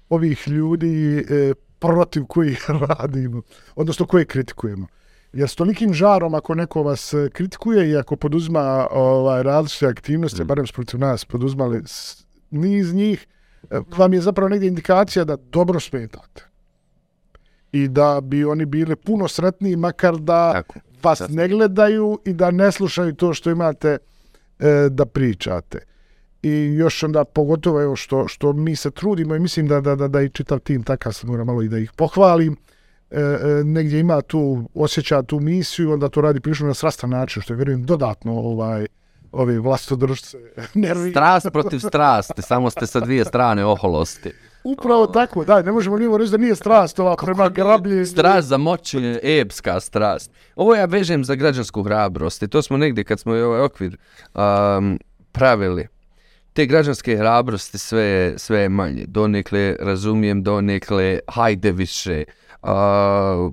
ovih 0.10 0.47
ljudi 0.47 1.17
e, 1.17 1.54
protiv 1.80 2.23
kojih 2.25 2.65
radimo, 2.89 3.41
odnosno 3.75 4.06
koje 4.06 4.25
kritikujemo. 4.25 4.88
Jer 5.34 5.49
s 5.49 5.56
tolikim 5.56 5.93
žarom 5.93 6.34
ako 6.34 6.56
neko 6.56 6.84
vas 6.84 7.13
e, 7.13 7.30
kritikuje 7.34 7.89
i 7.89 7.97
ako 7.97 8.15
poduzma 8.15 8.88
ovaj, 8.91 9.43
različite 9.43 9.88
aktivnosti, 9.88 10.43
Mm. 10.43 10.47
barem 10.47 10.65
protiv 10.73 10.99
nas 10.99 11.25
poduzmali 11.25 11.82
niz 12.52 12.93
njih, 12.93 13.28
e, 13.28 13.38
vam 13.97 14.13
je 14.13 14.21
zapravo 14.21 14.49
negdje 14.49 14.67
indikacija 14.67 15.25
da 15.25 15.36
dobro 15.36 15.79
smetate. 15.79 16.43
I 17.71 17.88
da 17.88 18.21
bi 18.23 18.45
oni 18.45 18.65
bili 18.65 18.95
puno 18.95 19.27
sretniji, 19.27 19.75
makar 19.75 20.17
da 20.17 20.53
Tako. 20.53 20.79
vas 21.03 21.17
sasvim. 21.17 21.36
ne 21.38 21.47
gledaju 21.47 22.19
i 22.25 22.34
da 22.34 22.51
ne 22.51 22.71
slušaju 22.71 23.15
to 23.15 23.34
što 23.34 23.51
imate 23.51 23.97
e, 24.60 24.89
da 24.89 25.05
pričate. 25.05 25.79
I 26.43 26.49
još 26.77 27.03
onda 27.03 27.23
pogotovo 27.23 27.82
evo 27.82 27.95
što, 27.95 28.27
što 28.27 28.53
mi 28.53 28.75
se 28.75 28.91
trudimo 28.91 29.36
i 29.36 29.39
mislim 29.39 29.67
da, 29.67 29.82
da, 29.82 29.95
da, 29.95 30.08
da 30.08 30.21
i 30.21 30.29
čitav 30.29 30.60
tim 30.60 30.84
takav 30.84 31.13
sam 31.13 31.29
moram 31.29 31.47
malo 31.47 31.62
i 31.62 31.69
da 31.69 31.77
ih 31.77 31.91
pohvalim. 31.95 32.58
E, 33.12 33.21
e, 33.21 33.63
negdje 33.63 33.99
ima 33.99 34.21
tu, 34.21 34.69
osjeća 34.73 35.23
tu 35.23 35.39
misiju, 35.39 35.91
onda 35.91 36.10
to 36.10 36.21
radi 36.21 36.39
prilično 36.39 36.67
na 36.67 36.73
srastan 36.73 37.10
način, 37.10 37.41
što 37.41 37.53
je 37.53 37.58
vjerujem 37.58 37.84
dodatno 37.84 38.34
ovaj, 38.34 38.86
ove 39.31 39.59
vlastodržce 39.59 40.37
nervi. 40.73 41.11
Strast 41.11 41.47
protiv 41.53 41.79
strasti, 41.79 42.41
samo 42.41 42.69
ste 42.69 42.87
sa 42.87 42.99
dvije 42.99 43.25
strane 43.25 43.65
oholosti. 43.65 44.31
Upravo 44.63 45.07
tako, 45.07 45.45
da, 45.45 45.61
ne 45.61 45.71
možemo 45.71 45.97
nivo 45.97 46.17
reći 46.17 46.31
da 46.31 46.37
nije 46.37 46.55
strast 46.55 46.99
ova 46.99 47.15
prema 47.15 47.49
grablji. 47.49 48.05
Strast 48.05 48.47
za 48.47 48.57
moć 48.57 48.93
je 48.93 49.19
epska 49.23 49.79
strast. 49.79 50.31
Ovo 50.55 50.75
ja 50.75 50.85
vežem 50.85 51.23
za 51.25 51.35
građansku 51.35 51.83
hrabrost 51.83 52.43
i 52.43 52.47
to 52.47 52.61
smo 52.61 52.77
negdje 52.77 53.03
kad 53.03 53.19
smo 53.19 53.33
ovaj 53.33 53.61
okvir 53.61 53.97
um, 54.33 54.99
pravili. 55.31 55.87
Te 56.53 56.65
građanske 56.65 57.17
hrabrosti 57.17 57.77
sve, 57.77 58.33
sve 58.37 58.59
je 58.59 58.69
manje. 58.69 59.05
Donekle 59.07 59.75
razumijem, 59.79 60.43
donekle 60.43 61.19
hajde 61.27 61.71
više. 61.71 62.23
A, 62.61 63.49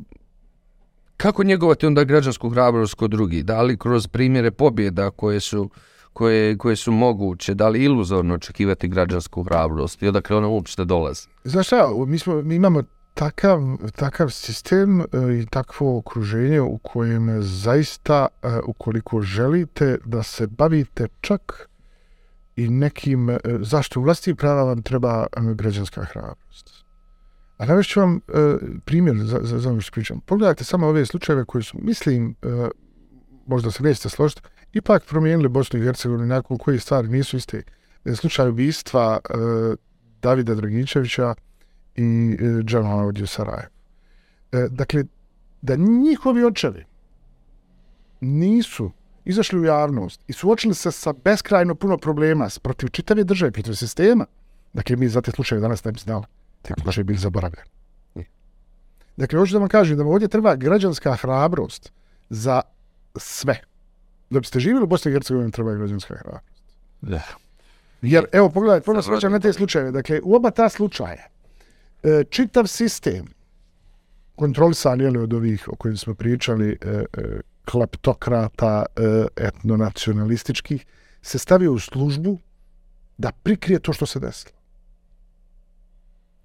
kako 1.16 1.44
njegovati 1.44 1.86
onda 1.86 2.04
građansku 2.04 2.50
hrabrost 2.50 2.94
kod 2.94 3.10
drugih? 3.10 3.44
Da 3.44 3.62
li 3.62 3.78
kroz 3.78 4.06
primjere 4.06 4.50
pobjeda 4.50 5.10
koje 5.10 5.40
su 5.40 5.70
koje, 6.16 6.58
koje 6.58 6.76
su 6.76 6.92
moguće, 6.92 7.54
da 7.54 7.68
li 7.68 7.84
iluzorno 7.84 8.34
očekivati 8.34 8.88
građansku 8.88 9.42
hrabrost 9.42 10.02
i 10.02 10.08
odakle 10.08 10.36
ona 10.36 10.48
uopšte 10.48 10.84
dolazi? 10.84 11.28
Znaš 11.44 11.66
šta, 11.66 11.88
mi, 12.06 12.18
smo, 12.18 12.42
mi 12.42 12.54
imamo 12.54 12.82
takav, 13.14 13.60
takav 13.96 14.30
sistem 14.30 15.00
e, 15.00 15.04
i 15.42 15.46
takvo 15.46 15.98
okruženje 15.98 16.60
u 16.60 16.78
kojem 16.78 17.42
zaista, 17.42 18.28
e, 18.42 18.48
ukoliko 18.66 19.20
želite 19.20 19.98
da 20.04 20.22
se 20.22 20.46
bavite 20.46 21.08
čak 21.20 21.68
i 22.56 22.68
nekim, 22.68 23.30
e, 23.30 23.38
zašto 23.60 24.00
u 24.00 24.02
vlasti 24.02 24.34
prava 24.34 24.62
vam 24.62 24.82
treba 24.82 25.26
građanska 25.54 26.04
hrabrost. 26.04 26.75
A 27.58 27.66
navešću 27.66 28.00
vam 28.00 28.16
e, 28.16 28.20
primjer 28.84 29.16
za, 29.16 29.40
za, 29.42 29.58
za 29.58 29.70
ono 29.70 29.80
što 29.80 29.92
pričam. 29.92 30.20
Pogledajte 30.20 30.64
samo 30.64 30.86
ove 30.86 31.06
slučajeve 31.06 31.44
koji 31.44 31.64
su, 31.64 31.78
mislim, 31.82 32.34
e, 32.42 32.68
možda 33.46 33.70
se 33.70 33.82
nećete 33.82 34.08
složiti, 34.08 34.42
ipak 34.72 35.04
promijenili 35.04 35.48
Bosnu 35.48 35.78
i 35.78 35.82
Hercegovini 35.82 36.28
nakon 36.28 36.58
koji 36.58 36.78
stvari 36.78 37.08
nisu 37.08 37.36
iste. 37.36 37.62
E, 38.04 38.14
Slučaj 38.14 38.48
ubistva 38.48 39.20
e, 39.24 39.32
Davida 40.22 40.54
Dragičevića 40.54 41.34
i 41.96 42.36
e, 42.40 42.62
Džanova 42.62 43.04
od 43.04 43.18
u 43.18 43.26
E, 44.52 44.68
dakle, 44.70 45.04
da 45.62 45.76
njihovi 45.76 46.44
očevi 46.44 46.84
nisu 48.20 48.90
izašli 49.24 49.60
u 49.60 49.64
javnost 49.64 50.20
i 50.28 50.32
suočili 50.32 50.74
se 50.74 50.90
sa 50.90 51.12
beskrajno 51.24 51.74
puno 51.74 51.98
problema 51.98 52.48
s- 52.50 52.58
protiv 52.58 52.88
čitave 52.88 53.24
države, 53.24 53.50
protiv 53.52 53.72
sistema, 53.72 54.26
dakle, 54.72 54.96
mi 54.96 55.08
za 55.08 55.20
te 55.20 55.30
slučaje 55.30 55.60
danas 55.60 55.84
ne 55.84 55.92
bi 55.92 55.98
znali. 55.98 56.24
Te 56.66 56.74
slučaje 56.82 57.04
bili 57.04 57.18
zaboravljeni. 57.18 57.68
Je. 58.14 58.24
Dakle, 59.16 59.38
hoću 59.38 59.52
da 59.52 59.58
vam 59.58 59.68
kažem 59.68 59.96
da 59.96 60.02
vam 60.02 60.12
ovdje 60.12 60.28
treba 60.28 60.56
građanska 60.56 61.14
hrabrost 61.14 61.92
za 62.30 62.62
sve. 63.16 63.60
Da 64.30 64.40
biste 64.40 64.60
živjeli 64.60 64.84
u 64.84 64.86
Bosni 64.86 65.10
i 65.10 65.14
Hercegovini 65.14 65.52
treba 65.52 65.70
je 65.70 65.78
građanska 65.78 66.14
hrabrost. 66.14 66.46
Da. 67.00 67.22
Jer, 68.02 68.24
evo, 68.32 68.50
pogledajte, 68.50 68.84
ponovno 68.84 69.02
Sa 69.02 69.06
se 69.06 69.10
vraćam 69.10 69.32
na 69.32 69.40
te 69.40 69.52
slučajeve. 69.52 69.90
Dakle, 69.90 70.20
u 70.22 70.34
oba 70.34 70.50
ta 70.50 70.68
slučaja, 70.68 71.26
e, 72.02 72.24
čitav 72.30 72.66
sistem 72.66 73.36
kontrolisan 74.36 75.00
je 75.00 75.10
li 75.10 75.18
od 75.18 75.32
ovih 75.32 75.68
o 75.68 75.76
kojim 75.76 75.96
smo 75.96 76.14
pričali, 76.14 76.70
e, 76.70 76.88
e, 76.90 77.04
kleptokrata, 77.64 78.86
e, 78.96 79.26
etnonacionalističkih, 79.36 80.86
se 81.22 81.38
stavio 81.38 81.72
u 81.72 81.78
službu 81.78 82.38
da 83.18 83.32
prikrije 83.32 83.78
to 83.78 83.92
što 83.92 84.06
se 84.06 84.20
desilo. 84.20 84.55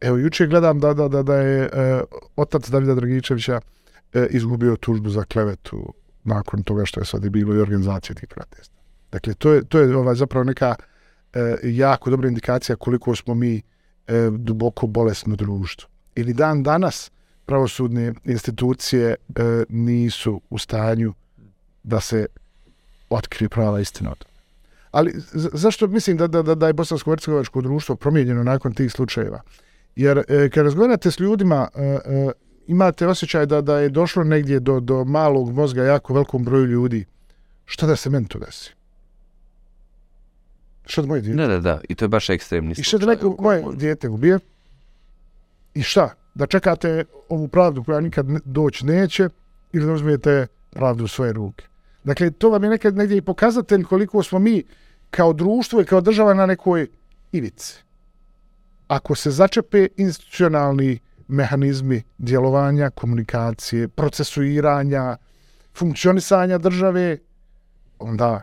Evo, 0.01 0.17
juče 0.17 0.47
gledam 0.47 0.79
da, 0.79 0.93
da, 0.93 1.07
da, 1.07 1.23
da 1.23 1.35
je 1.35 1.69
e, 1.73 2.01
otac 2.35 2.69
Davida 2.69 2.95
Dragičevića 2.95 3.61
e, 4.13 4.27
izgubio 4.29 4.75
tužbu 4.75 5.09
za 5.09 5.23
klevetu 5.23 5.93
nakon 6.23 6.63
toga 6.63 6.85
što 6.85 6.99
je 6.99 7.05
sad 7.05 7.25
i 7.25 7.29
bilo 7.29 7.55
i 7.55 7.59
organizacija 7.59 8.15
tih 8.15 8.29
protesta. 8.29 8.75
Dakle, 9.11 9.33
to 9.33 9.53
je, 9.53 9.63
to 9.65 9.79
je 9.79 9.97
ovaj, 9.97 10.15
zapravo 10.15 10.43
neka 10.43 10.75
e, 11.33 11.55
jako 11.63 12.09
dobra 12.09 12.27
indikacija 12.27 12.75
koliko 12.75 13.15
smo 13.15 13.33
mi 13.33 13.61
e, 14.07 14.29
duboko 14.37 14.87
bolesno 14.87 15.35
društvo. 15.35 15.89
Ili 16.15 16.33
dan 16.33 16.63
danas 16.63 17.11
pravosudne 17.45 18.13
institucije 18.23 19.09
e, 19.09 19.15
nisu 19.69 20.41
u 20.49 20.57
stanju 20.57 21.13
da 21.83 21.99
se 21.99 22.25
otkrije 23.09 23.49
prava 23.49 23.79
istina 23.79 24.11
o 24.11 24.15
tome. 24.15 24.31
Ali 24.91 25.13
zašto 25.33 25.87
mislim 25.87 26.17
da, 26.17 26.27
da, 26.27 26.41
da, 26.41 26.55
da 26.55 26.67
je 26.67 26.73
bosansko-hercegovačko 26.73 27.61
društvo 27.61 27.95
promijenjeno 27.95 28.43
nakon 28.43 28.73
tih 28.73 28.91
slučajeva? 28.91 29.41
Jer 29.95 30.23
e, 30.27 30.49
kad 30.49 30.65
razgovarate 30.65 31.11
s 31.11 31.19
ljudima, 31.19 31.67
e, 31.75 31.83
e, 31.83 32.31
imate 32.67 33.07
osjećaj 33.07 33.45
da, 33.45 33.61
da 33.61 33.79
je 33.79 33.89
došlo 33.89 34.23
negdje 34.23 34.59
do, 34.59 34.79
do 34.79 35.03
malog 35.03 35.53
mozga 35.53 35.83
jako 35.83 36.13
velikom 36.13 36.43
broju 36.43 36.65
ljudi. 36.65 37.05
Šta 37.65 37.87
da 37.87 37.95
se 37.95 38.09
meni 38.09 38.27
to 38.27 38.39
desi? 38.39 38.71
Šta 40.85 41.01
da 41.01 41.07
moje 41.07 41.21
dijete? 41.21 41.41
Da, 41.41 41.47
da, 41.47 41.59
da. 41.59 41.81
I 41.89 41.95
to 41.95 42.05
je 42.05 42.09
baš 42.09 42.29
ekstremni 42.29 42.71
I 42.77 42.83
šta 42.83 42.97
da 42.97 43.05
slučaj 43.05 43.15
neko 43.15 43.43
moje 43.43 43.63
dijete 43.73 44.09
ubije? 44.09 44.39
I 45.73 45.83
šta? 45.83 46.15
Da 46.33 46.45
čekate 46.45 47.05
ovu 47.29 47.47
pravdu 47.47 47.83
koja 47.83 47.99
nikad 47.99 48.25
doći 48.45 48.85
neće 48.85 49.29
ili 49.73 49.85
da 49.85 49.93
uzmijete 49.93 50.47
pravdu 50.69 51.03
u 51.03 51.07
svoje 51.07 51.33
ruke? 51.33 51.65
Dakle, 52.03 52.31
to 52.31 52.49
vam 52.49 52.63
je 52.63 52.69
nekad 52.69 52.95
negdje 52.95 53.17
i 53.17 53.21
pokazatelj 53.21 53.83
koliko 53.83 54.23
smo 54.23 54.39
mi 54.39 54.63
kao 55.09 55.33
društvo 55.33 55.81
i 55.81 55.85
kao 55.85 56.01
država 56.01 56.33
na 56.33 56.45
nekoj 56.45 56.87
ivici. 57.31 57.83
Ako 58.91 59.15
se 59.15 59.31
začepe 59.31 59.87
institucionalni 59.97 60.99
mehanizmi 61.27 62.03
djelovanja, 62.17 62.89
komunikacije, 62.89 63.87
procesuiranja, 63.87 65.17
funkcionisanja 65.73 66.57
države, 66.57 67.17
onda 67.99 68.41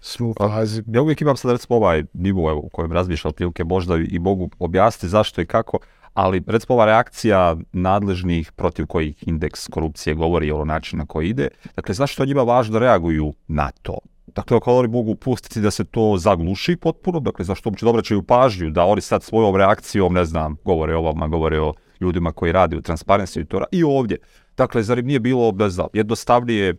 smo 0.00 0.28
u 0.28 0.34
fazi 0.38 0.82
Ja 0.86 1.02
uvijek 1.02 1.20
imam 1.20 1.36
sad 1.36 1.50
recimo 1.50 1.76
ovaj 1.76 2.04
nivo 2.12 2.50
evo, 2.50 2.60
u 2.60 2.68
kojem 2.68 2.92
razmišljam 2.92 3.28
otprilike 3.28 3.64
možda 3.64 3.94
i 3.96 4.18
mogu 4.18 4.50
objasniti 4.58 5.08
zašto 5.08 5.40
i 5.40 5.46
kako, 5.46 5.78
ali 6.14 6.42
recimo 6.46 6.74
ova 6.74 6.86
reakcija 6.86 7.56
nadležnih 7.72 8.52
protiv 8.52 8.86
kojih 8.86 9.28
indeks 9.28 9.68
korupcije 9.68 10.14
govori 10.14 10.50
o 10.50 10.64
način 10.64 10.98
na 10.98 11.06
koji 11.06 11.28
ide, 11.28 11.48
dakle 11.76 11.94
zašto 11.94 12.22
je 12.22 12.26
njima 12.26 12.42
važno 12.42 12.78
reaguju 12.78 13.34
na 13.48 13.70
to? 13.82 13.98
Dakle, 14.34 14.56
ako 14.56 14.76
oni 14.76 14.88
mogu 14.88 15.14
pustiti 15.14 15.60
da 15.60 15.70
se 15.70 15.84
to 15.84 16.16
zagluši 16.18 16.76
potpuno, 16.76 17.20
dakle, 17.20 17.44
zašto 17.44 17.68
uopće 17.68 17.86
da 17.86 17.90
obraćaju 17.90 18.22
pažnju, 18.22 18.70
da 18.70 18.84
oni 18.84 19.00
sad 19.00 19.22
svojom 19.22 19.56
reakcijom, 19.56 20.14
ne 20.14 20.24
znam, 20.24 20.56
govore 20.64 20.96
o 20.96 20.98
ovama, 20.98 21.28
govore 21.28 21.60
o 21.60 21.74
ljudima 22.00 22.32
koji 22.32 22.52
radi 22.52 22.76
u 22.76 22.80
Transparency 22.80 23.40
i 23.40 23.44
to 23.44 23.64
i 23.72 23.84
ovdje. 23.84 24.18
Dakle, 24.56 24.82
zar 24.82 24.98
im 24.98 25.06
nije 25.06 25.20
bilo, 25.20 25.52
ne 25.52 25.68
znam, 25.68 25.86
jednostavnije 25.92 26.74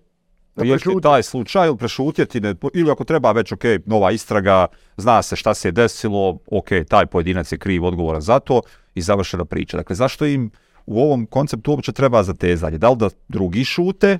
riješiti 0.55 1.01
taj 1.01 1.23
slučaj 1.23 1.67
ili 1.67 1.77
prešutjeti, 1.77 2.41
ne, 2.41 2.55
ili 2.73 2.91
ako 2.91 3.03
treba 3.03 3.31
već, 3.31 3.51
ok, 3.51 3.63
nova 3.85 4.11
istraga, 4.11 4.67
zna 4.97 5.21
se 5.21 5.35
šta 5.35 5.53
se 5.53 5.67
je 5.67 5.71
desilo, 5.71 6.39
ok, 6.51 6.69
taj 6.89 7.05
pojedinac 7.05 7.51
je 7.51 7.57
kriv, 7.57 7.85
odgovoran 7.85 8.21
za 8.21 8.39
to 8.39 8.61
i 8.95 9.01
završena 9.01 9.45
priča. 9.45 9.77
Dakle, 9.77 9.95
zašto 9.95 10.25
im 10.25 10.51
u 10.85 11.01
ovom 11.01 11.25
konceptu 11.25 11.71
uopće 11.71 11.91
treba 11.91 12.23
zatezanje? 12.23 12.77
Da 12.77 12.89
li 12.89 12.97
da 12.97 13.09
drugi 13.27 13.63
šute 13.63 14.19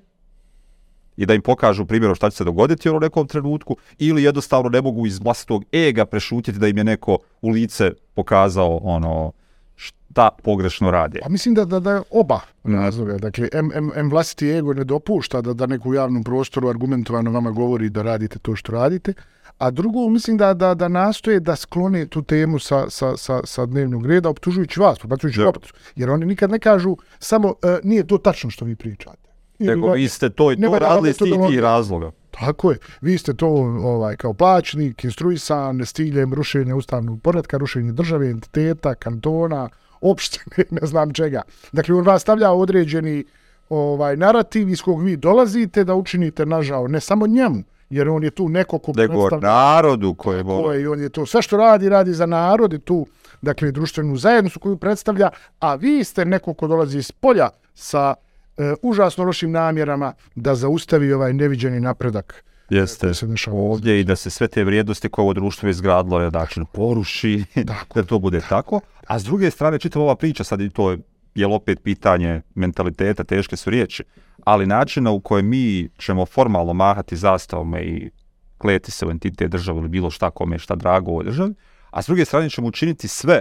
i 1.18 1.26
da 1.26 1.34
im 1.34 1.42
pokažu 1.42 1.86
primjerom 1.86 2.16
šta 2.16 2.30
će 2.30 2.38
se 2.38 2.44
dogoditi 2.44 2.90
u 2.90 3.00
nekom 3.00 3.28
trenutku 3.28 3.78
ili 3.98 4.24
jednostavno 4.24 4.70
ne 4.70 4.82
mogu 4.82 5.08
iz 5.08 5.20
vlastitog 5.20 5.64
ega 5.72 6.06
prešutjeti 6.06 6.60
da 6.60 6.68
im 6.68 6.78
je 6.78 6.84
neko 6.84 7.18
u 7.42 7.50
lice 7.50 7.92
pokazao 8.14 8.80
ono 8.84 9.32
šta 9.76 10.30
pogrešno 10.44 10.92
rade. 10.92 11.20
Pa 11.24 11.30
mislim 11.30 11.56
da, 11.56 11.66
da, 11.66 11.80
da 11.80 12.04
oba 12.12 12.40
razloga. 12.64 13.18
Dakle, 13.18 13.50
M, 13.54 13.72
M, 13.74 13.92
M 13.96 14.10
vlastiti 14.10 14.50
ego 14.50 14.74
ne 14.74 14.84
dopušta 14.84 15.42
da, 15.42 15.54
da 15.54 15.66
neko 15.66 15.90
u 15.90 15.94
javnom 15.94 16.24
prostoru 16.24 16.70
argumentovano 16.70 17.32
vama 17.32 17.52
govori 17.52 17.90
da 17.90 18.02
radite 18.02 18.40
to 18.40 18.56
što 18.56 18.72
radite, 18.72 19.14
a 19.58 19.72
drugo, 19.72 20.10
mislim 20.10 20.38
da, 20.38 20.54
da, 20.54 20.74
da 20.74 20.88
nastoje 20.88 21.40
da 21.40 21.56
sklone 21.56 22.08
tu 22.08 22.22
temu 22.22 22.60
sa, 22.60 22.90
sa, 22.90 23.18
sa, 23.18 23.42
sa 23.44 23.66
dnevnog 23.66 24.06
reda, 24.06 24.30
optužujući 24.30 24.80
vas, 24.80 24.98
Da. 25.36 25.46
loptu. 25.46 25.74
Jer 25.96 26.10
oni 26.10 26.26
nikad 26.26 26.52
ne 26.52 26.60
kažu 26.60 26.96
samo 27.20 27.54
e, 27.64 27.80
nije 27.84 28.08
to 28.08 28.18
tačno 28.18 28.50
što 28.50 28.66
vi 28.66 28.76
pričate. 28.76 29.25
Nego 29.60 29.92
vi 29.92 30.08
ste 30.08 30.30
to 30.30 30.52
i 30.52 30.62
to 30.62 30.80
radili 30.80 31.10
iz 31.10 31.18
tih 31.18 31.26
metodologija. 31.26 31.58
tih 31.58 31.64
razloga. 31.64 32.12
Tako 32.32 32.72
je. 32.72 32.78
Vi 33.02 33.18
ste 33.18 33.34
to 33.34 33.48
ovaj 33.84 34.16
kao 34.16 34.34
plaćnik, 34.34 35.04
instruisan 35.04 35.82
s 35.82 35.94
ciljem 35.94 36.34
rušenja 36.34 36.76
ustavnog 36.76 37.22
poretka, 37.22 37.58
rušenja 37.58 37.92
države, 37.92 38.30
entiteta, 38.30 38.96
kantona, 38.96 39.70
opštine, 40.02 40.66
ne 40.82 40.88
znam 40.88 41.14
čega. 41.14 41.42
Dakle, 41.72 41.96
on 41.96 42.06
vas 42.06 42.22
stavlja 42.22 42.52
određeni 42.52 43.24
ovaj 43.70 44.18
narativ 44.18 44.70
iz 44.70 44.82
kog 44.82 45.04
vi 45.04 45.18
dolazite 45.18 45.84
da 45.84 45.96
učinite 45.96 46.46
nažao 46.46 46.88
ne 46.88 47.00
samo 47.00 47.28
njemu, 47.28 47.64
jer 47.90 48.10
on 48.10 48.24
je 48.24 48.32
tu 48.32 48.50
neko 48.50 48.80
ko 48.80 48.92
Nego 48.96 49.14
predstavlja 49.14 49.48
narodu 49.48 50.14
koje 50.14 50.38
je, 50.38 50.82
i 50.82 50.88
on 50.88 51.02
je 51.02 51.10
to 51.10 51.26
sve 51.26 51.42
što 51.42 51.58
radi, 51.58 51.90
radi 51.90 52.14
za 52.14 52.26
narod 52.26 52.74
i 52.74 52.80
tu, 52.80 53.08
dakle, 53.42 53.72
društvenu 53.72 54.18
zajednicu 54.18 54.60
koju 54.60 54.78
predstavlja, 54.78 55.30
a 55.60 55.76
vi 55.76 56.04
ste 56.04 56.26
neko 56.26 56.54
ko 56.54 56.68
dolazi 56.68 56.98
iz 56.98 57.12
polja 57.12 57.50
sa 57.74 58.16
e, 58.58 58.74
užasno 58.82 59.24
lošim 59.24 59.52
namjerama 59.52 60.14
da 60.36 60.56
zaustavi 60.56 61.14
ovaj 61.14 61.34
neviđeni 61.34 61.80
napredak 61.80 62.44
Jeste 62.70 63.08
koji 63.08 63.16
se 63.16 63.28
dešava. 63.28 63.58
ovdje 63.58 64.00
i 64.00 64.04
da 64.04 64.16
se 64.16 64.30
sve 64.30 64.48
te 64.48 64.64
vrijednosti 64.64 65.10
koje 65.10 65.24
ovo 65.24 65.34
društvo 65.34 65.70
izgradilo 65.70 66.22
je 66.22 66.32
način 66.32 66.66
poruši, 66.74 67.44
Tako. 67.68 68.00
da 68.00 68.06
to 68.06 68.20
bude 68.20 68.42
tako. 68.50 68.80
A 69.08 69.20
s 69.20 69.24
druge 69.24 69.52
strane, 69.52 69.80
čitava 69.80 70.06
ova 70.06 70.16
priča, 70.16 70.44
sad 70.44 70.62
i 70.62 70.70
to 70.70 70.92
je 70.92 70.98
jel 71.36 71.54
opet 71.54 71.80
pitanje 71.84 72.42
mentaliteta, 72.56 73.24
teške 73.24 73.56
su 73.56 73.70
riječi, 73.70 74.04
ali 74.44 74.66
načina 74.66 75.12
u 75.12 75.20
kojem 75.20 75.48
mi 75.50 75.90
ćemo 75.98 76.26
formalno 76.26 76.74
mahati 76.74 77.16
zastavama 77.16 77.80
i 77.80 78.10
kleti 78.58 78.92
se 78.92 79.06
u 79.06 79.12
entitet 79.12 79.52
države 79.52 79.80
ili 79.80 79.90
bilo 79.90 80.10
šta 80.10 80.30
kome 80.30 80.56
je 80.56 80.60
šta 80.60 80.76
drago 80.76 81.12
u 81.12 81.14
ovoj 81.14 81.26
državi, 81.26 81.54
a 81.92 82.02
s 82.02 82.06
druge 82.06 82.26
strane 82.26 82.50
ćemo 82.50 82.68
učiniti 82.68 83.08
sve 83.08 83.40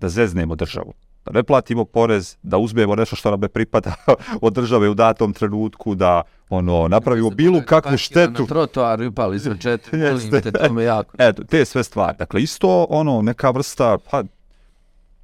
da 0.00 0.08
zeznemo 0.08 0.56
državu. 0.56 0.92
Da 1.24 1.32
ne 1.32 1.42
platimo 1.42 1.84
porez, 1.84 2.36
da 2.42 2.58
uzmemo 2.58 2.96
nešto 2.96 3.16
što 3.16 3.30
nam 3.30 3.40
ne 3.40 3.48
pripada 3.48 3.94
od 4.42 4.52
države 4.52 4.88
u 4.88 4.94
datom 4.94 5.32
trenutku, 5.32 5.94
da 5.94 6.22
ono 6.48 6.88
napravimo 6.88 7.30
bilo 7.30 7.62
kakvu 7.62 7.96
štetu. 7.96 8.42
Na 8.42 8.46
trotoaru 8.46 9.04
i 9.04 9.10
pali 9.10 9.36
iza 9.36 9.56
četiri, 9.56 10.00
Jeste. 10.00 10.40
te, 10.40 10.52
to 10.52 10.72
me 10.72 10.84
jako. 10.84 11.16
Eto, 11.18 11.44
te 11.44 11.64
sve 11.64 11.84
stvari. 11.84 12.16
Dakle, 12.18 12.42
isto 12.42 12.86
ono, 12.90 13.22
neka 13.22 13.50
vrsta, 13.50 13.98
pa, 14.10 14.22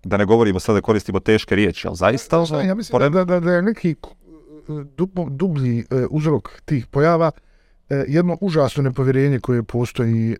da 0.04 0.16
ne 0.16 0.24
govorimo 0.24 0.60
sad 0.60 0.74
da 0.74 0.80
koristimo 0.80 1.20
teške 1.20 1.56
riječi, 1.56 1.86
ali 1.88 1.96
zaista 1.96 2.38
ono, 2.40 2.60
Ja 2.60 2.74
mislim 2.74 3.00
porem- 3.00 3.12
da, 3.12 3.24
da, 3.24 3.40
da 3.40 3.52
je 3.52 3.62
neki 3.62 3.94
dubo, 4.96 5.26
dublji 5.30 5.78
e, 5.80 6.06
uzrok 6.10 6.60
tih 6.64 6.86
pojava 6.86 7.30
e, 7.88 8.04
jedno 8.08 8.38
užasno 8.40 8.82
nepovjerenje 8.82 9.40
koje 9.40 9.62
postoji 9.62 10.32
e, 10.32 10.36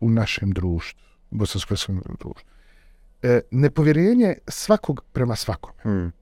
u 0.00 0.10
našem 0.10 0.50
društvu, 0.50 1.00
bosansko 1.30 1.74
društvu. 2.18 2.53
E, 3.24 3.40
nepovjerenje 3.50 4.34
svakog 4.48 5.04
prema 5.12 5.36
svakom. 5.36 5.72
Hmm. 5.82 6.12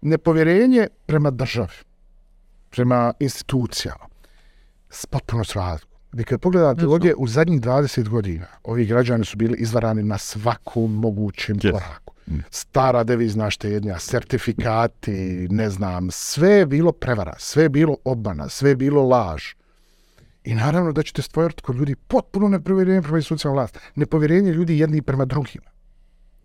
nepovjerenje 0.00 0.88
prema 1.06 1.30
državi, 1.30 1.74
prema 2.70 3.12
institucijama, 3.20 4.06
s 4.90 5.06
potpuno 5.06 5.44
s 5.44 5.56
razlogom. 5.56 5.98
Vi 6.12 6.24
kad 6.24 6.40
pogledate 6.40 6.86
ovdje, 6.86 7.14
u 7.14 7.26
zadnjih 7.26 7.60
20 7.60 8.08
godina, 8.08 8.46
ovi 8.64 8.86
građani 8.86 9.24
su 9.24 9.36
bili 9.36 9.58
izvarani 9.58 10.02
na 10.02 10.18
svakom 10.18 10.94
mogućem 10.94 11.56
Yes. 11.56 11.72
koraku. 11.72 12.14
Stara 12.50 13.04
devizna 13.04 13.50
štednja, 13.50 13.98
sertifikati, 13.98 15.48
ne 15.50 15.70
znam, 15.70 16.10
sve 16.10 16.50
je 16.50 16.66
bilo 16.66 16.92
prevara, 16.92 17.34
sve 17.38 17.62
je 17.62 17.68
bilo 17.68 17.96
obmana, 18.04 18.48
sve 18.48 18.70
je 18.70 18.76
bilo 18.76 19.02
laž. 19.02 19.44
I 20.44 20.54
naravno 20.54 20.92
da 20.92 21.02
ćete 21.02 21.22
stvoriti 21.22 21.62
kod 21.62 21.76
ljudi 21.76 21.94
potpuno 21.94 22.48
nepovjerenje 22.48 23.02
prema 23.02 23.16
institucijama 23.16 23.54
vlasti. 23.54 23.78
Nepovjerenje 23.94 24.52
ljudi 24.52 24.78
jedni 24.78 25.02
prema 25.02 25.24
drugima 25.24 25.75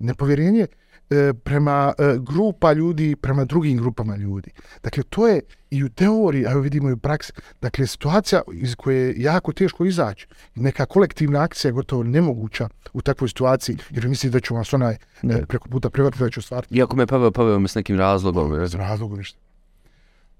nepovjerenje 0.02 0.68
e, 1.10 1.34
prema 1.34 1.94
e, 1.98 2.18
grupa 2.20 2.74
ljudi, 2.74 3.16
prema 3.16 3.46
drugim 3.46 3.78
grupama 3.78 4.16
ljudi. 4.16 4.52
Dakle, 4.84 5.04
to 5.04 5.28
je 5.28 5.42
i 5.70 5.84
u 5.84 5.90
teoriji, 5.90 6.46
a 6.48 6.54
vidimo 6.54 6.90
i 6.90 6.94
u 6.94 6.98
praksi, 6.98 7.34
dakle, 7.62 7.88
situacija 7.88 8.42
iz 8.54 8.76
koje 8.76 9.08
je 9.08 9.14
jako 9.18 9.54
teško 9.54 9.86
izaći. 9.86 10.28
Neka 10.56 10.86
kolektivna 10.86 11.42
akcija 11.42 11.70
je 11.70 11.74
gotovo 11.74 12.04
nemoguća 12.04 12.70
u 12.94 13.02
takvoj 13.02 13.30
situaciji, 13.30 13.78
jer 13.90 14.08
mislim 14.08 14.32
da 14.32 14.40
ću 14.40 14.56
vas 14.56 14.74
onaj 14.74 14.94
e, 15.24 15.46
preko 15.46 15.70
puta 15.70 15.90
privatiti 15.90 16.24
da 16.24 16.30
ću 16.30 16.42
stvariti 16.42 16.76
Iako 16.76 16.96
me 16.96 17.08
paveo, 17.08 17.32
paveo 17.32 17.60
me 17.60 17.68
s 17.68 17.76
nekim 17.76 17.98
razlogom. 17.98 18.52
bez 18.52 18.76
razloga 18.76 19.18
ništa. 19.18 19.40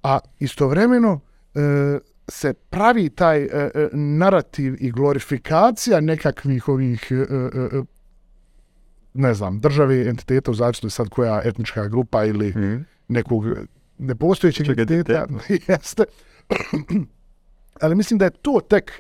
A 0.04 0.20
istovremeno 0.40 1.20
e, 1.56 2.00
se 2.28 2.54
pravi 2.54 3.10
taj 3.10 3.44
e, 3.44 3.48
e, 3.48 3.90
narativ 3.94 4.76
i 4.80 4.92
glorifikacija 4.92 6.02
nekakvih 6.02 6.68
ovih 6.68 7.08
e, 7.12 7.16
e, 7.16 7.18
e, 7.18 7.84
ne 9.14 9.34
znam, 9.34 9.60
države, 9.60 10.10
entiteta, 10.10 10.52
u 10.52 10.54
zavisnosti 10.54 10.96
sad 10.96 11.10
koja 11.10 11.42
etnička 11.46 11.88
grupa 11.88 12.26
ili 12.26 12.52
Hmm. 12.52 12.86
nekog 13.08 13.44
nepostojećeg 13.98 14.66
Čeg 14.66 14.80
entiteta. 14.80 15.28
Jeste. 15.68 16.04
Ali 17.82 17.96
mislim 17.96 18.20
da 18.20 18.26
je 18.26 18.32
to 18.32 18.60
tek 18.70 18.92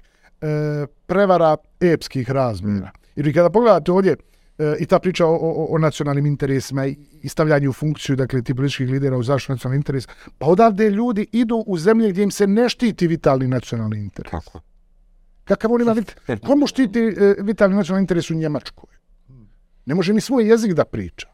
e, 0.41 0.85
prevara 1.05 1.57
epskih 1.79 2.31
razmjera. 2.31 2.91
Jer 3.15 3.25
vi 3.25 3.33
kada 3.33 3.49
pogledate 3.49 3.91
ovdje 3.91 4.15
e, 4.57 4.75
i 4.79 4.85
ta 4.85 4.99
priča 4.99 5.25
o, 5.25 5.35
o, 5.35 5.67
o 5.69 5.77
nacionalnim 5.77 6.25
interesima 6.25 6.85
i, 6.85 6.95
i 7.21 7.29
stavljanju 7.29 7.69
u 7.69 7.73
funkciju, 7.73 8.15
dakle, 8.15 8.41
ti 8.41 8.55
političkih 8.55 8.89
lidera 8.89 9.17
u 9.17 9.23
zaštitu 9.23 9.53
nacionalnih 9.53 9.79
interesa, 9.79 10.09
pa 10.37 10.45
odavde 10.45 10.89
ljudi 10.89 11.27
idu 11.31 11.63
u 11.67 11.77
zemlje 11.77 12.09
gdje 12.09 12.23
im 12.23 12.31
se 12.31 12.47
ne 12.47 12.69
štiti 12.69 13.07
vitalni 13.07 13.47
nacionalni 13.47 13.99
interes. 13.99 14.31
Kako? 14.31 14.61
Kakav 15.43 15.71
on 15.71 15.81
ima 15.81 15.91
vit... 15.91 16.15
Komu 16.47 16.67
štiti 16.67 16.99
e, 16.99 17.35
vitalni 17.39 17.75
nacionalni 17.75 18.03
interes 18.03 18.29
u 18.29 18.33
Njemačkoj? 18.33 18.90
Ne 19.85 19.95
može 19.95 20.13
ni 20.13 20.21
svoj 20.21 20.45
jezik 20.45 20.73
da 20.73 20.85
priča. 20.85 21.27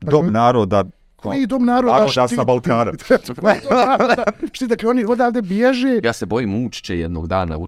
Dom 0.00 0.32
naroda, 0.32 0.84
Koji 1.16 1.46
dom 1.46 1.64
naroda 1.64 1.92
Naroda 1.92 2.10
štiti? 2.10 2.34
sa 2.34 2.44
Balkana. 2.44 2.92
Štiti? 4.46 4.66
Dakle, 4.66 4.90
oni 4.90 5.04
odavde 5.04 5.42
bježe, 5.42 6.00
Ja 6.02 6.12
se 6.12 6.26
bojim 6.26 6.66
ući 6.66 6.82
će 6.82 6.98
jednog 6.98 7.26
dana. 7.26 7.58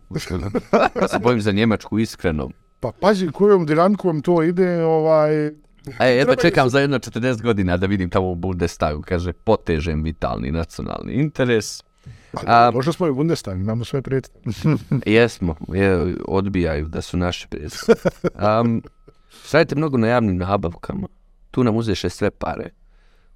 ja 0.96 1.08
se 1.08 1.18
bojim 1.18 1.40
za 1.40 1.52
Njemačku 1.52 1.98
iskreno. 1.98 2.50
pa 2.80 2.92
pazi 2.92 3.28
kojom 3.28 3.66
dinamikom 3.66 4.22
to 4.22 4.42
ide, 4.42 4.84
ovaj... 4.84 5.46
E, 6.00 6.08
jedva 6.08 6.36
čekam 6.36 6.68
za 6.68 6.80
jedno 6.80 6.98
40 6.98 7.42
godina 7.42 7.76
da 7.76 7.86
vidim 7.86 8.10
tamo 8.10 8.30
u 8.30 8.34
Bundestagu. 8.34 9.02
Kaže, 9.02 9.32
potežem 9.32 10.02
vitalni 10.02 10.50
nacionalni 10.50 11.12
interes. 11.12 11.82
A- 12.46 12.70
Možda 12.70 12.92
smo 12.92 13.06
i 13.06 13.10
u 13.10 13.14
Bundestagu, 13.14 13.60
imamo 13.60 13.84
sve 13.84 14.02
predstavnike. 14.02 14.68
Jesmo, 15.06 15.54
je, 15.68 16.14
odbijaju 16.24 16.86
da 16.86 17.02
su 17.02 17.16
naši 17.16 17.48
predstavnici. 17.48 18.08
Um, 18.60 18.82
Stavite 19.46 19.76
mnogo 19.76 19.98
na 19.98 20.06
javnim 20.06 20.36
nabavkama. 20.36 21.08
Tu 21.50 21.64
nam 21.64 21.76
uzeše 21.76 22.08
sve 22.10 22.30
pare. 22.30 22.70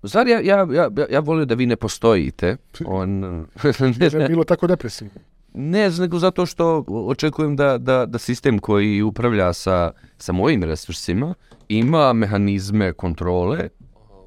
U 0.02 0.08
stvari, 0.08 0.30
ja, 0.30 0.40
ja, 0.40 0.66
ja, 0.72 0.88
ja 1.10 1.20
volio 1.20 1.44
da 1.44 1.54
vi 1.54 1.66
ne 1.66 1.76
postojite. 1.76 2.56
On, 2.86 3.20
ne, 4.00 4.10
Ne, 4.12 4.28
bilo 4.28 4.44
tako 4.44 4.66
depresivno. 4.66 5.12
ne, 5.54 5.90
nego 5.90 6.18
zato 6.18 6.46
što 6.46 6.84
očekujem 6.88 7.56
da, 7.56 7.78
da, 7.78 8.06
da 8.06 8.18
sistem 8.18 8.58
koji 8.58 9.02
upravlja 9.02 9.52
sa, 9.52 9.90
sa 10.18 10.32
mojim 10.32 10.64
resursima 10.64 11.34
ima 11.68 12.12
mehanizme 12.12 12.92
kontrole 12.92 13.68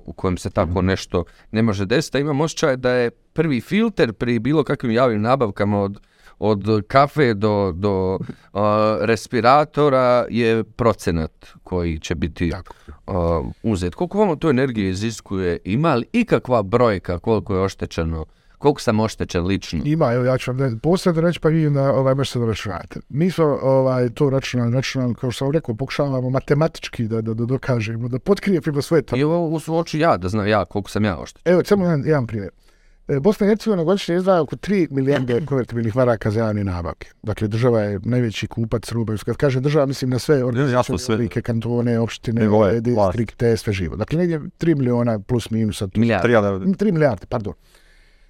u 0.06 0.14
kojem 0.14 0.38
se 0.38 0.50
tako 0.50 0.82
nešto 0.82 1.24
ne 1.52 1.62
može 1.62 1.86
desiti. 1.86 2.20
Imam 2.20 2.42
osjećaj 2.42 2.78
da 2.78 2.92
je 2.92 3.12
prvi 3.34 3.62
filter 3.62 4.14
pri 4.14 4.40
bilo 4.40 4.64
kakvim 4.64 4.92
javnim 4.92 5.22
nabavkama 5.22 5.82
od, 5.82 6.00
od 6.40 6.82
kafe 6.88 7.34
do, 7.34 7.72
do 7.76 8.16
uh, 8.16 8.62
respiratora 9.02 10.26
je 10.30 10.64
procenat 10.64 11.46
koji 11.64 12.00
će 12.00 12.16
biti 12.16 12.50
Tako. 12.50 12.74
uh, 13.08 13.48
uzet. 13.64 13.96
Koliko 13.96 14.18
vam 14.26 14.40
to 14.40 14.50
energije 14.50 14.90
iziskuje? 14.90 15.58
Ima 15.64 15.96
li 15.96 16.06
ikakva 16.14 16.64
brojka 16.64 17.20
koliko 17.20 17.56
je 17.56 17.62
oštećeno? 17.62 18.26
Koliko 18.58 18.82
sam 18.82 19.00
oštećen 19.00 19.46
lično? 19.46 19.82
Ima, 19.86 20.14
evo 20.14 20.26
ja 20.26 20.38
ću 20.38 20.52
vam 20.54 20.80
posebno 20.80 21.22
reći 21.22 21.40
pa 21.40 21.50
vi 21.50 21.70
na 21.70 21.94
ovaj 21.94 22.16
možete 22.16 22.40
da 22.40 22.46
računate. 22.46 23.00
Mi 23.10 23.32
smo 23.32 23.46
ovaj, 23.62 24.10
to 24.10 24.30
računali, 24.30 24.74
računali, 24.74 25.16
kao 25.16 25.32
što 25.32 25.46
sam 25.46 25.52
rekao, 25.52 25.76
pokušavamo 25.76 26.30
matematički 26.30 27.08
da, 27.08 27.22
da, 27.22 27.34
da 27.34 27.46
dokažemo, 27.46 28.08
da 28.08 28.20
potkrijepimo 28.20 28.82
svoje 28.82 29.04
I 29.16 29.24
ovo 29.24 29.48
u 29.48 29.78
oči 29.80 30.00
ja, 30.00 30.18
da 30.18 30.30
znam 30.30 30.48
ja 30.48 30.66
koliko 30.66 30.90
sam 30.90 31.06
ja 31.06 31.18
oštećen. 31.18 31.54
Evo, 31.54 31.62
samo 31.66 31.84
jedan, 31.84 32.04
jedan 32.06 32.28
primjer. 32.28 32.52
E, 32.52 32.73
Bosna 33.08 33.46
i 33.46 33.50
Hercegovina 33.50 33.84
godišnje 33.84 34.16
izdvaja 34.16 34.42
oko 34.42 34.56
3 34.56 34.88
milijarde 34.92 35.46
konvertibilnih 35.46 35.96
maraka 35.96 36.32
za 36.32 36.40
javne 36.40 36.64
nabavke. 36.64 37.10
Dakle, 37.24 37.48
država 37.48 37.82
je 37.82 38.00
najveći 38.04 38.48
kupac 38.48 38.92
ruba. 38.92 39.14
Kad 39.26 39.38
kaže 39.38 39.60
država, 39.60 39.86
mislim 39.86 40.10
na 40.10 40.20
sve 40.20 40.44
oblike, 40.44 41.42
kantone, 41.42 42.00
opštine, 42.00 42.42
Nivoe, 42.42 42.78
e, 42.78 42.82
distrikte, 42.82 43.58
sve 43.58 43.74
živo. 43.74 43.96
Dakle, 43.96 44.20
negdje 44.20 44.40
3 44.40 44.76
miliona 44.76 45.20
plus 45.20 45.50
minus. 45.50 45.82
ali 45.82 45.92
3 45.92 46.92
milijarde, 46.92 47.26
pardon. 47.30 47.54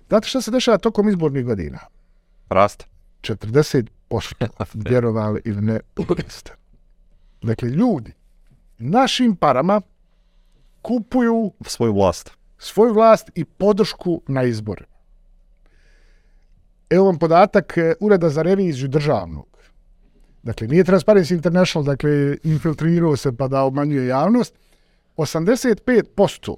Znate 0.09 0.27
šta 0.27 0.41
se 0.41 0.51
dešava 0.51 0.77
tokom 0.77 1.09
izbornih 1.09 1.45
godina? 1.45 1.79
raste. 2.49 2.85
40% 3.21 3.87
vjerovali 4.89 5.41
ili 5.45 5.61
ne, 5.61 5.79
jeste. 6.17 6.51
Dakle, 7.41 7.69
ljudi 7.69 8.13
našim 8.77 9.35
parama 9.35 9.81
kupuju 10.81 11.51
Svoju 11.65 11.93
vlast. 11.93 12.31
Svoju 12.63 12.93
vlast 12.93 13.31
i 13.35 13.45
podršku 13.45 14.21
na 14.27 14.43
izbore. 14.43 14.85
Evo 16.89 17.05
vam 17.05 17.19
podatak 17.19 17.77
e, 17.77 17.93
Ureda 17.99 18.29
za 18.29 18.41
reviziju 18.41 18.87
državnog. 18.87 19.47
Dakle, 20.43 20.67
nije 20.67 20.83
Transparency 20.83 21.33
International, 21.33 21.85
dakle, 21.85 22.37
infiltrirao 22.43 23.15
se 23.15 23.37
pa 23.37 23.47
da 23.47 23.61
obmanjuje 23.61 24.07
javnost. 24.07 24.55
85% 25.17 26.55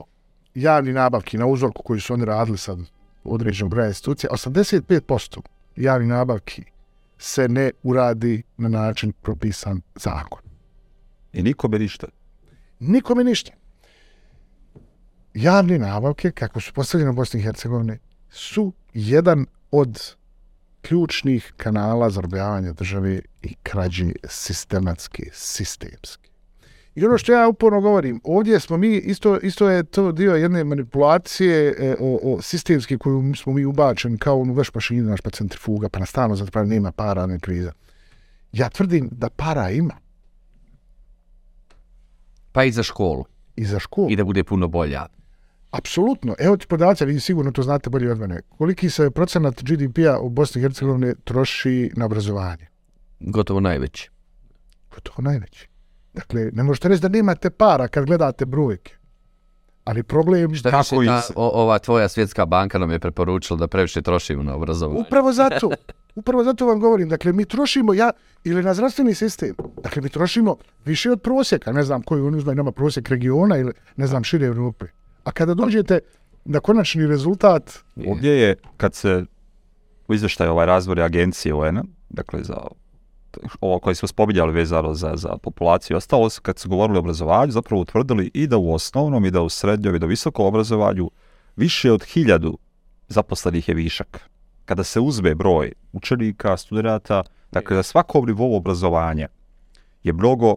javni 0.56 0.94
nabavki 0.94 1.38
na 1.38 1.46
uzorku 1.46 1.84
koji 1.84 2.00
su 2.00 2.14
oni 2.14 2.26
radili 2.26 2.58
sad 2.58 2.80
određenog 3.24 3.70
broja 3.70 3.88
institucija, 3.88 4.30
85% 4.32 5.42
javni 5.76 6.08
nabavki 6.08 6.64
se 7.18 7.48
ne 7.48 7.72
uradi 7.84 8.44
na 8.58 8.70
način 8.70 9.12
propisan 9.22 9.82
zakon. 9.96 10.42
I 11.34 11.44
nikome 11.44 11.80
ništa. 11.80 12.08
Nikome 12.80 13.24
ništa. 13.24 13.52
Javne 15.36 15.80
nabavke, 15.80 16.32
kako 16.32 16.62
su 16.62 16.74
postavljene 16.74 17.12
u 17.12 17.14
Bosni 17.14 17.40
i 17.40 17.44
Hercegovini, 17.44 17.98
su 18.30 18.74
jedan 18.94 19.46
od 19.72 20.16
ključnih 20.82 21.54
kanala 21.58 22.10
za 22.10 22.22
države 22.74 23.22
i 23.42 23.56
krađi 23.64 24.14
sistematski, 24.24 25.24
sistemski. 25.34 26.30
I 26.96 27.06
ono 27.06 27.18
što 27.18 27.32
ja 27.32 27.48
uporno 27.48 27.82
govorim, 27.82 28.22
ovdje 28.24 28.60
smo 28.60 28.78
mi, 28.78 28.98
isto, 28.98 29.40
isto 29.40 29.70
je 29.70 29.84
to 29.84 30.12
dio 30.12 30.36
jedne 30.36 30.64
manipulacije 30.64 31.76
e, 31.80 31.96
o, 32.00 32.20
o 32.24 32.42
sistemski 32.42 32.98
koju 32.98 33.34
smo 33.36 33.54
mi 33.54 33.66
ubačeni 33.66 34.18
kao 34.18 34.42
onu 34.42 34.54
veš 34.54 34.74
mašinu, 34.74 35.10
naš 35.10 35.22
pa 35.22 35.30
centrifuga, 35.30 35.90
pa 35.90 36.00
na 36.00 36.06
stalno 36.06 36.36
zato 36.36 36.52
pravi 36.52 36.70
nema 36.70 36.92
para, 36.92 37.26
ne 37.26 37.40
kriza. 37.40 37.72
Ja 38.52 38.70
tvrdim 38.70 39.10
da 39.12 39.30
para 39.30 39.70
ima 39.70 39.94
Pa 42.52 42.64
i 42.64 42.72
za 42.72 42.84
školu. 42.84 43.26
i 43.56 43.66
za 43.66 43.80
školu. 43.80 44.12
I 44.12 44.16
da 44.16 44.24
bude 44.24 44.44
puno 44.44 44.68
bolja. 44.68 45.06
Apsolutno. 45.78 46.36
Evo 46.40 46.58
ti 46.58 46.68
podaci, 46.68 47.06
vi 47.06 47.20
sigurno 47.20 47.52
to 47.52 47.64
znate 47.64 47.90
bolje 47.90 48.12
od 48.12 48.20
mene. 48.20 48.42
Koliki 48.58 48.90
se 48.90 49.12
procenat 49.12 49.64
GDP-a 49.64 50.20
u 50.20 50.30
Bosni 50.30 50.60
i 50.60 50.64
Hercegovini 50.64 51.14
troši 51.24 51.92
na 51.96 52.06
obrazovanje? 52.06 52.68
Gotovo 53.20 53.60
najveći. 53.60 54.10
Gotovo 54.96 55.22
najveći. 55.22 55.68
Dakle, 56.14 56.50
ne 56.54 56.64
možete 56.64 56.88
reći 56.90 57.02
da 57.02 57.08
nemate 57.08 57.50
para 57.50 57.88
kad 57.88 58.06
gledate 58.06 58.46
brojke. 58.46 58.96
Ali 59.84 60.04
problem... 60.04 60.56
Šta 60.56 60.72
Kako 60.72 61.04
iz- 61.04 61.10
o, 61.36 61.62
ova 61.64 61.80
tvoja 61.80 62.08
svjetska 62.08 62.46
banka 62.46 62.78
nam 62.78 62.92
je 62.92 63.00
preporučila 63.00 63.58
da 63.60 63.68
previše 63.68 64.02
trošimo 64.02 64.44
na 64.44 64.56
obrazovanje. 64.56 65.00
Upravo 65.02 65.34
zato. 65.42 65.70
Upravo 66.16 66.44
zato 66.44 66.66
vam 66.66 66.80
govorim. 66.80 67.10
Dakle, 67.10 67.34
mi 67.34 67.46
trošimo 67.46 67.94
ja 67.94 68.12
ili 68.44 68.64
na 68.64 68.74
zdravstveni 68.74 69.14
sistem. 69.14 69.56
Dakle, 69.84 70.02
mi 70.02 70.10
trošimo 70.10 70.56
više 70.86 71.12
od 71.12 71.22
prosjeka. 71.22 71.72
Ne 71.72 71.84
znam 71.84 72.02
koji 72.02 72.22
oni 72.22 72.38
uzmaju 72.38 72.56
nama 72.56 72.72
prosjek 72.72 73.10
regiona 73.10 73.58
ili 73.58 73.74
ne 73.96 74.08
znam 74.08 74.24
šire 74.24 74.46
Europe. 74.46 74.86
A 75.26 75.32
kada 75.32 75.54
dođete 75.54 76.00
na 76.46 76.60
konačni 76.60 77.08
rezultat, 77.08 77.80
Ovdje 78.08 78.32
je, 78.32 78.56
kad 78.78 78.94
se 78.94 79.26
u 80.08 80.14
izveštaju 80.14 80.52
ovaj 80.52 80.66
razvoj 80.66 81.04
agencije 81.04 81.54
UN-a, 81.54 81.84
dakle 82.10 82.44
za 82.44 82.58
ovo 83.62 83.80
koje 83.80 83.96
smo 83.96 84.08
spominjali 84.08 84.54
vezano 84.54 84.94
za, 84.94 85.12
za 85.16 85.38
populaciju 85.38 85.96
i 85.96 85.98
ostalo, 85.98 86.30
kad 86.42 86.60
su 86.60 86.70
govorili 86.70 86.98
o 86.98 87.00
obrazovanju, 87.00 87.52
zapravo 87.52 87.82
utvrdili 87.82 88.32
i 88.34 88.48
da 88.48 88.58
u 88.58 88.74
osnovnom 88.74 89.26
i 89.26 89.32
da 89.32 89.42
u 89.42 89.50
srednjom 89.50 89.96
i 89.96 90.00
da 90.00 90.06
u 90.06 90.10
visokom 90.10 90.46
obrazovanju 90.46 91.12
više 91.56 91.92
od 91.92 92.04
hiljadu 92.04 92.58
zaposlenih 93.08 93.70
je 93.70 93.76
višak. 93.76 94.30
Kada 94.66 94.84
se 94.84 95.00
uzme 95.00 95.36
broj 95.36 95.74
učenika, 95.94 96.58
studenta, 96.58 97.24
dakle 97.52 97.76
za 97.76 97.84
svakom 97.84 98.26
nivou 98.26 98.56
obrazovanja 98.56 99.28
je 100.04 100.14
mnogo 100.14 100.56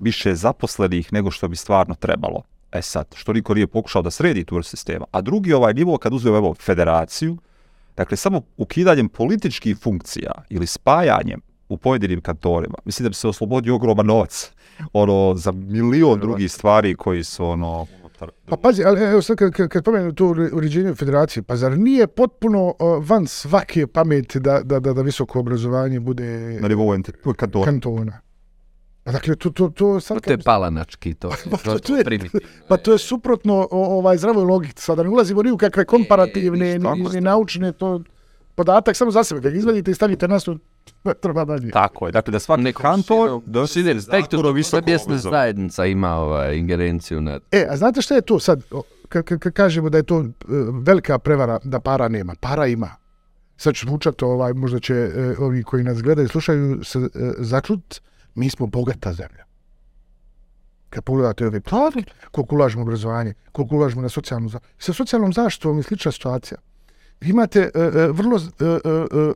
više 0.00 0.34
zaposlenih 0.34 1.12
nego 1.12 1.30
što 1.30 1.48
bi 1.48 1.56
stvarno 1.56 1.94
trebalo. 1.94 2.42
E 2.72 2.82
sad, 2.82 3.06
što 3.14 3.32
niko 3.32 3.54
nije 3.54 3.66
pokušao 3.66 4.02
da 4.02 4.10
sredi 4.10 4.44
tu 4.44 4.54
vrstu 4.54 4.70
sistema. 4.70 5.04
A 5.10 5.20
drugi 5.20 5.52
ovaj 5.52 5.74
nivo, 5.74 5.98
kad 5.98 6.12
uzmemo 6.12 6.36
evo, 6.36 6.54
federaciju, 6.54 7.36
dakle 7.96 8.16
samo 8.16 8.42
ukidanjem 8.56 9.08
političkih 9.08 9.76
funkcija 9.78 10.32
ili 10.48 10.66
spajanjem 10.66 11.40
u 11.68 11.76
pojedinim 11.76 12.20
kantorima, 12.20 12.74
mislim 12.84 13.04
da 13.04 13.08
bi 13.08 13.14
se 13.14 13.28
oslobodio 13.28 13.74
ogroman 13.74 14.06
novac 14.06 14.50
ono, 14.92 15.34
za 15.36 15.52
milion 15.52 16.20
drugih 16.20 16.52
stvari 16.52 16.94
koji 16.94 17.24
su 17.24 17.44
ono... 17.44 17.86
Pa 18.46 18.56
pazi, 18.56 18.84
ali 18.84 19.00
evo 19.00 19.22
sad 19.22 19.36
kad, 19.36 19.52
kad, 19.52 19.68
kad 19.68 19.84
pomenu 19.84 20.12
to 20.12 20.24
ure- 20.24 20.50
uređenje 20.52 20.94
federacije, 20.94 21.42
pa 21.42 21.56
zar 21.56 21.78
nije 21.78 22.06
potpuno 22.06 22.66
uh, 22.66 23.08
van 23.08 23.26
svake 23.26 23.86
pameti 23.86 24.40
da, 24.40 24.60
da, 24.64 24.80
da, 24.80 24.92
da 24.92 25.02
visoko 25.02 25.40
obrazovanje 25.40 26.00
bude 26.00 26.58
na 26.60 26.68
nivou 26.68 26.94
kantona? 27.64 28.20
Pa 29.04 29.12
dakle, 29.12 29.36
to, 29.36 29.50
to, 29.50 29.68
to 29.70 30.00
sad... 30.00 30.14
Pa 30.16 30.20
to 30.20 30.30
je 30.30 30.38
palanački, 30.38 31.14
to 31.14 31.28
je, 31.28 31.36
Pa 31.50 31.56
to- 31.56 31.78
to 31.78 31.96
je- 31.96 32.04
primitivno. 32.04 32.46
Pa 32.68 32.76
to 32.76 32.92
je 32.92 32.98
suprotno 32.98 33.68
o, 33.70 33.98
ovaj 33.98 34.16
zdravoj 34.16 34.44
logici. 34.44 34.82
Sada 34.82 35.02
ne 35.02 35.08
ulazimo 35.08 35.42
ni 35.42 35.50
u 35.50 35.56
kakve 35.56 35.84
komparativne, 35.84 36.74
ni, 36.74 36.82
tako 36.82 36.96
ni, 36.96 37.08
ni 37.10 37.20
naučne, 37.20 37.72
to 37.72 38.00
podatak 38.54 38.96
samo 38.96 39.10
za 39.10 39.24
sebe. 39.24 39.40
Kad 39.40 39.52
ga 39.52 39.58
izvadite 39.58 39.90
i 39.90 39.94
stavite 39.94 40.28
na 40.28 40.40
stol, 40.40 40.56
ne 41.04 41.14
treba 41.14 41.44
dalje. 41.44 41.70
Tako 41.70 42.06
je, 42.06 42.12
dakle 42.12 42.32
da 42.32 42.38
svaki 42.38 42.62
Nekom 42.62 42.82
kantor 42.82 43.28
širom- 43.30 43.42
donosi 43.46 43.72
širom 43.74 43.94
respektu, 43.94 44.36
zakon 44.36 44.46
o 44.46 44.52
visokom 44.52 44.84
bijesna 44.84 45.04
obrazovanju. 45.06 45.32
zajednica 45.32 45.86
ima 45.86 46.10
ovaj, 46.10 46.56
ingerenciju 46.56 47.20
nad... 47.20 47.42
E, 47.52 47.66
a 47.70 47.76
znate 47.76 48.02
šta 48.02 48.14
je 48.14 48.22
to 48.22 48.38
sad? 48.38 48.62
Kad 49.08 49.24
kažemo 49.52 49.90
da 49.90 49.96
je 49.96 50.02
to 50.02 50.20
e, 50.20 50.24
velika 50.74 51.18
prevara 51.18 51.58
da 51.64 51.80
para 51.80 52.08
nema. 52.08 52.34
Para 52.36 52.66
ima. 52.66 52.90
Sad 53.56 53.74
ću 53.74 53.86
zvučati, 53.86 54.24
ovaj, 54.24 54.52
možda 54.52 54.78
će 54.80 54.94
e, 54.94 55.10
ovi 55.38 55.62
koji 55.62 55.84
nas 55.84 56.02
gledaju 56.02 56.26
i 56.26 56.30
slušaju 56.30 56.84
se 56.84 56.98
e, 56.98 57.08
začut, 57.38 58.00
mi 58.34 58.50
smo 58.50 58.66
bogata 58.66 59.12
zemlja. 59.12 59.44
Kad 60.90 61.04
pogledate 61.04 61.46
ove 61.46 61.60
plave, 61.60 62.02
koliko 62.30 62.54
ulažemo 62.54 62.82
u 62.82 62.86
obrazovanje, 62.86 63.34
koliko 63.52 63.76
ulažemo 63.76 64.02
na 64.02 64.08
socijalnu 64.08 64.48
zaštitu. 64.48 64.74
Sa 64.78 64.92
socijalnom 64.92 65.32
zaštitom 65.32 65.76
je 65.76 65.82
slična 65.82 66.12
situacija. 66.12 66.58
Vi 67.20 67.30
imate 67.30 67.60
e, 67.60 67.78
e, 67.78 68.08
vrlo 68.08 68.36
e, 68.38 68.64
e, 68.64 68.68
e, 68.68 69.32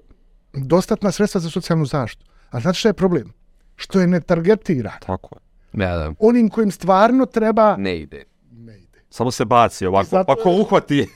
dostatna 0.52 1.12
sredstva 1.12 1.40
za 1.40 1.50
socijalnu 1.50 1.84
zaštitu. 1.86 2.24
A 2.50 2.60
znate 2.60 2.78
šta 2.78 2.88
je 2.88 2.92
problem? 2.92 3.32
Što 3.76 4.00
je 4.00 4.06
ne 4.06 4.20
targetira. 4.20 4.92
Tako 5.06 5.36
je. 5.36 5.44
Ja, 5.84 5.96
da, 5.96 6.12
Onim 6.18 6.48
kojim 6.48 6.70
stvarno 6.70 7.26
treba, 7.26 7.76
ne 7.76 7.98
ide. 7.98 8.24
ne 8.52 8.78
ide. 8.78 9.02
Samo 9.10 9.30
se 9.30 9.44
baci 9.44 9.86
ovako, 9.86 10.08
Zato- 10.10 10.24
pa 10.26 10.42
ko 10.42 10.50
uhvati. 10.50 11.08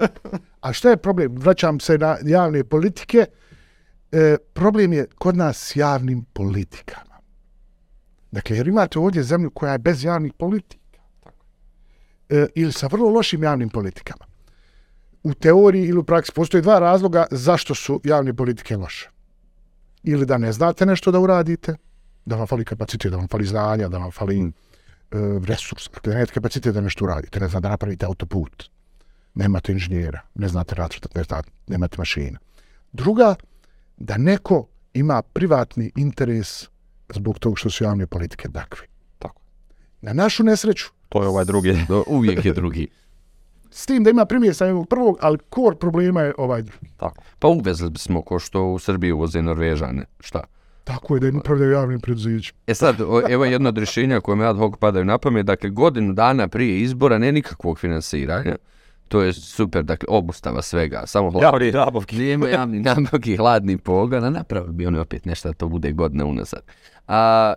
A 0.60 0.72
šta 0.72 0.90
je 0.90 0.96
problem? 0.96 1.34
Vraćam 1.36 1.80
se 1.80 1.98
na 1.98 2.16
javne 2.22 2.64
politike. 2.64 3.26
E, 4.12 4.36
problem 4.52 4.92
je 4.92 5.06
kod 5.18 5.36
nas 5.36 5.58
s 5.58 5.76
javnim 5.76 6.24
politikama. 6.24 7.13
Dakle, 8.34 8.56
jer 8.56 8.68
imate 8.68 8.98
ovdje 8.98 9.22
zemlju 9.22 9.50
koja 9.50 9.72
je 9.72 9.78
bez 9.78 10.04
javnih 10.04 10.32
politika. 10.32 10.98
E, 12.28 12.46
ili 12.54 12.72
sa 12.72 12.86
vrlo 12.86 13.08
lošim 13.08 13.42
javnim 13.42 13.68
politikama. 13.68 14.24
U 15.22 15.34
teoriji 15.34 15.86
ili 15.88 15.98
u 15.98 16.04
praksi 16.04 16.32
postoje 16.34 16.62
dva 16.62 16.78
razloga 16.78 17.26
zašto 17.30 17.74
su 17.74 18.00
javne 18.04 18.34
politike 18.34 18.76
loše. 18.76 19.10
Ili 20.02 20.26
da 20.26 20.38
ne 20.38 20.52
znate 20.52 20.86
nešto 20.86 21.10
da 21.10 21.20
uradite, 21.20 21.76
da 22.24 22.36
vam 22.36 22.46
fali 22.46 22.64
kapacitet, 22.64 23.12
da 23.12 23.16
vam 23.16 23.28
fali 23.28 23.46
znanja, 23.46 23.88
da 23.88 23.98
vam 23.98 24.10
fali 24.10 24.40
e, 24.40 24.50
resurs, 25.46 25.88
dakle, 25.94 26.12
da 26.12 26.18
nemate 26.18 26.32
kapacitet 26.32 26.74
da 26.74 26.80
nešto 26.80 27.04
uradite, 27.04 27.40
ne 27.40 27.48
znam, 27.48 27.62
da 27.62 27.68
napravite 27.68 28.06
autoput, 28.06 28.64
nemate 29.34 29.72
inženjera, 29.72 30.20
ne 30.34 30.48
znate 30.48 30.74
računati, 30.74 31.18
ne 31.18 31.24
znate, 31.24 31.50
nemate 31.66 31.98
mašina. 31.98 32.38
Druga, 32.92 33.34
da 33.96 34.18
neko 34.18 34.66
ima 34.94 35.22
privatni 35.22 35.92
interes 35.96 36.73
zbog 37.08 37.38
toga 37.38 37.56
što 37.56 37.70
su 37.70 37.84
javne 37.84 38.06
politike 38.06 38.48
takve. 38.48 38.86
Tako. 39.18 39.40
Na 40.00 40.12
našu 40.12 40.44
nesreću, 40.44 40.86
To 41.08 41.22
je 41.22 41.28
ovaj 41.28 41.44
drugi. 41.44 41.76
Do, 41.88 42.04
uvijek 42.06 42.44
je 42.44 42.52
drugi. 42.52 42.88
s 43.70 43.86
tim 43.86 44.04
da 44.04 44.10
ima 44.10 44.24
primjer 44.26 44.54
sa 44.54 44.66
ovog 44.66 44.88
prvog, 44.88 45.18
ali 45.20 45.38
kor 45.50 45.76
problema 45.76 46.22
je 46.22 46.34
ovaj 46.38 46.62
drugi. 46.62 46.86
Tako. 46.96 47.22
Pa 47.38 47.48
uvezli 47.48 47.90
bismo 47.90 48.22
ko 48.22 48.38
što 48.38 48.64
u 48.64 48.78
Srbiji 48.78 49.12
uvoze 49.12 49.42
Norvežane. 49.42 50.04
Šta? 50.20 50.40
Tako 50.84 51.14
je 51.16 51.20
da 51.20 51.28
im 51.28 51.38
upravljaju 51.38 51.70
javnim 51.70 52.00
preduzećima. 52.00 52.58
E 52.66 52.74
sad, 52.74 53.00
o, 53.00 53.22
evo 53.28 53.44
jedno 53.44 53.68
od 53.68 53.78
rješenja 53.78 54.20
koje 54.20 54.36
me 54.36 54.46
ad 54.46 54.56
hoc 54.56 54.74
padaju 54.78 55.04
na 55.04 55.18
pamet, 55.18 55.46
dakle 55.46 55.70
godinu 55.70 56.12
dana 56.12 56.48
prije 56.48 56.80
izbora 56.80 57.18
ne 57.18 57.32
nikakvog 57.32 57.78
finansiranja, 57.78 58.56
to 59.08 59.22
je 59.22 59.32
super, 59.32 59.82
dakle 59.82 60.06
obustava 60.10 60.62
svega, 60.62 61.02
samo 61.06 61.30
hladni, 61.30 61.66
Javni 61.66 61.72
nabavki. 61.72 62.16
vrijeme 62.16 62.50
javni 62.50 62.80
nabavki, 62.80 63.36
hladni 63.36 63.78
pogon, 63.78 64.24
a 64.24 64.30
napravili 64.30 64.72
bi 64.72 64.86
oni 64.86 64.98
opet 64.98 65.24
nešto 65.24 65.48
da 65.48 65.54
to 65.54 65.68
bude 65.68 65.92
godine 65.92 66.24
unazad. 66.24 66.62
A, 67.08 67.54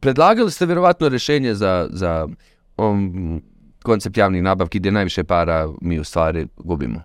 predlagali 0.00 0.50
ste 0.50 0.66
vjerovatno 0.66 1.08
rješenje 1.08 1.54
za, 1.54 1.88
za 1.90 2.28
um, 2.76 3.42
koncept 3.82 4.16
javnih 4.16 4.42
nabavki 4.42 4.78
gdje 4.78 4.92
najviše 4.92 5.24
para 5.24 5.68
mi 5.80 5.98
u 5.98 6.04
stvari 6.04 6.46
gubimo. 6.56 7.02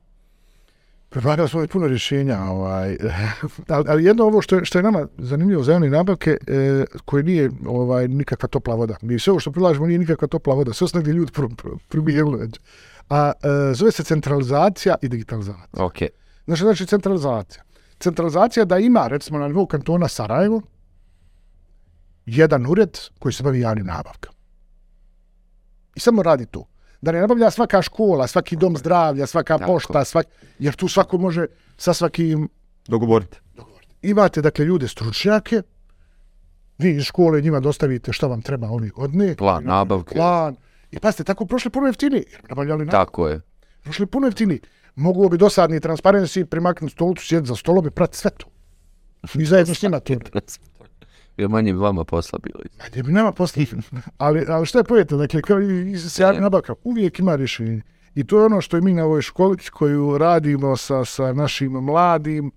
Predlagali 1.10 1.50
smo 1.50 1.64
i 1.64 1.68
puno 1.68 1.88
rješenja, 1.88 2.40
ovaj, 2.42 2.98
ali, 3.68 3.86
ali 3.88 4.04
jedno 4.04 4.24
ovo 4.24 4.42
što 4.42 4.56
je, 4.56 4.66
što 4.66 4.80
je 4.80 4.84
nama 4.84 5.08
zanimljivo 5.18 5.64
za 5.64 5.72
javne 5.72 5.90
nabavke, 5.90 6.38
e, 6.48 6.86
koje 7.06 7.24
nije 7.24 7.52
ovaj, 7.66 8.08
nikakva 8.08 8.48
topla 8.48 8.76
voda. 8.76 8.96
Mi 9.02 9.20
sve 9.20 9.32
ovo 9.32 9.40
što 9.40 9.52
prilažemo 9.52 9.88
nije 9.88 10.00
nikakva 10.00 10.28
topla 10.28 10.56
voda, 10.56 10.74
sve 10.74 10.88
negdje 10.94 11.14
ljudi 11.14 11.32
pr, 11.32 11.42
pr, 11.58 11.68
primijenili 11.90 12.38
već. 12.38 12.60
A 13.10 13.32
e, 13.44 13.74
zove 13.74 13.92
se 13.92 14.04
centralizacija 14.04 14.96
i 15.02 15.08
digitalizacija. 15.08 15.86
Ok. 15.86 15.98
Znači, 16.46 16.62
znači 16.64 16.86
centralizacija. 16.86 17.64
Centralizacija 18.00 18.66
da 18.66 18.78
ima, 18.78 19.08
recimo, 19.08 19.40
na 19.40 19.48
nivou 19.48 19.66
kantona 19.66 20.08
Sarajevo, 20.08 20.62
jedan 22.26 22.65
ured 22.65 22.97
koji 23.19 23.34
se 23.34 23.43
bavi 23.43 23.59
javnim 23.59 23.86
nabavkama. 23.86 24.38
I 25.95 25.99
samo 25.99 26.24
radi 26.24 26.45
to. 26.45 26.65
Da 27.01 27.11
ne 27.11 27.21
nabavlja 27.21 27.51
svaka 27.51 27.82
škola, 27.82 28.28
svaki 28.28 28.55
dom 28.55 28.78
zdravlja, 28.78 29.28
svaka 29.28 29.57
Tako. 29.57 29.71
pošta, 29.71 30.05
svak, 30.05 30.28
jer 30.59 30.76
tu 30.76 30.88
svako 30.88 31.17
može 31.17 31.45
sa 31.78 31.93
svakim 31.93 32.49
Dogovorite. 32.88 33.39
imate 34.01 34.41
dakle 34.41 34.65
ljude 34.65 34.88
stručnjake, 34.88 35.61
vi 36.78 36.95
iz 36.95 37.03
škole 37.03 37.41
njima 37.41 37.59
dostavite 37.59 38.13
šta 38.13 38.28
vam 38.28 38.41
treba 38.41 38.67
oni 38.71 38.89
godine. 38.89 39.36
Plan 39.36 39.63
nabavke. 39.63 40.15
Plan. 40.15 40.55
I 40.91 40.99
pasite, 40.99 41.24
tako 41.24 41.45
prošli 41.45 41.71
puno 41.71 41.88
jeftiniji. 41.88 42.24
Jer 42.32 42.41
nabavljali 42.49 42.86
na, 42.86 42.91
Tako 42.91 43.28
je. 43.28 43.41
prošli 43.84 44.05
puno 44.05 44.28
jeftiniji. 44.28 44.59
Mogu 44.95 45.30
bi 45.30 45.38
dosadni 45.38 45.80
transparency, 45.80 46.45
primaknuti 46.45 46.93
stolicu, 46.93 47.26
sjeti 47.26 47.47
za 47.47 47.55
stolom 47.55 47.88
i 47.88 47.91
prati 47.91 48.17
sve 48.17 48.32
to. 48.32 48.45
Mi 49.34 49.45
zajedno 49.45 49.74
s 49.76 49.82
njima 49.82 49.99
to. 49.99 50.13
Jer 51.38 51.50
manje 51.50 51.74
bi 51.74 51.80
vama 51.80 52.04
posla 52.04 52.40
bilo. 52.44 52.60
Ajde 52.84 53.04
bi 53.04 53.12
nema 53.12 53.32
posla. 53.32 53.64
ali, 54.18 54.46
ali 54.48 54.66
šta 54.66 54.78
je 54.78 54.84
pojete? 54.84 55.16
Dakle, 55.16 55.42
kao 55.42 55.62
i 55.62 55.92
i 55.92 55.98
s 55.98 56.20
javnim 56.20 56.44
nabavkama, 56.44 56.76
uvijek 56.84 57.20
ima 57.20 57.36
rješenje. 57.36 57.82
I 58.16 58.24
to 58.24 58.40
je 58.40 58.46
ono 58.46 58.62
što 58.62 58.82
mi 58.82 58.94
na 58.94 59.06
ovoj 59.06 59.22
školi 59.22 59.58
koju 59.74 60.18
radimo 60.18 60.78
sa, 60.78 61.06
sa 61.06 61.34
našim 61.34 61.72
mladim, 61.72 62.52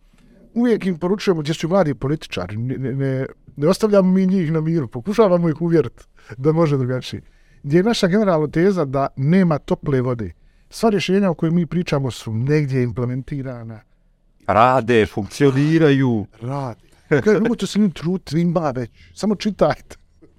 uvijek 0.55 0.87
im 0.87 0.99
poručujemo 0.99 1.41
gdje 1.41 1.55
su 1.55 1.69
mladi 1.69 1.95
političari. 1.95 2.57
Ne, 2.57 2.77
ne, 2.79 2.93
ne, 2.93 3.27
ne 3.57 3.69
ostavljamo 3.69 4.13
mi 4.13 4.27
njih 4.27 4.53
na 4.53 4.61
miru, 4.61 4.89
pokušavamo 4.89 5.49
ih 5.49 5.63
uvjeriti 5.63 6.05
da 6.37 6.53
može 6.53 6.77
drugačije. 6.77 7.23
Gdje 7.63 7.79
je 7.79 7.83
naša 7.83 8.07
generalna 8.07 8.49
teza 8.49 8.85
da 8.85 9.09
nema 9.17 9.59
tople 9.59 10.01
vode. 10.01 10.33
Sva 10.71 10.91
rješenja 10.91 11.31
o 11.31 11.35
kojoj 11.35 11.51
mi 11.51 11.67
pričamo 11.67 12.11
su 12.11 12.35
negdje 12.35 12.83
implementirana. 12.83 13.81
Rade, 14.47 15.07
funkcioniraju. 15.07 16.27
Radi. 16.41 16.86
Kaže, 17.09 17.41
nemojte 17.41 17.67
se 17.67 17.79
ni 17.79 17.93
truti, 17.93 18.41
ima 18.41 18.71
već. 18.71 18.91
Samo 19.15 19.35
čitajte. 19.35 19.97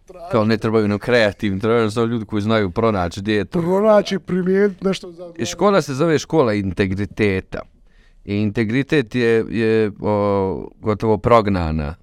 Kao 0.31 0.45
ne 0.45 0.57
trebaju 0.57 0.87
nam 0.87 0.99
kreativni, 0.99 1.59
trebaju 1.59 1.89
nam 1.95 2.09
ljudi 2.09 2.25
koji 2.25 2.41
znaju 2.41 2.71
pronaći 2.71 3.21
gdje 3.21 3.35
je 3.35 3.45
to. 3.45 3.61
Pronaći, 3.61 4.19
primijeniti 4.19 4.85
nešto 4.85 5.11
za... 5.11 5.33
I 5.37 5.45
škola 5.45 5.81
se 5.81 5.93
zove 5.93 6.19
škola 6.19 6.53
integriteta. 6.53 7.59
I 8.25 8.35
integritet 8.35 9.15
je, 9.15 9.45
je 9.49 9.91
o, 10.01 10.69
gotovo 10.79 11.17
prognana 11.17 11.95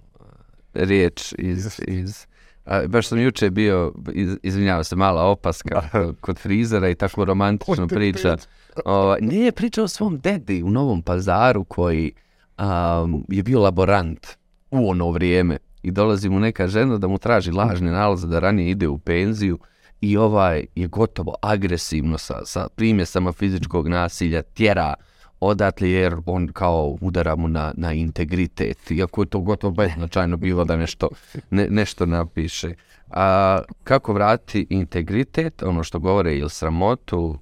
riječ 0.74 1.34
iz... 1.38 1.80
iz 1.86 2.26
a, 2.64 2.86
baš 2.86 3.08
sam 3.08 3.20
juče 3.20 3.50
bio, 3.50 3.92
iz, 4.12 4.36
izvinjavam 4.42 4.84
se, 4.84 4.96
mala 4.96 5.22
opaska 5.22 5.88
kod- 5.92 6.14
kod 6.24 6.38
frizera 6.38 6.88
i 6.88 6.94
tako 6.94 7.24
romantično 7.24 7.88
priča. 7.88 8.36
O, 8.84 9.16
nije 9.20 9.52
pričao 9.52 9.84
o 9.84 9.88
svom 9.88 10.20
dedi 10.20 10.62
u 10.62 10.70
Novom 10.70 11.02
pazaru 11.02 11.64
koji 11.64 12.12
um, 12.58 13.24
je 13.28 13.42
bio 13.42 13.60
laborant 13.60 14.26
u 14.74 14.88
ono 14.88 15.10
vrijeme 15.10 15.56
i 15.82 15.90
dolazi 15.90 16.28
mu 16.28 16.40
neka 16.40 16.68
žena 16.68 16.98
da 16.98 17.08
mu 17.08 17.18
traži 17.18 17.50
lažne 17.50 17.90
nalaze 17.90 18.26
da 18.26 18.38
ranije 18.38 18.70
ide 18.70 18.88
u 18.88 18.98
penziju 18.98 19.58
i 20.00 20.16
ovaj 20.16 20.66
je 20.74 20.86
gotovo 20.86 21.34
agresivno 21.42 22.18
sa, 22.18 22.44
sa 22.44 22.68
primjesama 22.76 23.32
fizičkog 23.32 23.88
nasilja 23.88 24.42
tjera 24.42 24.94
odatle 25.40 25.90
jer 25.90 26.16
on 26.26 26.48
kao 26.52 26.96
udara 27.00 27.36
mu 27.36 27.48
na, 27.48 27.72
na 27.76 27.92
integritet, 27.92 28.90
iako 28.90 29.22
je 29.22 29.26
to 29.26 29.40
gotovo 29.40 29.72
beznačajno 29.74 30.36
bilo 30.36 30.64
da 30.64 30.76
nešto, 30.76 31.08
ne, 31.50 31.68
nešto 31.70 32.06
napiše. 32.06 32.74
A 33.10 33.58
kako 33.84 34.12
vratiti 34.12 34.66
integritet, 34.70 35.62
ono 35.62 35.82
što 35.82 35.98
govore 35.98 36.36
ili 36.36 36.50
sramotu, 36.50 37.38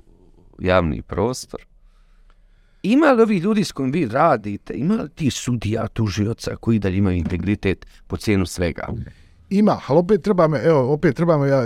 javni 0.59 1.03
prostor? 1.03 1.61
Ima 2.83 3.13
li 3.13 3.23
ovi 3.23 3.39
ljudi 3.39 3.65
s 3.65 3.73
kojim 3.73 3.93
vi 3.93 4.09
radite, 4.09 4.75
ima 4.75 4.95
li 4.95 5.09
ti 5.09 5.31
sudija, 5.31 5.89
tužioca 5.89 6.57
koji 6.57 6.79
dalje 6.79 6.97
imaju 6.97 7.17
integritet 7.17 7.87
po 8.07 8.17
cijenu 8.17 8.47
svega? 8.47 8.89
Ima, 9.51 9.81
ali 9.87 9.99
opet 9.99 10.23
treba 10.23 10.49
me, 10.49 10.59
evo, 10.65 10.93
opet 10.93 11.17
treba 11.17 11.39
me, 11.39 11.49
ja, 11.49 11.63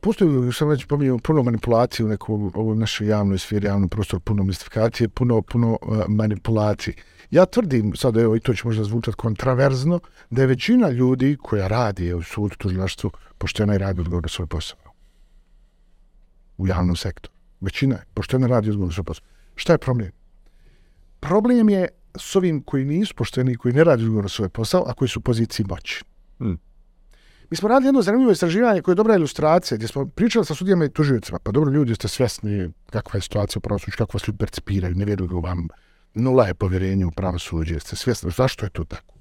postoji, 0.00 0.52
sam 0.52 0.68
već 0.68 0.84
pominjao, 0.84 1.18
puno 1.18 1.42
manipulacije 1.42 2.06
u 2.06 2.08
nekom, 2.08 2.52
ovoj 2.54 2.76
našoj 2.76 3.08
javnoj 3.08 3.38
sferi, 3.38 3.66
javnom 3.66 3.88
prostoru, 3.88 4.20
puno 4.20 4.44
mistifikacije, 4.44 5.08
puno, 5.08 5.42
puno 5.42 5.78
uh, 5.82 5.98
manipulacije. 6.08 6.94
Ja 7.30 7.46
tvrdim, 7.46 7.96
sad 7.96 8.16
evo, 8.16 8.36
i 8.36 8.40
to 8.40 8.54
će 8.54 8.62
možda 8.64 8.84
zvučati 8.84 9.16
kontraverzno, 9.16 10.00
da 10.30 10.42
je 10.42 10.46
većina 10.46 10.90
ljudi 10.90 11.36
koja 11.42 11.68
radi 11.68 12.12
u 12.12 12.22
sudu, 12.22 12.56
tužilaštvu, 12.58 13.10
poštena 13.38 13.74
i 13.74 13.78
radi 13.78 14.00
odgovor 14.00 14.22
na 14.22 14.28
svoj 14.28 14.46
posao. 14.46 14.78
U 16.58 16.66
javnom 16.66 16.96
sektoru. 16.96 17.34
Većina 17.60 17.94
je 17.94 18.04
poštena 18.14 18.46
radi 18.46 18.70
odgovor 18.70 18.88
na 18.88 18.94
svoj 18.94 19.04
posao. 19.04 19.26
Šta 19.54 19.72
je 19.72 19.78
problem? 19.78 20.17
Problem 21.20 21.68
je 21.68 21.88
s 22.18 22.36
ovim 22.36 22.62
koji 22.62 22.84
nisu 22.84 23.14
pošteni 23.14 23.56
koji 23.56 23.74
ne 23.74 23.84
radi 23.84 24.02
odgovor 24.02 24.24
na 24.24 24.28
svoj 24.28 24.48
posao, 24.48 24.84
a 24.86 24.94
koji 24.94 25.08
su 25.08 25.18
u 25.18 25.22
poziciji 25.22 25.66
moći. 25.68 26.04
Mi 27.50 27.56
smo 27.56 27.68
radili 27.68 27.88
jedno 27.88 28.02
zanimljivo 28.02 28.32
istraživanje 28.32 28.82
koje 28.82 28.92
je 28.92 28.96
dobra 28.96 29.14
ilustracija, 29.14 29.76
gdje 29.76 29.88
smo 29.88 30.06
pričali 30.06 30.44
sa 30.44 30.54
sudijama 30.54 30.84
i 30.84 30.90
tužiocima. 30.90 31.38
Pa 31.42 31.52
dobro, 31.52 31.70
ljudi 31.70 31.94
ste 31.94 32.08
svjesni 32.08 32.70
kakva 32.90 33.18
je 33.18 33.22
situacija 33.22 33.58
u 33.58 33.60
pravosuđu, 33.60 33.96
kako 33.98 34.16
vas 34.16 34.28
ljudi 34.28 34.38
percipiraju, 34.38 34.94
ne 34.94 35.04
vjeruju 35.04 35.40
vam, 35.40 35.68
nula 36.14 36.46
je 36.46 36.54
povjerenje 36.54 37.06
u 37.06 37.10
pravosuđe, 37.10 37.74
jeste 37.74 37.96
svjesni, 37.96 38.30
zašto 38.36 38.66
je 38.66 38.70
to 38.70 38.84
tako? 38.84 39.14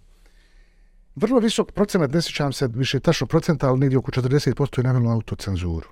Vrlo 1.16 1.40
visok 1.40 1.72
procenat, 1.72 2.12
ne 2.12 2.22
sjećam 2.22 2.54
se 2.54 2.68
više 2.68 3.00
tačno 3.00 3.28
procenta, 3.28 3.70
ali 3.70 3.80
negdje 3.80 3.98
oko 3.98 4.12
40% 4.12 4.80
je 4.80 4.84
navjelo 4.84 5.12
autocenzuru. 5.12 5.90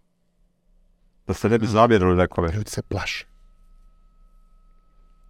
Da 1.28 1.34
se 1.34 1.50
ne 1.50 1.60
bi 1.60 1.68
zamjerili 1.68 2.16
nekome. 2.16 2.52
Ljudi 2.52 2.70
se 2.70 2.82
plaše. 2.82 3.26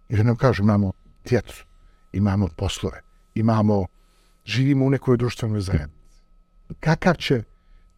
Jer 0.08 0.24
nam 0.24 0.36
kažu, 0.36 0.62
imamo 0.62 0.92
djecu, 1.28 1.64
imamo 2.12 2.48
poslove, 2.56 3.00
imamo, 3.34 3.86
živimo 4.44 4.84
u 4.84 4.90
nekoj 4.90 5.16
društvenoj 5.16 5.60
zajednici. 5.60 6.20
Kakav 6.80 7.14
će 7.14 7.42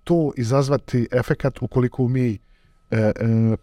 to 0.05 0.33
izazvati 0.37 1.09
efekat 1.13 1.63
ukoliko 1.63 2.09
mi 2.09 2.31
e, 2.31 2.39
e, 2.91 3.13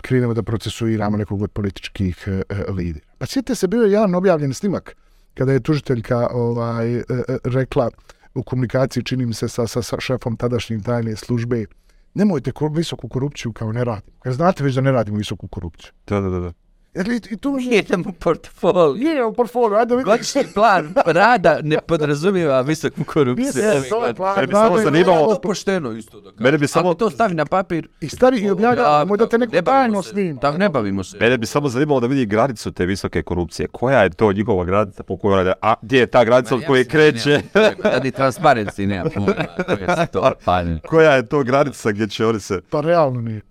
krenemo 0.01 0.33
da 0.33 0.43
procesuiramo 0.43 1.17
nekog 1.17 1.41
od 1.41 1.51
političkih 1.51 2.23
e, 2.27 2.41
e, 2.49 2.71
lidera? 2.71 3.05
Pa 3.17 3.25
sjetite 3.25 3.55
se, 3.55 3.67
bio 3.67 3.81
je 3.81 3.91
jedan 3.91 4.15
objavljen 4.15 4.53
snimak 4.53 4.95
kada 5.33 5.51
je 5.53 5.59
tužiteljka 5.59 6.27
ovaj, 6.31 6.95
e, 6.95 6.99
e, 6.99 7.37
rekla 7.43 7.89
u 8.35 8.43
komunikaciji, 8.43 9.03
činim 9.03 9.33
se, 9.33 9.47
sa, 9.49 9.67
sa, 9.67 9.81
sa 9.81 9.99
šefom 9.99 10.37
tadašnjim 10.37 10.83
tajne 10.83 11.15
službe, 11.15 11.65
nemojte 12.13 12.51
kor 12.51 12.71
visoku 12.71 13.07
korupciju 13.09 13.53
kao 13.53 13.71
ne 13.71 13.83
radimo. 13.83 14.17
Jer 14.25 14.33
znate 14.33 14.63
već 14.63 14.75
da 14.75 14.81
ne 14.81 14.91
radimo 14.91 15.17
visoku 15.17 15.47
korupciju. 15.47 15.91
Da, 16.07 16.21
da, 16.21 16.29
da 16.29 16.53
da. 16.95 17.01
Jer 17.01 17.07
i, 17.09 17.33
i 17.33 17.37
to 17.37 17.51
može... 17.51 17.69
Jedan 17.69 18.01
u 18.01 18.11
portfolio. 18.13 18.93
Je 19.05 19.25
u 19.25 19.33
portfolio, 19.33 19.77
ajde 19.77 19.95
vidimo. 19.95 20.11
Godišnji 20.11 20.43
plan 20.53 20.93
rada 21.05 21.59
ne 21.63 21.77
podrazumijeva 21.79 22.61
visoku 22.61 23.03
korupciju. 23.03 23.45
Yes, 23.45 23.89
to 23.89 24.05
je 24.05 24.13
plan. 24.13 24.35
Mene 24.35 24.47
bi 24.47 24.53
samo 24.53 24.77
zanimalo- 24.77 25.33
To 25.35 25.41
pošteno 25.41 25.91
isto 25.91 26.17
da 26.17 26.29
kažem. 26.29 26.43
Mene 26.43 26.57
bi 26.57 26.67
samo- 26.67 26.89
Ako 26.89 26.95
to 26.95 27.09
stavi 27.09 27.33
na 27.35 27.45
papir... 27.45 27.87
I 28.01 28.09
stavi 28.09 28.39
i 28.39 28.49
objavlja, 28.49 29.05
moj 29.05 29.17
da 29.17 29.27
te 29.27 29.37
neko 29.37 29.61
tajno 29.61 30.01
se. 30.03 30.09
s 30.09 30.13
njim. 30.13 30.37
Tak, 30.37 30.57
ne 30.57 30.69
bavimo 30.69 31.03
se. 31.03 31.17
Mene 31.17 31.37
bi 31.37 31.45
samo 31.45 31.69
zanimalo 31.69 31.99
da 31.99 32.07
vidi 32.07 32.25
granicu 32.25 32.71
te 32.71 32.85
visoke 32.85 33.23
korupcije. 33.23 33.67
Koja 33.67 33.99
je 33.99 34.09
to 34.09 34.33
njihova 34.33 34.65
granica 34.65 35.03
po 35.03 35.17
kojoj 35.17 35.35
rade? 35.35 35.53
A 35.61 35.73
gdje 35.81 35.99
je 35.99 36.07
ta 36.07 36.23
granica 36.23 36.55
od 36.55 36.65
koje 36.65 36.85
kreće? 36.85 37.41
Radi 37.83 38.11
transparency, 38.11 38.85
nema 38.85 39.09
pojma. 39.09 39.33
To 39.65 39.71
je 39.71 40.07
to. 40.07 40.31
Pa 40.45 40.63
ne. 40.63 40.79
Koja 40.81 41.11
je 41.11 41.25
to 41.25 41.43
granica 41.43 41.91
gdje 41.91 42.07
će 42.07 42.25
oni 42.25 42.39
se... 42.39 42.61
Pa 42.61 42.81
realno 42.81 43.21
nije. 43.21 43.41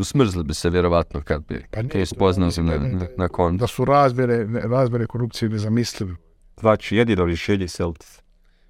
Usmrzli 0.00 0.44
bi 0.44 0.54
se 0.54 0.70
vjerovatno 0.70 1.22
kad 1.22 1.46
bi 1.48 1.64
Pa 1.70 1.82
ne, 1.82 1.88
te 1.88 2.06
spoznao 2.06 2.50
se 2.50 2.62
na, 2.62 2.78
na, 2.78 3.06
na 3.16 3.28
kontu. 3.28 3.60
Da 3.60 3.66
su 3.66 3.84
razmjere, 3.84 4.46
razmjere 4.62 5.06
korupcije 5.06 5.48
nezamislive. 5.48 6.14
Znači, 6.60 6.96
jedino 6.96 7.24
rješenje 7.24 7.68
se. 7.68 7.84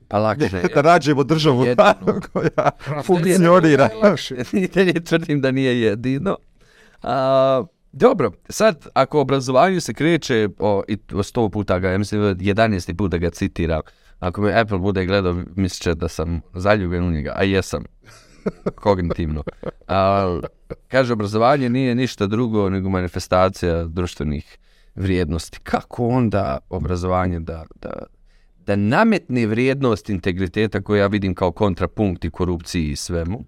Pa 0.08 0.18
lakše 0.18 0.56
je. 0.56 0.68
Da 0.74 0.82
nađemo 0.82 1.24
državu 1.24 1.64
Jedino. 1.64 2.20
koja 2.32 2.70
funkcionira. 3.04 3.88
Ne, 4.52 4.84
ne 4.84 4.92
tvrdim 4.92 5.40
da 5.40 5.50
nije 5.50 5.80
jedino. 5.80 6.36
A, 7.02 7.64
dobro, 7.92 8.32
sad 8.48 8.86
ako 8.94 9.20
obrazovanju 9.20 9.80
se 9.80 9.94
kreće, 9.94 10.48
o, 10.58 10.82
i 10.88 10.96
to 10.96 11.22
sto 11.22 11.48
puta 11.48 11.78
ga, 11.78 11.90
ja 11.90 11.98
mislim 11.98 12.22
11. 12.22 12.96
put 12.96 13.10
da 13.10 13.18
ga 13.18 13.30
citiram, 13.30 13.80
ako 14.18 14.40
me 14.40 14.60
Apple 14.60 14.78
bude 14.78 15.06
gledao, 15.06 15.36
mislit 15.56 15.82
će 15.82 15.94
da 15.94 16.08
sam 16.08 16.40
zaljubljen 16.54 17.04
u 17.04 17.10
njega, 17.10 17.32
a 17.36 17.42
jesam, 17.42 17.84
kognitivno. 18.74 19.42
A, 19.88 20.40
kaže, 20.88 21.12
obrazovanje 21.12 21.68
nije 21.68 21.94
ništa 21.94 22.26
drugo 22.26 22.70
nego 22.70 22.88
manifestacija 22.88 23.84
društvenih 23.84 24.58
vrijednosti. 24.94 25.58
Kako 25.62 26.08
onda 26.08 26.58
obrazovanje 26.68 27.40
da, 27.40 27.64
da, 27.80 27.92
da 28.66 28.76
nametne 28.76 29.46
vrijednost 29.46 30.10
integriteta 30.10 30.82
koju 30.82 30.98
ja 30.98 31.06
vidim 31.06 31.34
kao 31.34 31.52
kontrapunkt 31.52 32.24
i 32.24 32.30
korupciji 32.30 32.90
i 32.90 32.96
svemu, 32.96 33.44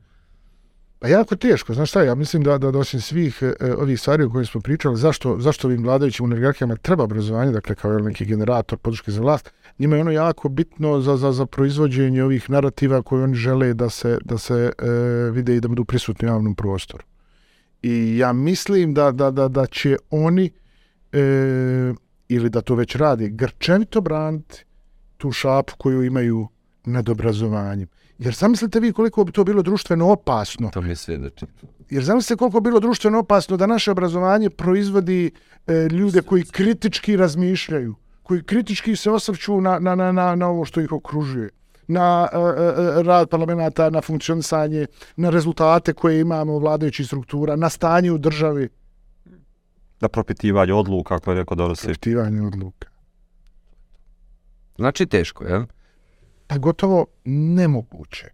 Pa 1.02 1.08
jako 1.08 1.36
teško, 1.36 1.74
znaš 1.74 1.90
šta, 1.90 2.02
ja 2.02 2.14
mislim 2.14 2.42
da, 2.42 2.58
da, 2.58 2.70
da 2.70 2.78
osim 2.78 3.00
svih 3.00 3.42
e, 3.42 3.74
ovih 3.74 4.00
stvari 4.00 4.22
o 4.24 4.30
kojima 4.30 4.46
smo 4.46 4.60
pričali, 4.60 4.96
zašto, 4.96 5.36
zašto 5.40 5.68
ovim 5.68 5.82
vladajućim 5.82 6.26
oligarhijama 6.26 6.76
treba 6.76 7.04
obrazovanje, 7.04 7.52
dakle 7.52 7.74
kao 7.74 7.98
neki 7.98 8.24
generator 8.24 8.78
podrške 8.78 9.10
za 9.10 9.20
vlast, 9.20 9.52
njima 9.82 9.96
je 9.96 10.02
ono 10.02 10.10
jako 10.10 10.48
bitno 10.48 11.00
za, 11.00 11.16
za, 11.16 11.32
za 11.32 11.46
proizvođenje 11.46 12.22
ovih 12.22 12.50
narativa 12.50 13.02
koje 13.02 13.24
oni 13.24 13.34
žele 13.34 13.74
da 13.74 13.90
se, 13.90 14.18
da 14.24 14.38
se 14.38 14.72
e, 14.78 14.90
vide 15.30 15.56
i 15.56 15.60
da 15.60 15.68
budu 15.68 15.84
prisutni 15.84 16.28
u 16.28 16.30
javnom 16.30 16.54
prostoru. 16.54 17.04
I 17.82 18.18
ja 18.18 18.32
mislim 18.32 18.94
da, 18.94 19.10
da, 19.10 19.30
da, 19.30 19.48
da 19.48 19.66
će 19.66 19.96
oni, 20.10 20.50
e, 21.12 21.94
ili 22.28 22.50
da 22.50 22.60
to 22.60 22.74
već 22.74 22.96
radi, 22.96 23.30
grčevito 23.30 24.00
braniti 24.00 24.64
tu 25.16 25.32
šapu 25.32 25.72
koju 25.78 26.02
imaju 26.02 26.48
nad 26.84 27.08
obrazovanjem. 27.08 27.88
Jer 28.18 28.34
zamislite 28.34 28.80
vi 28.80 28.92
koliko 28.92 29.24
bi 29.24 29.32
to 29.32 29.44
bilo 29.44 29.62
društveno 29.62 30.10
opasno. 30.10 30.70
To 30.70 30.80
mi 30.80 30.88
je 30.88 30.96
svjedoči. 30.96 31.46
Jer 31.90 32.04
zamislite 32.04 32.38
koliko 32.38 32.60
bi 32.60 32.70
bilo 32.70 32.80
društveno 32.80 33.18
opasno 33.18 33.56
da 33.56 33.66
naše 33.66 33.90
obrazovanje 33.90 34.50
proizvodi 34.50 35.30
e, 35.66 35.88
ljude 35.90 36.22
koji 36.22 36.44
kritički 36.44 37.16
razmišljaju, 37.16 37.94
koji 38.22 38.42
kritički 38.42 38.96
se 38.96 39.10
osvrću 39.10 39.60
na, 39.60 39.78
na, 39.78 39.94
na, 39.94 40.12
na, 40.12 40.34
na 40.34 40.48
ovo 40.48 40.64
što 40.64 40.80
ih 40.80 40.92
okružuje 40.92 41.50
na 41.88 42.28
uh, 42.32 42.38
uh, 42.40 43.06
rad 43.06 43.28
parlamenta, 43.28 43.90
na 43.90 44.00
funkcionisanje, 44.00 44.86
na 45.16 45.30
rezultate 45.30 45.92
koje 45.92 46.20
imamo 46.20 46.58
vladajućih 46.58 47.06
struktura, 47.06 47.56
na 47.56 47.68
stanje 47.68 48.12
u 48.12 48.18
državi. 48.18 48.68
Na 50.00 50.08
propitivanje 50.08 50.72
odluka, 50.74 51.14
kako 51.14 51.30
je 51.30 51.36
rekao 51.36 51.54
Dorosi. 51.54 51.86
Propitivanje 51.86 52.42
odluka. 52.42 52.88
Znači 54.76 55.06
teško, 55.06 55.44
jel? 55.44 55.64
Pa 56.46 56.58
gotovo 56.58 57.06
nemoguće. 57.24 58.26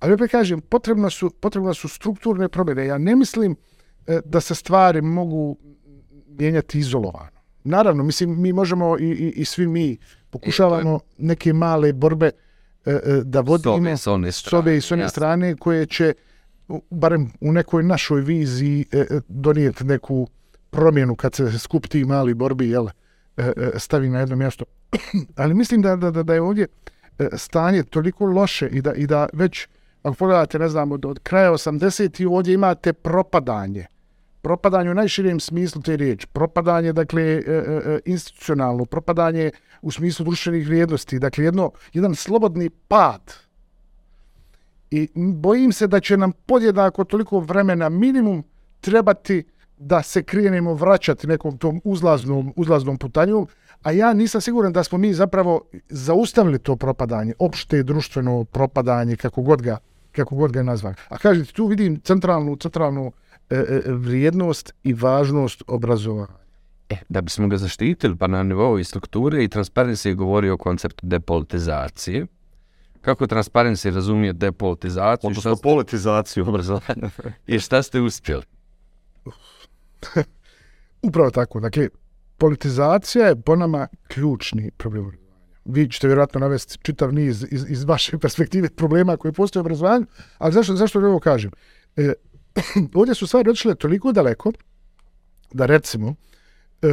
Ali 0.00 0.12
opet 0.12 0.30
kažem, 0.30 0.60
potrebno 0.60 1.10
su, 1.10 1.30
potrebno 1.30 1.74
su 1.74 1.88
strukturne 1.88 2.48
promjene. 2.48 2.86
Ja 2.86 2.98
ne 2.98 3.16
mislim 3.16 3.56
e, 4.06 4.20
da 4.24 4.40
se 4.40 4.54
stvari 4.54 5.02
mogu 5.02 5.56
mijenjati 6.26 6.78
izolovano. 6.78 7.41
Naravno, 7.64 8.04
mislim, 8.04 8.42
mi 8.42 8.52
možemo 8.52 8.98
i, 8.98 9.04
i, 9.04 9.32
i 9.36 9.44
svi 9.44 9.66
mi 9.66 9.98
pokušavamo 10.30 11.00
neke 11.18 11.52
male 11.52 11.92
borbe 11.92 12.30
e, 12.84 12.90
e, 12.90 13.00
da 13.24 13.40
vodimo 13.40 13.96
s 13.96 14.06
one 14.06 14.32
s 14.32 14.52
obe 14.52 14.76
i 14.76 14.80
s 14.80 14.92
one 14.92 15.08
strane 15.08 15.56
koje 15.56 15.86
će, 15.86 16.14
barem 16.90 17.32
u 17.40 17.52
nekoj 17.52 17.82
našoj 17.82 18.20
viziji, 18.20 18.86
e, 18.92 18.98
e, 18.98 19.20
donijeti 19.28 19.84
neku 19.84 20.28
promjenu 20.70 21.14
kad 21.16 21.34
se 21.34 21.58
skup 21.58 21.86
ti 21.86 22.04
mali 22.04 22.34
borbi 22.34 22.70
jel, 22.70 22.88
e, 23.36 23.52
e, 23.56 23.70
stavi 23.76 24.08
na 24.08 24.20
jedno 24.20 24.36
mjesto. 24.36 24.64
Ali 25.36 25.54
mislim 25.54 25.82
da, 25.82 25.96
da, 25.96 26.22
da, 26.22 26.34
je 26.34 26.40
ovdje 26.40 26.66
e, 27.18 27.28
stanje 27.36 27.82
toliko 27.82 28.26
loše 28.26 28.68
i 28.68 28.82
da, 28.82 28.94
i 28.94 29.06
da 29.06 29.28
već, 29.32 29.68
ako 30.02 30.14
pogledate, 30.14 30.58
ne 30.58 30.68
znam, 30.68 30.92
od, 30.92 31.04
od 31.04 31.18
kraja 31.18 31.52
80. 31.52 32.28
ovdje 32.30 32.54
imate 32.54 32.92
propadanje. 32.92 33.86
Propadanje 34.42 34.90
u 34.90 34.94
najširijem 34.94 35.40
smislu 35.40 35.82
te 35.82 35.96
riječi. 35.96 36.26
Propadanje, 36.26 36.92
dakle, 36.92 37.22
e, 37.22 37.42
e, 37.46 37.82
e, 37.86 38.00
institucionalno, 38.04 38.84
propadanje 38.84 39.50
u 39.82 39.90
smislu 39.90 40.24
društvenih 40.24 40.66
vrijednosti. 40.66 41.18
Dakle, 41.18 41.44
jedno, 41.44 41.70
jedan 41.92 42.14
slobodni 42.14 42.70
pad. 42.70 43.34
I 44.90 45.08
bojim 45.16 45.72
se 45.72 45.86
da 45.86 46.00
će 46.00 46.16
nam 46.16 46.32
podjednako 46.32 47.04
toliko 47.04 47.40
vremena 47.40 47.88
minimum 47.88 48.44
trebati 48.80 49.44
da 49.78 50.02
se 50.02 50.22
krenemo 50.22 50.74
vraćati 50.74 51.26
nekom 51.26 51.58
tom 51.58 51.80
uzlaznom, 51.84 52.52
uzlaznom 52.56 52.98
putanjom, 52.98 53.46
a 53.82 53.92
ja 53.92 54.12
nisam 54.12 54.40
siguran 54.40 54.72
da 54.72 54.84
smo 54.84 54.98
mi 54.98 55.14
zapravo 55.14 55.64
zaustavili 55.88 56.58
to 56.58 56.76
propadanje, 56.76 57.34
opšte 57.38 57.82
društveno 57.82 58.44
propadanje, 58.44 59.16
kako 59.16 59.42
god 59.42 59.62
ga, 59.62 59.78
kako 60.12 60.36
god 60.36 60.52
ga 60.52 60.62
nazvali. 60.62 60.96
A 61.08 61.18
kažete, 61.18 61.52
tu 61.52 61.66
vidim 61.66 62.00
centralnu, 62.00 62.56
centralnu 62.56 63.06
uh, 63.06 63.12
vrijednost 63.86 64.74
i 64.82 64.94
važnost 64.94 65.62
obrazovanja. 65.66 66.42
E, 66.88 66.96
da 67.08 67.20
bismo 67.20 67.48
ga 67.48 67.56
zaštitili, 67.56 68.16
pa 68.16 68.26
na 68.26 68.42
nivou 68.42 68.78
i 68.78 68.84
strukture 68.84 69.44
i 69.44 69.48
Transparency 69.48 70.14
govori 70.14 70.50
o 70.50 70.56
konceptu 70.56 71.06
depolitizacije. 71.06 72.26
Kako 73.00 73.26
Transparency 73.26 73.94
razumije 73.94 74.32
depolitizaciju 74.32 75.28
Odnosno 75.28 75.56
politizaciju. 75.56 76.48
obrazovanja 76.48 77.10
i 77.46 77.58
šta 77.58 77.82
ste 77.82 78.00
uspjeli? 78.00 78.42
Upravo 81.08 81.30
tako. 81.30 81.60
Dakle, 81.60 81.88
politizacija 82.38 83.26
je 83.26 83.40
po 83.40 83.56
nama 83.56 83.88
ključni 84.08 84.70
problem 84.76 85.06
obrazovanja. 85.06 85.22
Vi 85.64 85.90
ćete 85.90 86.06
vjerojatno 86.06 86.40
navesti 86.40 86.78
čitav 86.82 87.12
niz 87.12 87.46
iz, 87.50 87.70
iz 87.70 87.84
vaše 87.84 88.18
perspektive 88.18 88.68
problema 88.68 89.16
koji 89.16 89.32
postoje 89.32 89.60
u 89.60 89.64
obrazovanju, 89.64 90.06
ali 90.38 90.52
zašto, 90.52 90.76
zašto 90.76 90.98
ovo 90.98 91.20
kažem? 91.20 91.50
E, 91.96 92.12
ovdje 92.94 93.14
su 93.14 93.26
stvari 93.26 93.50
otišle 93.50 93.74
toliko 93.74 94.12
daleko 94.12 94.52
da 95.52 95.66
recimo 95.66 96.14
e, 96.82 96.86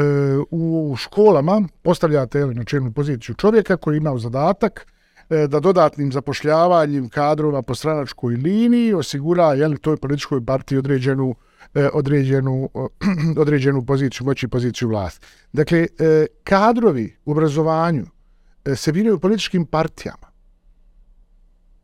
u 0.51 0.95
školama 0.97 1.61
postavljate 1.81 2.39
ili 2.39 2.55
na 2.55 2.63
čelnu 2.63 2.91
poziciju 2.91 3.35
čovjeka 3.35 3.77
koji 3.77 3.97
ima 3.97 4.11
u 4.11 4.19
zadatak 4.19 4.87
e, 5.29 5.47
da 5.47 5.59
dodatnim 5.59 6.11
zapošljavanjem 6.11 7.09
kadrova 7.09 7.61
po 7.61 7.75
stranačkoj 7.75 8.35
liniji 8.35 8.93
osigura 8.93 9.53
jel, 9.53 9.77
toj 9.77 9.97
političkoj 9.97 10.45
partiji 10.45 10.77
određenu 10.77 11.35
e, 11.73 11.89
određenu, 11.93 12.69
određenu 13.43 13.85
poziciju, 13.85 14.25
moći 14.25 14.47
poziciju 14.47 14.87
vlasti. 14.87 15.27
Dakle, 15.53 15.87
e, 15.99 16.25
kadrovi 16.43 17.15
u 17.25 17.31
obrazovanju 17.31 18.05
e, 18.65 18.75
se 18.75 18.91
biraju 18.91 19.15
u 19.15 19.19
političkim 19.19 19.65
partijama. 19.65 20.28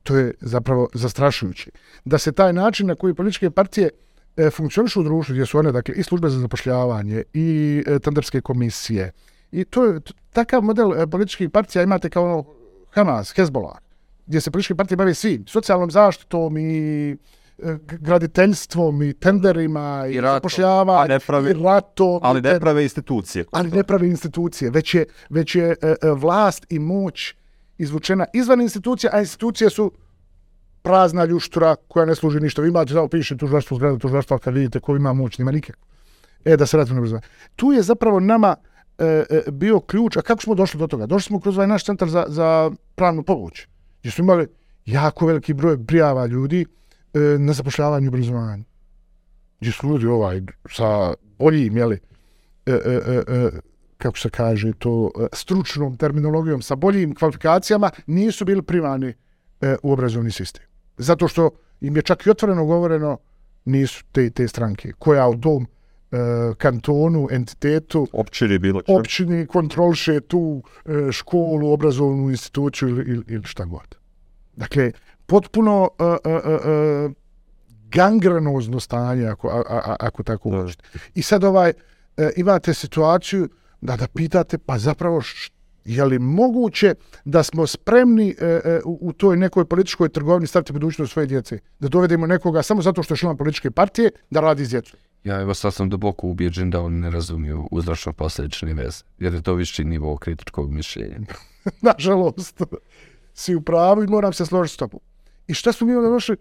To 0.06 0.16
je 0.16 0.34
zapravo 0.42 0.90
zastrašujuće. 0.94 1.72
Da 2.06 2.18
se 2.18 2.32
taj 2.32 2.54
način 2.54 2.88
na 2.88 2.96
koji 2.96 3.14
političke 3.14 3.50
partije 3.52 3.90
e, 4.38 4.50
funkcionišu 4.50 5.02
u 5.02 5.04
društvu, 5.04 5.34
gdje 5.34 5.46
su 5.46 5.58
one 5.58 5.72
dakle, 5.72 5.96
i 5.96 6.04
službe 6.04 6.30
za 6.30 6.40
zapošljavanje, 6.40 7.24
i 7.34 7.48
e, 7.88 8.00
tenderske 8.00 8.42
komisije, 8.42 9.12
i 9.52 9.64
to 9.66 9.86
je 9.86 10.00
takav 10.32 10.62
model 10.62 10.94
e, 10.94 11.08
političkih 11.08 11.50
partija 11.50 11.84
imate 11.84 12.10
kao 12.10 12.24
ono 12.24 12.46
Hamas, 12.92 13.34
Hezbollah, 13.36 13.78
gdje 14.28 14.42
se 14.42 14.52
političke 14.52 14.76
partije 14.76 14.98
bave 14.98 15.14
svim, 15.14 15.48
socijalnom 15.48 15.92
zaštitom 15.92 16.58
i 16.58 17.12
e, 17.12 17.78
graditeljstvom 17.82 19.04
i 19.04 19.14
tenderima 19.14 20.06
i, 20.10 20.14
I 20.14 20.22
ratom. 20.22 20.36
zapošljavanjem 20.36 21.12
A 21.12 21.14
ne 21.14 21.20
pravi- 21.20 21.50
i 21.52 21.64
ratom. 21.64 22.20
Ali 22.24 22.42
ne 22.42 22.60
prave 22.60 22.84
institucije. 22.84 23.46
ali 23.52 23.72
ne 23.72 23.84
pravi 23.84 24.08
institucije, 24.08 24.72
već 24.72 24.94
je, 24.96 25.06
već 25.30 25.56
je 25.56 25.66
e, 25.72 25.76
e, 25.82 26.12
vlast 26.12 26.66
i 26.70 26.80
moć 26.80 27.34
izvučena 27.78 28.26
izvan 28.34 28.62
institucija, 28.62 29.12
a 29.14 29.20
institucije 29.20 29.70
su 29.70 29.92
prazna 30.82 31.26
ljuštura 31.26 31.76
koja 31.88 32.06
ne 32.06 32.16
služi 32.16 32.40
ništa. 32.40 32.62
Vi 32.62 32.70
imate 32.70 32.94
samo 32.94 33.08
piše 33.08 33.38
tužilaštvo 33.38 33.78
zgrada 33.78 33.98
tužilaštva 33.98 34.40
kad 34.40 34.54
vidite 34.54 34.80
ko 34.80 34.96
ima 34.96 35.14
moć, 35.14 35.38
nima 35.38 35.52
nikak. 35.52 35.78
E, 36.46 36.58
da 36.58 36.66
se 36.66 36.78
razvijemo 36.78 37.02
brzo. 37.02 37.20
Tu 37.56 37.72
je 37.72 37.82
zapravo 37.82 38.20
nama 38.20 38.56
e, 38.98 39.06
e, 39.30 39.42
bio 39.52 39.80
ključ, 39.80 40.18
a 40.18 40.22
kako 40.22 40.42
smo 40.42 40.56
došli 40.56 40.80
do 40.80 40.88
toga? 40.88 41.06
Došli 41.06 41.28
smo 41.28 41.40
kroz 41.40 41.58
ovaj 41.58 41.68
naš 41.68 41.86
centar 41.86 42.10
za, 42.10 42.26
za 42.28 42.72
pravnu 42.96 43.24
pomoć, 43.24 43.68
gdje 44.00 44.12
smo 44.12 44.24
imali 44.24 44.48
jako 44.86 45.26
veliki 45.26 45.54
broj 45.54 45.86
prijava 45.86 46.26
ljudi 46.26 46.66
e, 47.14 47.20
na 47.20 47.54
zapošljavanju 47.54 48.06
i 48.06 48.08
obrazovanju. 48.08 48.64
Gdje 49.60 49.72
su 49.72 49.88
ljudi 49.88 50.06
ovaj, 50.06 50.42
sa 50.72 51.14
boljim, 51.40 51.78
jeli, 51.78 52.00
e, 52.66 52.72
e, 52.72 53.02
e, 53.08 53.24
e 53.28 53.50
kako 53.98 54.18
se 54.18 54.30
kaže 54.30 54.74
to, 54.80 55.12
e, 55.20 55.28
stručnom 55.34 55.98
terminologijom, 55.98 56.62
sa 56.62 56.76
boljim 56.76 57.16
kvalifikacijama, 57.16 57.90
nisu 58.08 58.46
bili 58.46 58.62
primani 58.62 59.14
e, 59.62 59.76
u 59.84 59.92
obrazovni 59.92 60.32
sistem. 60.32 60.64
Zato 60.98 61.28
što 61.28 61.50
im 61.82 61.96
je 61.96 62.02
čak 62.02 62.26
i 62.26 62.30
otvoreno 62.30 62.66
govoreno 62.66 63.18
nisu 63.66 64.04
te, 64.12 64.30
te 64.30 64.48
stranke 64.48 64.92
koja 65.00 65.28
u 65.28 65.38
tom 65.38 65.68
e, 66.12 66.18
kantonu, 66.58 67.28
entitetu, 67.32 68.08
Općini 68.14 68.60
bilo 68.60 68.82
općini 68.88 69.48
kontrolše 69.48 70.20
tu 70.20 70.64
e, 70.86 71.12
školu, 71.12 71.74
obrazovnu 71.74 72.30
instituciju 72.30 72.90
ili, 72.90 73.04
ili, 73.08 73.24
ili 73.28 73.44
šta 73.44 73.66
god. 73.66 73.96
Dakle, 74.56 74.92
potpuno 75.26 75.90
e, 76.00 76.04
e, 76.04 76.32
e, 76.34 76.72
e, 76.72 77.10
gangrenozno 77.90 78.80
stanje, 78.80 79.28
ako, 79.28 79.48
a, 79.50 79.64
a, 79.70 79.96
ako 80.00 80.24
tako 80.24 80.50
možete. 80.50 80.84
I 81.16 81.22
sad 81.22 81.44
ovaj, 81.44 81.74
e, 82.18 82.32
imate 82.36 82.74
situaciju 82.74 83.50
da 83.86 83.96
da 83.96 84.08
pitate, 84.08 84.58
pa 84.58 84.78
zapravo 84.78 85.22
š, 85.22 85.52
je 85.86 86.06
li 86.06 86.20
moguće 86.20 86.96
da 87.26 87.44
smo 87.44 87.68
spremni 87.68 88.36
e, 88.40 88.46
e, 88.46 88.82
u, 88.86 89.14
toj 89.14 89.38
nekoj 89.38 89.66
političkoj 89.66 90.10
trgovini 90.10 90.48
staviti 90.48 90.74
budućnost 90.74 91.14
svoje 91.14 91.26
djece? 91.26 91.60
Da 91.80 91.88
dovedemo 91.88 92.28
nekoga 92.28 92.64
samo 92.64 92.82
zato 92.82 93.04
što 93.04 93.14
je 93.14 93.18
član 93.18 93.38
političke 93.38 93.72
partije 93.72 94.12
da 94.30 94.40
radi 94.40 94.66
s 94.66 94.70
djecom? 94.70 95.00
Ja 95.24 95.42
evo 95.42 95.54
sad 95.54 95.74
sam 95.74 95.90
duboko 95.90 96.28
ubijeđen 96.28 96.70
da 96.70 96.82
oni 96.82 97.00
ne 97.00 97.10
razumiju 97.10 97.68
uzročno 97.72 98.14
posljedične 98.14 98.74
veze, 98.74 99.04
jer 99.20 99.34
je 99.34 99.42
to 99.42 99.54
viši 99.54 99.84
nivo 99.84 100.18
kritičkog 100.18 100.72
mišljenja. 100.72 101.20
nažalost, 101.82 102.62
si 103.34 103.56
u 103.56 103.62
pravu 103.62 104.04
i 104.04 104.08
moram 104.08 104.34
se 104.34 104.46
složiti 104.46 104.74
s 104.74 104.78
tobom. 104.78 105.00
I 105.48 105.54
šta 105.54 105.72
smo 105.72 105.88
mi 105.88 105.96
onda 105.96 106.10
došli 106.10 106.36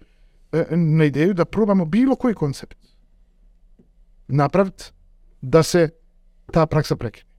e, 0.53 0.77
na 0.77 1.05
ideju 1.05 1.35
da 1.35 1.45
probamo 1.45 1.85
bilo 1.85 2.17
koji 2.17 2.35
koncept 2.35 2.77
napraviti 4.29 4.85
da 5.41 5.63
se 5.63 5.89
ta 6.53 6.67
praksa 6.67 6.97
prekine. 6.97 7.34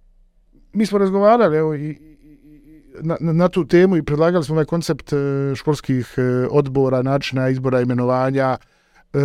Mi 0.75 0.85
smo 0.85 0.97
razgovarali 0.97 1.57
evo, 1.57 1.75
i, 1.75 1.79
i- 1.79 1.91
i- 1.91 2.81
na, 3.01 3.17
na, 3.19 3.33
na 3.33 3.49
tu 3.49 3.67
temu 3.67 3.97
i 3.97 4.03
predlagali 4.03 4.43
smo 4.43 4.55
ovaj 4.55 4.65
koncept 4.65 5.13
e, 5.13 5.15
školskih 5.55 6.13
e, 6.17 6.21
odbora, 6.51 7.01
načina 7.01 7.49
izbora, 7.49 7.81
imenovanja, 7.81 8.57
e, 9.13 9.19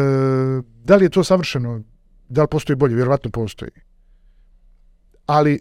da 0.84 0.96
li 0.96 1.04
je 1.04 1.08
to 1.10 1.24
savršeno? 1.24 1.82
Da 2.28 2.42
li 2.42 2.48
postoji 2.50 2.76
bolje? 2.76 2.94
Vjerovatno 2.94 3.30
postoji. 3.30 3.70
Ali 5.26 5.54
e, 5.54 5.60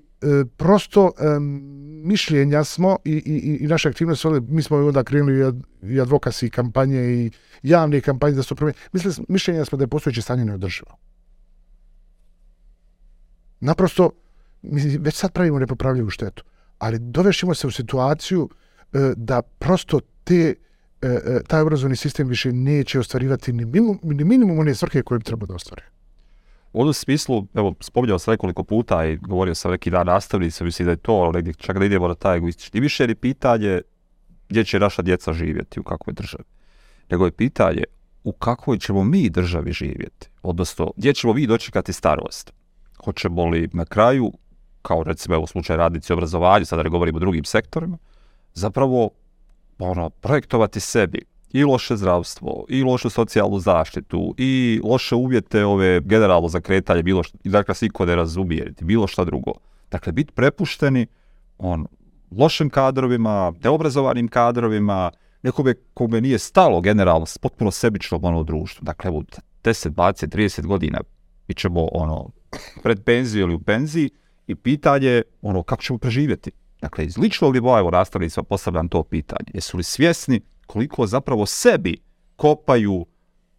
prosto 0.58 1.12
e, 1.18 1.40
mišljenja 2.04 2.64
smo 2.64 2.98
i, 3.06 3.12
i, 3.14 3.58
i 3.62 3.68
naše 3.68 3.90
aktivnosti, 3.90 4.28
mi 4.48 4.62
smo 4.62 4.78
onda 4.78 5.04
krenuli 5.04 5.40
i, 5.40 5.44
ad, 5.44 5.56
i 5.84 6.02
advokasi 6.02 6.50
kampanje 6.50 7.02
i 7.02 7.32
javne 7.64 8.02
kampanje 8.02 8.36
da 8.36 8.44
se 8.44 8.50
to 8.50 8.56
promijeni. 8.56 8.80
Mišljenja 9.28 9.66
smo 9.66 9.78
da 9.78 9.84
je 9.84 9.88
postojeće 9.88 10.22
stanje 10.22 10.46
neodrživo. 10.46 10.98
Naprosto, 13.60 14.10
mi 14.62 14.98
već 14.98 15.16
sad 15.16 15.32
pravimo 15.32 15.60
nepopravljivu 15.60 16.10
štetu, 16.10 16.44
ali 16.78 17.00
dovešćemo 17.00 17.54
se 17.54 17.68
u 17.68 17.72
situaciju 17.72 18.50
e, 18.94 19.14
da 19.16 19.42
prosto 19.42 20.00
te 20.24 20.56
e, 21.02 21.08
e, 21.08 21.44
taj 21.48 21.62
obrazovni 21.62 21.96
sistem 21.96 22.28
više 22.28 22.52
neće 22.54 23.00
ostvarivati 23.00 23.54
ni 23.54 23.66
minimum, 23.66 24.00
ni 24.04 24.24
minimum 24.24 24.60
one 24.60 24.76
svrhe 24.76 25.02
koje 25.02 25.20
bi 25.20 25.26
trebao 25.26 25.48
da 25.48 25.56
ostvare. 25.56 25.84
U 26.74 26.82
ovom 26.82 26.94
smislu, 26.94 27.48
evo, 27.54 27.76
spominjao 27.80 28.20
sam 28.20 28.32
nekoliko 28.32 28.64
puta 28.64 29.06
i 29.06 29.18
govorio 29.18 29.56
sam 29.56 29.72
neki 29.72 29.90
dan 29.90 30.08
nastavnici, 30.08 30.64
mislim 30.64 30.86
da 30.86 30.92
je 30.92 30.98
to 30.98 31.16
ono 31.16 31.32
negdje, 31.32 31.54
čak 31.54 31.80
da 31.80 31.86
idemo 31.86 32.08
na 32.08 32.16
taj 32.16 32.38
egoistični. 32.38 32.80
Više 32.80 33.04
je 33.04 33.16
pitanje 33.16 33.82
gdje 34.50 34.64
će 34.64 34.80
naša 34.80 35.02
djeca 35.02 35.34
živjeti, 35.34 35.80
u 35.80 35.84
kakvoj 35.84 36.14
državi. 36.14 36.44
Nego 37.10 37.26
je 37.26 37.32
pitanje 37.32 37.84
u 38.24 38.32
kakvoj 38.32 38.78
ćemo 38.78 39.04
mi 39.04 39.30
državi 39.30 39.72
živjeti. 39.72 40.30
Odnosno, 40.42 40.92
gdje 40.98 41.14
ćemo 41.14 41.34
vi 41.34 41.48
dočekati 41.48 41.94
starost. 41.94 42.54
Hoćemo 43.06 43.46
li 43.46 43.70
na 43.74 43.86
kraju, 43.86 44.32
kao 44.90 45.04
recimo 45.04 45.40
u 45.40 45.48
slučaju 45.48 45.78
radnici 45.78 46.14
obrazovanja, 46.14 46.66
sada 46.66 46.84
ne 46.84 46.90
govorimo 46.90 47.18
o 47.18 47.20
drugim 47.20 47.46
sektorima, 47.46 47.98
zapravo 48.54 49.10
ono, 49.80 50.10
projektovati 50.10 50.80
sebi 50.80 51.22
i 51.54 51.64
loše 51.64 51.96
zdravstvo, 51.98 52.66
i 52.70 52.84
lošu 52.84 53.10
socijalnu 53.10 53.60
zaštitu, 53.60 54.34
i 54.38 54.82
loše 54.84 55.16
uvjete 55.16 55.66
ove 55.66 56.00
generalno 56.00 56.48
za 56.48 56.62
kretanje, 56.62 57.04
bilo 57.04 57.24
što, 57.24 57.38
dakle, 57.44 57.76
se 57.76 57.86
iko 57.86 58.06
ne 58.06 58.16
razumije, 58.16 58.74
bilo 58.82 59.08
šta 59.08 59.26
drugo. 59.26 59.52
Dakle, 59.92 60.14
biti 60.14 60.34
prepušteni 60.34 61.08
on, 61.58 61.86
lošim 62.32 62.70
kadrovima, 62.70 63.54
neobrazovanim 63.64 64.28
kadrovima, 64.28 65.12
nekome 65.44 65.74
kome 65.94 66.22
nije 66.22 66.40
stalo 66.40 66.82
generalno, 66.82 67.26
potpuno 67.42 67.72
sebično 67.72 68.20
ono 68.22 68.44
društvo. 68.44 68.86
Dakle, 68.86 69.08
evo, 69.08 69.24
10, 69.64 69.90
20, 69.90 70.28
30 70.28 70.66
godina 70.66 71.02
mi 71.48 71.56
ćemo 71.56 71.88
ono, 71.92 72.30
pred 72.84 73.04
penziju 73.04 73.42
ili 73.42 73.54
u 73.54 73.60
penziji 73.60 74.10
i 74.50 74.56
pitanje 74.56 75.22
ono, 75.42 75.64
kako 75.64 75.84
ćemo 75.84 76.00
preživjeti. 76.00 76.52
Dakle, 76.82 77.06
iz 77.06 77.18
ličnog 77.18 77.54
nivoa, 77.54 77.80
evo, 77.80 77.92
nastavnicima 77.92 78.44
postavljam 78.44 78.88
to 78.88 79.04
pitanje. 79.04 79.52
Jesu 79.54 79.78
li 79.78 79.84
svjesni 79.84 80.42
koliko 80.68 81.08
zapravo 81.08 81.46
sebi 81.46 81.98
kopaju 82.36 83.06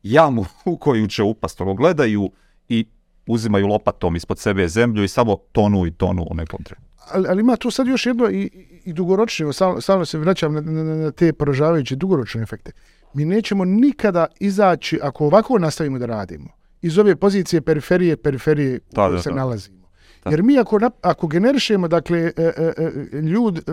jamu 0.03 0.45
u 0.65 0.77
koju 0.77 1.07
će 1.07 1.23
upast, 1.23 1.61
ono 1.61 1.75
gledaju 1.75 2.31
i 2.69 2.87
uzimaju 3.27 3.67
lopatom 3.67 4.17
ispod 4.17 4.39
sebe 4.39 4.69
zemlju 4.69 5.05
i 5.05 5.09
samo 5.09 5.37
tonu 5.53 5.87
i 5.87 5.91
tonu 5.91 6.27
u 6.31 6.35
nekom 6.35 6.65
trenutku. 6.65 6.91
Ali, 7.13 7.29
ali 7.29 7.41
ima 7.41 7.57
tu 7.57 7.71
sad 7.71 7.87
još 7.87 8.07
jedno 8.07 8.31
i, 8.31 8.51
i 8.85 8.93
dugoročno, 8.93 9.53
stalno 9.81 10.05
se 10.05 10.19
vraćam 10.19 10.55
na, 10.55 10.61
na, 10.61 10.95
na 10.95 11.11
te 11.11 11.33
poražavajuće 11.33 11.97
dugoročne 11.97 12.43
efekte. 12.43 12.73
Mi 13.15 13.25
nećemo 13.25 13.65
nikada 13.65 14.27
izaći, 14.41 14.99
ako 15.03 15.27
ovako 15.27 15.59
nastavimo 15.59 15.99
da 15.99 16.07
radimo, 16.07 16.49
iz 16.83 16.99
ove 16.99 17.17
pozicije 17.17 17.61
periferije, 17.61 18.17
periferije 18.17 18.81
u 18.91 18.95
kojoj 18.95 19.23
se 19.23 19.31
nalazimo. 19.31 19.80
Da. 20.25 20.31
Jer 20.31 20.43
mi 20.43 20.59
ako, 20.59 20.79
ako 21.03 21.27
generišemo, 21.27 21.89
dakle, 21.89 22.19
e, 22.19 22.33
e, 22.37 22.73
e, 22.77 23.17
ljud 23.21 23.65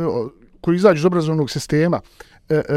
koji 0.62 0.76
izađu 0.76 1.00
iz 1.00 1.06
obrazovnog 1.06 1.52
sistema, 1.52 2.00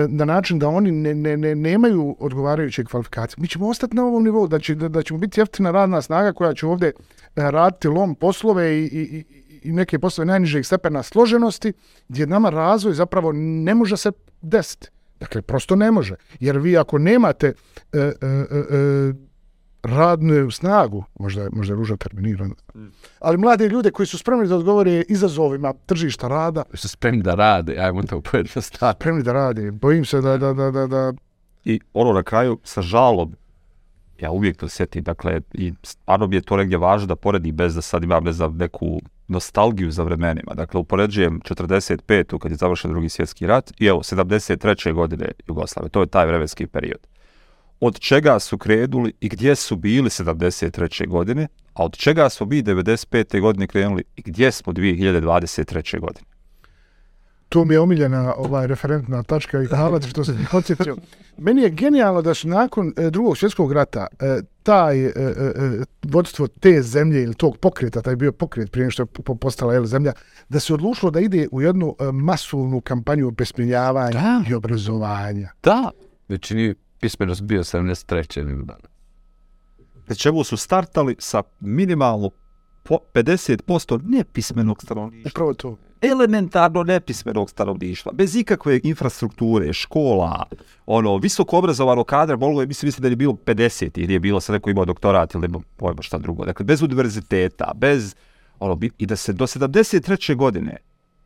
na 0.09 0.25
način 0.25 0.59
da 0.59 0.69
oni 0.69 0.91
ne, 0.91 1.15
ne, 1.15 1.37
ne, 1.37 1.55
nemaju 1.55 2.17
odgovarajuće 2.19 2.85
kvalifikacije. 2.85 3.37
Mi 3.41 3.49
ćemo 3.49 3.69
ostati 3.69 3.97
na 3.97 4.05
ovom 4.05 4.25
nivou, 4.25 4.49
da, 4.49 4.59
će, 4.59 4.75
da, 4.75 4.89
da 4.89 5.03
ćemo 5.03 5.19
biti 5.19 5.41
jeftina 5.41 5.71
radna 5.71 6.03
snaga 6.03 6.33
koja 6.33 6.55
će 6.55 6.67
ovdje 6.67 6.93
raditi 7.37 7.89
lom 7.89 8.15
poslove 8.15 8.79
i, 8.79 8.85
i, 8.85 9.25
i 9.63 9.73
neke 9.73 9.99
poslove 9.99 10.27
najnižeg 10.27 10.67
stepena 10.67 11.03
složenosti, 11.03 11.73
gdje 12.09 12.27
nama 12.27 12.51
razvoj 12.51 12.95
zapravo 12.95 13.33
ne 13.33 13.75
može 13.75 13.97
se 13.97 14.13
desiti. 14.43 14.89
Dakle, 15.21 15.43
prosto 15.43 15.77
ne 15.77 15.91
može. 15.91 16.15
Jer 16.41 16.59
vi 16.59 16.79
ako 16.79 16.99
nemate 16.99 17.47
e, 17.93 17.99
e, 17.99 18.01
e, 18.01 19.13
radnu 19.83 20.51
snagu, 20.51 21.05
možda, 21.19 21.49
možda 21.53 21.75
je 21.75 21.77
ružno 21.77 21.97
terminirano, 21.97 22.55
mm. 22.75 22.87
ali 23.21 23.39
mlade 23.39 23.69
ljude 23.69 23.91
koji 23.91 24.07
su 24.07 24.19
spremni 24.19 24.49
da 24.49 24.57
odgovore 24.57 25.05
izazovima 25.09 25.73
tržišta 25.87 26.29
rada. 26.29 26.63
Su 26.75 26.89
spremni 26.89 27.23
da 27.23 27.35
rade, 27.35 27.79
ajmo 27.79 28.03
to 28.03 28.21
pojednostaviti. 28.21 29.01
Spremni 29.01 29.23
da 29.23 29.33
rade, 29.33 29.71
bojim 29.71 30.05
se 30.05 30.21
da, 30.21 30.37
da, 30.39 30.53
da, 30.53 30.71
da, 30.71 30.87
da... 30.87 31.13
I 31.65 31.81
ono 31.95 32.13
na 32.13 32.23
kraju, 32.23 32.59
sa 32.65 32.83
žalom, 32.83 33.35
ja 34.21 34.31
uvijek 34.31 34.57
to 34.57 34.69
sjetim, 34.69 35.03
dakle, 35.03 35.41
i 35.53 35.73
stvarno 35.83 36.27
mi 36.27 36.37
je 36.37 36.41
to 36.41 36.57
negdje 36.57 36.79
važno 36.79 37.07
da 37.07 37.17
poredi 37.17 37.53
bez 37.53 37.75
da 37.75 37.83
sad 37.83 38.03
imam 38.03 38.25
ne 38.25 38.33
znam, 38.33 38.57
neku 38.57 39.01
nostalgiju 39.29 39.91
za 39.91 40.03
vremenima. 40.03 40.55
Dakle, 40.55 40.81
upoređujem 40.81 41.41
45. 41.41 42.39
kad 42.39 42.51
je 42.51 42.57
završen 42.57 42.91
drugi 42.91 43.09
svjetski 43.09 43.47
rat 43.47 43.73
i 43.79 43.87
evo, 43.87 44.03
73. 44.03 44.93
godine 44.93 45.29
Jugoslave. 45.47 45.89
To 45.89 46.01
je 46.01 46.07
taj 46.07 46.27
vremenski 46.27 46.67
period 46.67 47.07
od 47.81 47.99
čega 47.99 48.39
su 48.39 48.59
krenuli 48.59 49.13
i 49.21 49.29
gdje 49.29 49.55
su 49.55 49.77
bili 49.77 50.11
73. 50.11 51.09
godine, 51.09 51.49
a 51.75 51.85
od 51.85 51.97
čega 51.97 52.29
smo 52.29 52.47
mi 52.47 52.63
95. 52.63 53.41
godine 53.41 53.67
krenuli 53.67 54.05
i 54.17 54.23
gdje 54.23 54.53
smo 54.53 54.73
2023. 54.73 56.01
godine. 56.01 56.27
Tu 57.49 57.65
mi 57.65 57.75
je 57.75 57.81
omiljena 57.81 58.35
ovaj 58.37 58.67
referentna 58.67 59.23
tačka 59.23 59.63
i 59.63 59.67
hvala 59.67 60.01
što 60.01 60.25
se 60.25 60.37
podsjetio. 60.51 60.97
Meni 61.39 61.63
je 61.63 61.71
genijalno 61.71 62.23
da 62.23 62.35
su 62.35 62.49
nakon 62.49 62.93
e, 62.97 63.11
drugog 63.11 63.39
svjetskog 63.39 63.73
rata 63.73 64.07
e, 64.21 64.41
taj 64.63 65.05
e, 65.05 65.09
e, 65.09 65.13
e 65.17 65.85
vodstvo 66.03 66.47
te 66.47 66.83
zemlje 66.83 67.23
ili 67.23 67.35
tog 67.35 67.57
pokreta, 67.57 68.03
taj 68.03 68.17
bio 68.17 68.33
pokret 68.33 68.73
prije 68.73 68.91
što 68.91 69.03
je 69.03 69.37
postala 69.41 69.75
jel, 69.75 69.85
zemlja, 69.85 70.13
da 70.49 70.61
se 70.61 70.75
odlučilo 70.75 71.11
da 71.11 71.21
ide 71.21 71.49
u 71.53 71.63
jednu 71.63 71.97
e, 72.01 72.13
masovnu 72.13 72.81
kampanju 72.81 73.29
obesmiljavanja 73.29 74.45
i 74.51 74.55
obrazovanja. 74.55 75.49
Da, 75.63 75.91
većini 76.29 76.75
pismenost 77.01 77.43
bio 77.43 77.63
73. 77.63 78.45
nego 78.45 78.63
dana. 78.63 78.89
Na 80.09 80.15
čemu 80.15 80.45
su 80.45 80.57
startali 80.57 81.17
sa 81.19 81.43
minimalno 81.61 82.31
50% 82.89 84.01
nepismenog 84.05 84.83
stanovništva. 84.83 85.31
Upravo 85.31 85.55
to. 85.55 85.77
Elementarno 86.03 86.83
nepismenog 86.83 87.51
stanovništva. 87.51 88.13
Bez 88.13 88.37
ikakve 88.37 88.81
infrastrukture, 88.85 89.73
škola, 89.73 90.45
ono, 90.87 91.17
visoko 91.17 91.59
obrazovano 91.59 92.05
kadra, 92.05 92.37
moglo 92.37 92.61
je, 92.61 92.67
mislim, 92.67 92.87
mislim 92.87 93.03
da 93.03 93.09
je 93.09 93.17
bilo 93.17 93.33
50 93.33 93.99
ili 93.99 94.13
je 94.13 94.21
bilo 94.21 94.41
sa 94.41 94.53
neko 94.53 94.71
imao 94.71 94.85
doktorat 94.85 95.35
ili 95.35 95.49
pojma 95.77 96.03
šta 96.03 96.19
drugo. 96.19 96.45
Dakle, 96.45 96.65
bez 96.65 96.83
univerziteta, 96.83 97.73
bez, 97.77 98.15
ono, 98.59 98.79
i 98.99 99.07
da 99.07 99.17
se 99.17 99.33
do 99.33 99.47
73. 99.47 100.37
godine, 100.37 100.77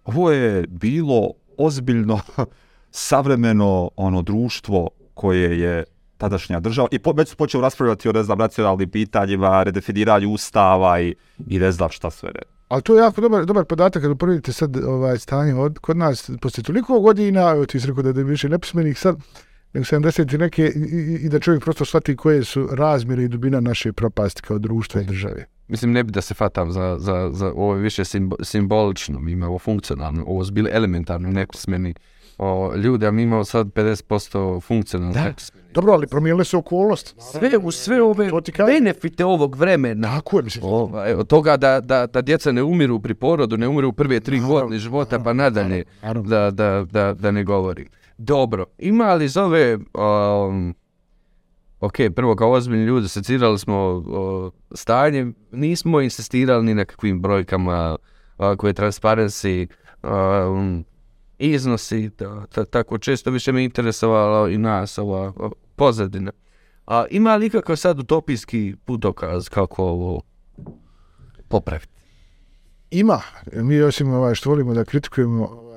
ovo 0.04 0.30
je 0.30 0.66
bilo 0.66 1.30
ozbiljno 1.58 2.20
savremeno 2.90 3.90
ono 3.96 4.22
društvo 4.22 4.88
koje 5.14 5.60
je 5.60 5.84
tadašnja 6.18 6.60
država 6.60 6.88
i 6.90 6.98
po, 6.98 7.12
već 7.12 7.28
su 7.28 7.36
počeli 7.36 7.62
raspravljati 7.62 8.08
o 8.08 8.12
ne 8.12 8.22
znam, 8.22 8.38
nacionalnim 8.38 8.90
pitanjima, 8.90 9.62
redefiniranju 9.62 10.30
ustava 10.30 11.00
i, 11.00 11.14
i 11.46 11.58
ne 11.58 11.72
znam 11.72 11.90
šta 11.90 12.10
sve 12.10 12.30
ne. 12.34 12.40
Ali 12.68 12.82
to 12.82 12.96
je 12.96 13.02
jako 13.02 13.20
dobar, 13.20 13.44
dobar 13.44 13.64
podatak 13.64 14.02
kad 14.02 14.10
uporedite 14.10 14.52
sad 14.52 14.76
ovaj 14.76 15.18
stanje 15.18 15.54
od, 15.54 15.78
kod 15.78 15.96
nas 15.96 16.30
poslije 16.40 16.64
toliko 16.64 17.00
godina, 17.00 17.66
ti 17.66 17.80
si 17.80 17.86
rekao 17.86 18.02
da 18.02 18.20
je 18.20 18.24
više 18.24 18.48
nepismenih 18.48 18.98
sad, 18.98 19.16
nego 19.72 19.84
70 19.84 20.38
neke 20.38 20.62
i, 20.62 20.78
i, 20.78 21.26
i, 21.26 21.28
da 21.28 21.40
čovjek 21.40 21.64
prosto 21.64 21.84
shvati 21.84 22.16
koje 22.16 22.44
su 22.44 22.68
razmjere 22.72 23.22
i 23.22 23.28
dubina 23.28 23.60
naše 23.60 23.92
propasti 23.92 24.42
kao 24.42 24.58
društva 24.58 25.00
i 25.00 25.04
države. 25.04 25.46
Mislim, 25.68 25.92
ne 25.92 26.04
bi 26.04 26.12
da 26.12 26.20
se 26.20 26.34
fatam 26.34 26.72
za, 26.72 26.96
za, 26.98 27.30
za 27.32 27.52
ovo 27.56 27.72
više 27.72 28.04
simbo, 28.04 28.36
simbolično, 28.42 29.20
mi 29.20 29.32
imamo 29.32 29.58
funkcionalno, 29.58 30.24
ovo 30.26 30.44
su 30.44 30.52
bili 30.52 30.70
elementarno 30.72 31.30
nepismeni 31.30 31.94
o, 32.38 32.74
ljude, 32.76 33.06
a 33.06 33.10
mi 33.10 33.22
imamo 33.22 33.44
sad 33.44 33.66
50% 33.66 34.62
funkcionalno. 34.62 35.14
Da. 35.14 35.32
Dobro, 35.74 35.92
ali 35.92 36.06
promijenile 36.06 36.44
se 36.44 36.56
okolnosti. 36.56 37.14
Sve, 37.18 37.58
u 37.62 37.70
sve 37.70 38.02
ove 38.02 38.30
benefite 38.66 39.24
ovog 39.24 39.56
vremena. 39.56 40.08
Tako 40.14 40.36
je, 40.36 40.42
mislim. 40.42 40.64
Ovaj, 40.64 41.12
od 41.12 41.26
toga 41.26 41.56
da, 41.56 41.80
da, 41.80 42.06
da 42.06 42.22
djeca 42.22 42.52
ne 42.52 42.62
umiru 42.62 43.00
pri 43.00 43.14
porodu, 43.14 43.56
ne 43.56 43.68
umiru 43.68 43.88
u 43.88 43.92
prve 43.92 44.20
tri 44.20 44.40
godine 44.40 44.78
života, 44.78 45.18
pa 45.18 45.32
nadalje, 45.32 45.84
da, 46.24 46.50
da, 46.50 46.86
da, 46.90 47.14
da 47.14 47.30
ne 47.30 47.44
govorim. 47.44 47.88
Dobro, 48.18 48.66
ima 48.78 49.14
li 49.14 49.28
zove... 49.28 49.78
Um, 49.94 50.74
ok, 51.80 51.94
prvo 52.16 52.36
kao 52.36 52.50
ozbiljni 52.50 52.84
ljudi, 52.84 53.08
secirali 53.08 53.58
smo 53.58 53.76
o, 53.76 54.50
stanje, 54.74 55.32
nismo 55.52 56.00
insistirali 56.00 56.64
ni 56.64 56.74
na 56.74 56.84
kakvim 56.84 57.20
brojkama 57.20 57.96
o, 58.38 58.56
koje 58.56 58.74
transparency 58.74 59.66
um, 60.02 60.84
iznosi, 61.52 62.10
to, 62.10 62.44
to, 62.54 62.64
tako 62.64 62.98
često 62.98 63.30
više 63.30 63.52
me 63.52 63.64
interesovalo 63.64 64.48
i 64.48 64.58
nas 64.58 64.98
ova 64.98 65.32
pozadina. 65.76 66.32
A 66.86 67.04
ima 67.10 67.36
li 67.36 67.50
kakav 67.50 67.76
sad 67.76 67.98
utopijski 67.98 68.74
putokaz 68.84 69.48
kako 69.48 69.84
ovo 69.84 70.22
popraviti? 71.48 71.92
Ima. 72.90 73.20
Mi 73.52 73.82
osim 73.82 74.12
ovaj, 74.12 74.34
što 74.34 74.50
volimo 74.50 74.74
da 74.74 74.84
kritikujemo 74.84 75.73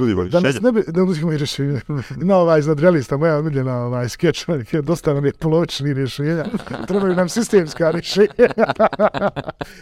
Nudimo 0.00 0.24
Da 0.24 0.40
nas 0.40 0.44
rješenje. 0.44 0.60
ne 0.62 0.72
bi, 0.72 0.82
da 0.88 1.02
uzimo 1.02 1.32
i 1.32 1.36
rješenje. 1.36 1.80
Ima 2.22 2.34
ovaj 2.36 2.58
iz 2.58 2.66
nadrealista, 2.66 3.16
moja 3.16 3.38
omiljena 3.38 3.76
ovaj 3.76 4.08
skeč, 4.08 4.46
dosta 4.82 5.14
nam 5.14 5.24
je 5.24 5.32
polovični 5.32 5.94
rješenja, 5.94 6.44
trebaju 6.88 7.14
nam 7.14 7.28
sistemska 7.28 7.90
rješenja. 7.90 8.28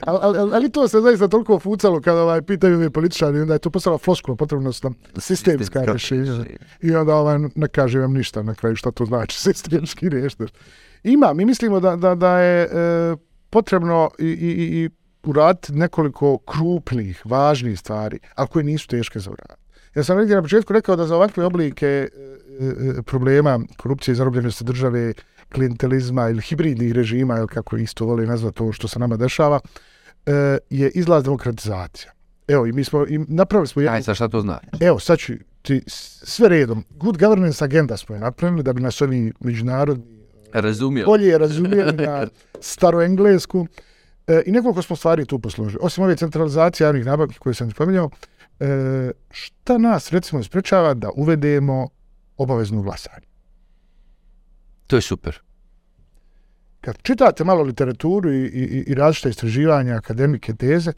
ali, 0.01 0.19
ali, 0.23 0.55
ali, 0.55 0.71
to 0.71 0.89
se 0.89 1.01
zaista 1.01 1.29
toliko 1.29 1.59
fucalo 1.59 2.01
kada 2.01 2.23
ovaj, 2.23 2.43
pitaju 2.43 2.79
mi 2.79 2.91
političari, 2.91 3.41
onda 3.41 3.53
je 3.53 3.59
to 3.59 3.71
postala 3.71 3.99
floskula, 3.99 4.37
potrebno 4.37 4.73
su 4.73 4.81
nam 4.85 4.95
sistemska 5.19 5.83
rješenja. 5.83 6.45
I 6.81 6.95
onda 6.95 7.15
ovaj, 7.15 7.39
ne 7.55 7.69
kaže 7.69 7.99
vam 7.99 8.13
ništa 8.13 8.43
na 8.43 8.55
kraju 8.55 8.77
šta 8.77 8.91
to 8.91 9.05
znači 9.05 9.39
sistemski 9.45 10.09
riješiti. 10.09 10.45
Ima, 11.05 11.33
mi 11.33 11.45
mislimo 11.45 11.81
da, 11.81 11.97
da, 11.97 12.15
da 12.15 12.39
je 12.39 12.63
e, 12.63 13.17
potrebno 13.51 14.11
i, 14.19 14.27
i, 14.27 14.29
i- 14.29 14.79
i 14.79 14.91
uraditi 15.25 15.73
nekoliko 15.73 16.39
krupnih, 16.39 17.23
važnih 17.25 17.79
stvari, 17.79 18.19
ali 18.35 18.49
koje 18.49 18.65
nisu 18.65 18.89
teške 18.89 19.19
za 19.19 19.31
uraditi. 19.31 19.68
Ja 19.99 20.05
sam 20.05 20.19
negdje 20.19 20.37
na 20.37 20.43
početku 20.43 20.73
rekao 20.73 20.97
da 20.97 21.07
za 21.07 21.17
ovakve 21.17 21.45
oblike 21.45 21.87
e, 21.87 22.09
e, 22.99 23.03
problema 23.03 23.61
korupcije 23.77 24.13
i 24.13 24.17
zarobljenosti 24.17 24.65
države, 24.65 25.13
klientelizma 25.53 26.29
ili 26.31 26.43
hibridnih 26.43 26.93
režima, 26.93 27.39
ili 27.39 27.49
kako 27.49 27.77
isto 27.77 28.05
vole 28.05 28.27
nazvati 28.27 28.57
to 28.57 28.73
što 28.73 28.89
se 28.89 28.99
nama 28.99 29.17
dešava, 29.17 29.61
e, 30.27 30.59
je 30.71 30.91
izlaz 30.91 31.25
demokratizacija. 31.25 32.13
Evo, 32.49 32.67
i 32.67 32.73
mi 32.73 32.85
smo, 32.85 33.07
i 33.09 33.19
napravili 33.19 33.67
smo 33.67 33.83
Aj, 33.83 34.03
sad 34.03 34.15
šta 34.15 34.29
to 34.29 34.41
znači? 34.41 34.67
Evo, 34.81 34.99
sad 34.99 35.19
ću 35.19 35.33
ti 35.63 35.83
sve 35.87 36.49
redom. 36.49 36.85
Good 36.91 37.19
governance 37.19 37.65
agenda 37.65 37.97
smo 37.97 38.15
je 38.15 38.21
napravili 38.21 38.63
da 38.63 38.73
bi 38.73 38.81
nas 38.81 39.03
ovi 39.03 39.33
međunarodni 39.41 40.19
Razumio. 40.53 41.07
bolje 41.07 41.39
razumijeli 41.39 41.93
na 42.07 42.27
staroenglesku. 42.61 43.67
E, 44.27 44.43
I 44.47 44.53
nekoliko 44.53 44.83
smo 44.83 44.97
stvari 44.97 45.27
tu 45.27 45.39
posložili. 45.39 45.79
Osim 45.83 46.05
ove 46.05 46.17
centralizacije 46.17 46.85
javnih 46.85 47.07
nabavki 47.07 47.39
koje 47.39 47.55
sam 47.55 47.71
spominjao, 47.71 48.11
e, 48.61 49.11
šta 49.31 49.79
nas 49.79 50.13
recimo 50.13 50.43
sprečava 50.43 50.95
da 50.95 51.11
uvedemo 51.17 51.89
obavezno 52.37 52.83
glasanje? 52.83 53.27
To 54.87 54.97
je 54.97 55.03
super. 55.03 55.41
Kad 56.81 56.99
čitate 57.03 57.45
malo 57.45 57.63
literaturu 57.63 58.33
i, 58.33 58.45
i, 58.45 58.85
i 58.87 58.95
različite 58.95 59.29
istraživanja, 59.29 59.97
akademike, 59.97 60.55
teze, 60.55 60.93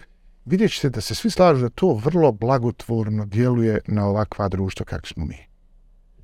vidjet 0.44 0.72
ćete 0.72 0.90
da 0.90 1.00
se 1.00 1.14
svi 1.14 1.30
slažu 1.30 1.62
da 1.62 1.68
to 1.68 1.94
vrlo 1.94 2.32
blagotvorno 2.32 3.24
djeluje 3.26 3.80
na 3.86 4.06
ovakva 4.06 4.48
društva 4.48 4.86
kakvi 4.86 5.08
smo 5.08 5.24
mi. 5.24 5.36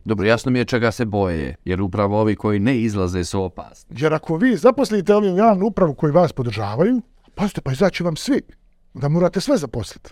Dobro, 0.05 0.27
jasno 0.27 0.51
mi 0.51 0.59
je 0.59 0.65
čega 0.65 0.93
se 0.93 1.05
boje, 1.05 1.55
jer 1.65 1.83
upravo 1.83 2.21
ovi 2.21 2.37
koji 2.37 2.59
ne 2.59 2.79
izlaze 2.79 3.25
su 3.25 3.43
opasni. 3.43 3.97
Jer 4.01 4.15
ako 4.15 4.37
vi 4.37 4.57
zaposlite 4.57 5.15
ovim 5.15 5.37
javnu 5.37 5.67
upravu 5.67 5.95
koji 5.95 6.13
vas 6.13 6.33
podržavaju, 6.33 7.03
pazite, 7.35 7.61
pa 7.61 7.73
izaći 7.73 8.03
vam 8.03 8.17
svi. 8.17 8.43
Da 8.95 9.09
morate 9.09 9.41
sve 9.41 9.57
zaposliti. 9.57 10.11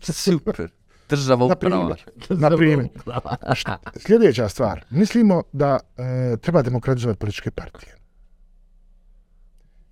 Super. 0.00 0.68
Država 1.08 1.38
Na 1.38 1.44
uprava. 1.46 1.94
primjer. 1.96 2.04
Na 2.42 2.56
primjer. 2.56 2.88
Šta- 3.54 3.78
Sljedeća 3.96 4.48
stvar. 4.48 4.84
Mislimo 4.90 5.42
da 5.52 5.78
e, 5.96 6.36
treba 6.36 6.62
demokratizovati 6.62 7.18
političke 7.18 7.50
partije. 7.50 7.94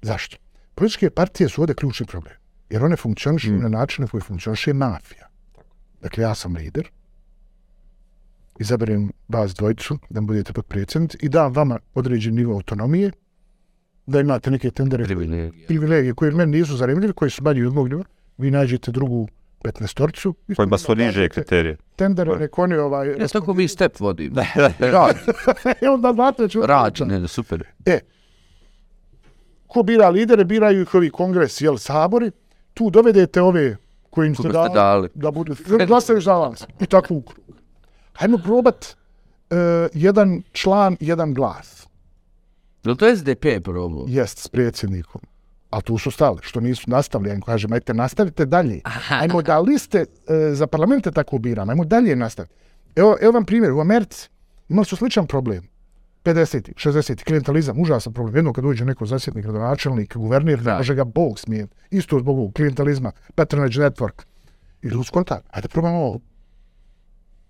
Zašto? 0.02 0.36
Političke 0.74 1.10
partije 1.10 1.48
su 1.48 1.60
ovdje 1.60 1.74
ključni 1.74 2.06
problem. 2.06 2.34
Jer 2.70 2.84
one 2.84 2.96
funkcionišu 2.96 3.52
Mm. 3.52 3.58
na 3.58 3.68
način 3.68 4.02
na 4.02 4.08
koji 4.08 4.20
funkcioniše 4.20 4.72
mafija. 4.72 5.28
Dakle, 6.00 6.22
ja 6.22 6.34
sam 6.34 6.54
lider, 6.54 6.88
izaberem 8.58 9.12
vas 9.28 9.54
dvojicu 9.54 9.98
da 10.10 10.20
mi 10.20 10.26
budete 10.26 10.52
potpredsjednici 10.52 11.18
i 11.20 11.28
dam 11.28 11.52
vama 11.52 11.78
određen 11.94 12.34
nivo 12.34 12.54
autonomije, 12.54 13.10
da 14.06 14.20
imate 14.20 14.50
neke 14.50 14.70
tendere 14.70 15.04
Privilegija. 15.04 15.66
privilegije 15.66 16.14
koje 16.14 16.30
meni 16.30 16.58
nisu 16.58 16.76
zanimljive, 16.76 17.12
koji 17.12 17.30
su 17.30 17.42
manji 17.42 17.64
od 17.64 17.74
mog 17.74 17.88
nivoa, 17.88 18.04
vi 18.38 18.50
nađete 18.50 18.90
drugu 18.90 19.28
petnestorcu. 19.64 20.34
Kojima 20.56 20.78
su 20.78 20.94
niže 20.94 21.28
kriterije. 21.28 21.76
Tender, 21.96 22.40
nek 22.40 22.58
oni 22.58 22.74
ovaj... 22.74 23.08
Ja 23.20 23.28
tako 23.28 23.54
mi 23.54 23.68
step 23.68 24.00
vodim. 24.00 24.34
Rad. 24.78 25.16
I 25.82 25.86
onda 25.94 26.12
znate 26.12 26.48
ću... 26.48 26.66
Rad, 26.66 26.96
ne, 27.06 27.20
ne, 27.20 27.28
super. 27.28 27.64
E, 27.86 28.00
ko 29.66 29.82
bira 29.82 30.08
lidere, 30.08 30.44
biraju 30.44 30.82
ih 30.82 30.94
ovi 30.94 31.10
kongres, 31.10 31.60
jel, 31.60 31.78
sabori, 31.78 32.30
tu 32.74 32.90
dovedete 32.90 33.42
ove 33.42 33.76
ste 34.12 34.36
Koga 34.36 34.48
ste 34.48 34.52
dali, 34.52 34.74
dali. 34.74 35.08
da 35.14 35.30
budu, 35.30 35.54
glasaju 35.86 36.20
za 36.20 36.34
vas. 36.34 36.66
I 36.80 36.86
tako 36.86 37.14
u 37.14 37.22
krug. 37.22 37.56
Hajmo 38.12 38.38
probat 38.38 38.96
uh, 39.50 39.56
jedan 39.94 40.42
član, 40.52 40.96
jedan 41.00 41.34
glas. 41.34 41.86
Jel 42.84 42.96
to 42.96 43.16
SDP 43.16 43.64
problem? 43.64 44.04
Jest 44.08 44.38
s 44.38 44.48
predsjednikom. 44.48 45.20
A 45.72 45.80
tu 45.80 45.98
su 45.98 46.10
stali, 46.10 46.38
što 46.42 46.60
nisu 46.60 46.90
nastavili. 46.90 47.30
Ajmo 47.30 47.44
kažem, 47.44 47.72
ajte 47.72 47.94
nastavite 47.94 48.46
dalje. 48.46 48.80
Ajmo 49.08 49.42
da 49.42 49.58
liste 49.58 49.98
e, 49.98 50.06
za 50.54 50.66
parlamente 50.66 51.10
tako 51.10 51.38
biramo. 51.38 51.72
Ajmo 51.72 51.84
dalje 51.84 52.16
nastaviti. 52.16 52.54
Evo, 52.96 53.16
evo 53.20 53.32
vam 53.32 53.44
primjer. 53.44 53.72
U 53.72 53.80
Americi 53.80 54.28
imali 54.68 54.84
su 54.84 54.96
sličan 54.96 55.26
problem. 55.26 55.68
50. 56.24 56.72
60. 56.74 57.24
klientalizam, 57.24 57.80
užasan 57.80 58.12
problem. 58.12 58.36
Jedno 58.36 58.52
kad 58.52 58.64
dođe 58.64 58.84
neko 58.84 59.06
zasjetnik, 59.06 59.44
gradonačelnik, 59.44 60.16
guvernir, 60.16 60.60
Da. 60.62 60.70
ne 60.70 60.76
može 60.76 60.94
ga 60.94 61.04
Bog 61.04 61.38
smijeniti. 61.38 61.74
Isto 61.90 62.18
zbog 62.18 62.38
ovog 62.38 62.52
klientalizma, 62.54 63.12
patronage 63.34 63.78
network. 63.80 64.22
I 64.82 64.90
tu 64.90 65.04
skontar, 65.04 65.40
ajde 65.50 65.68
probamo 65.68 65.98
ovo. 65.98 66.20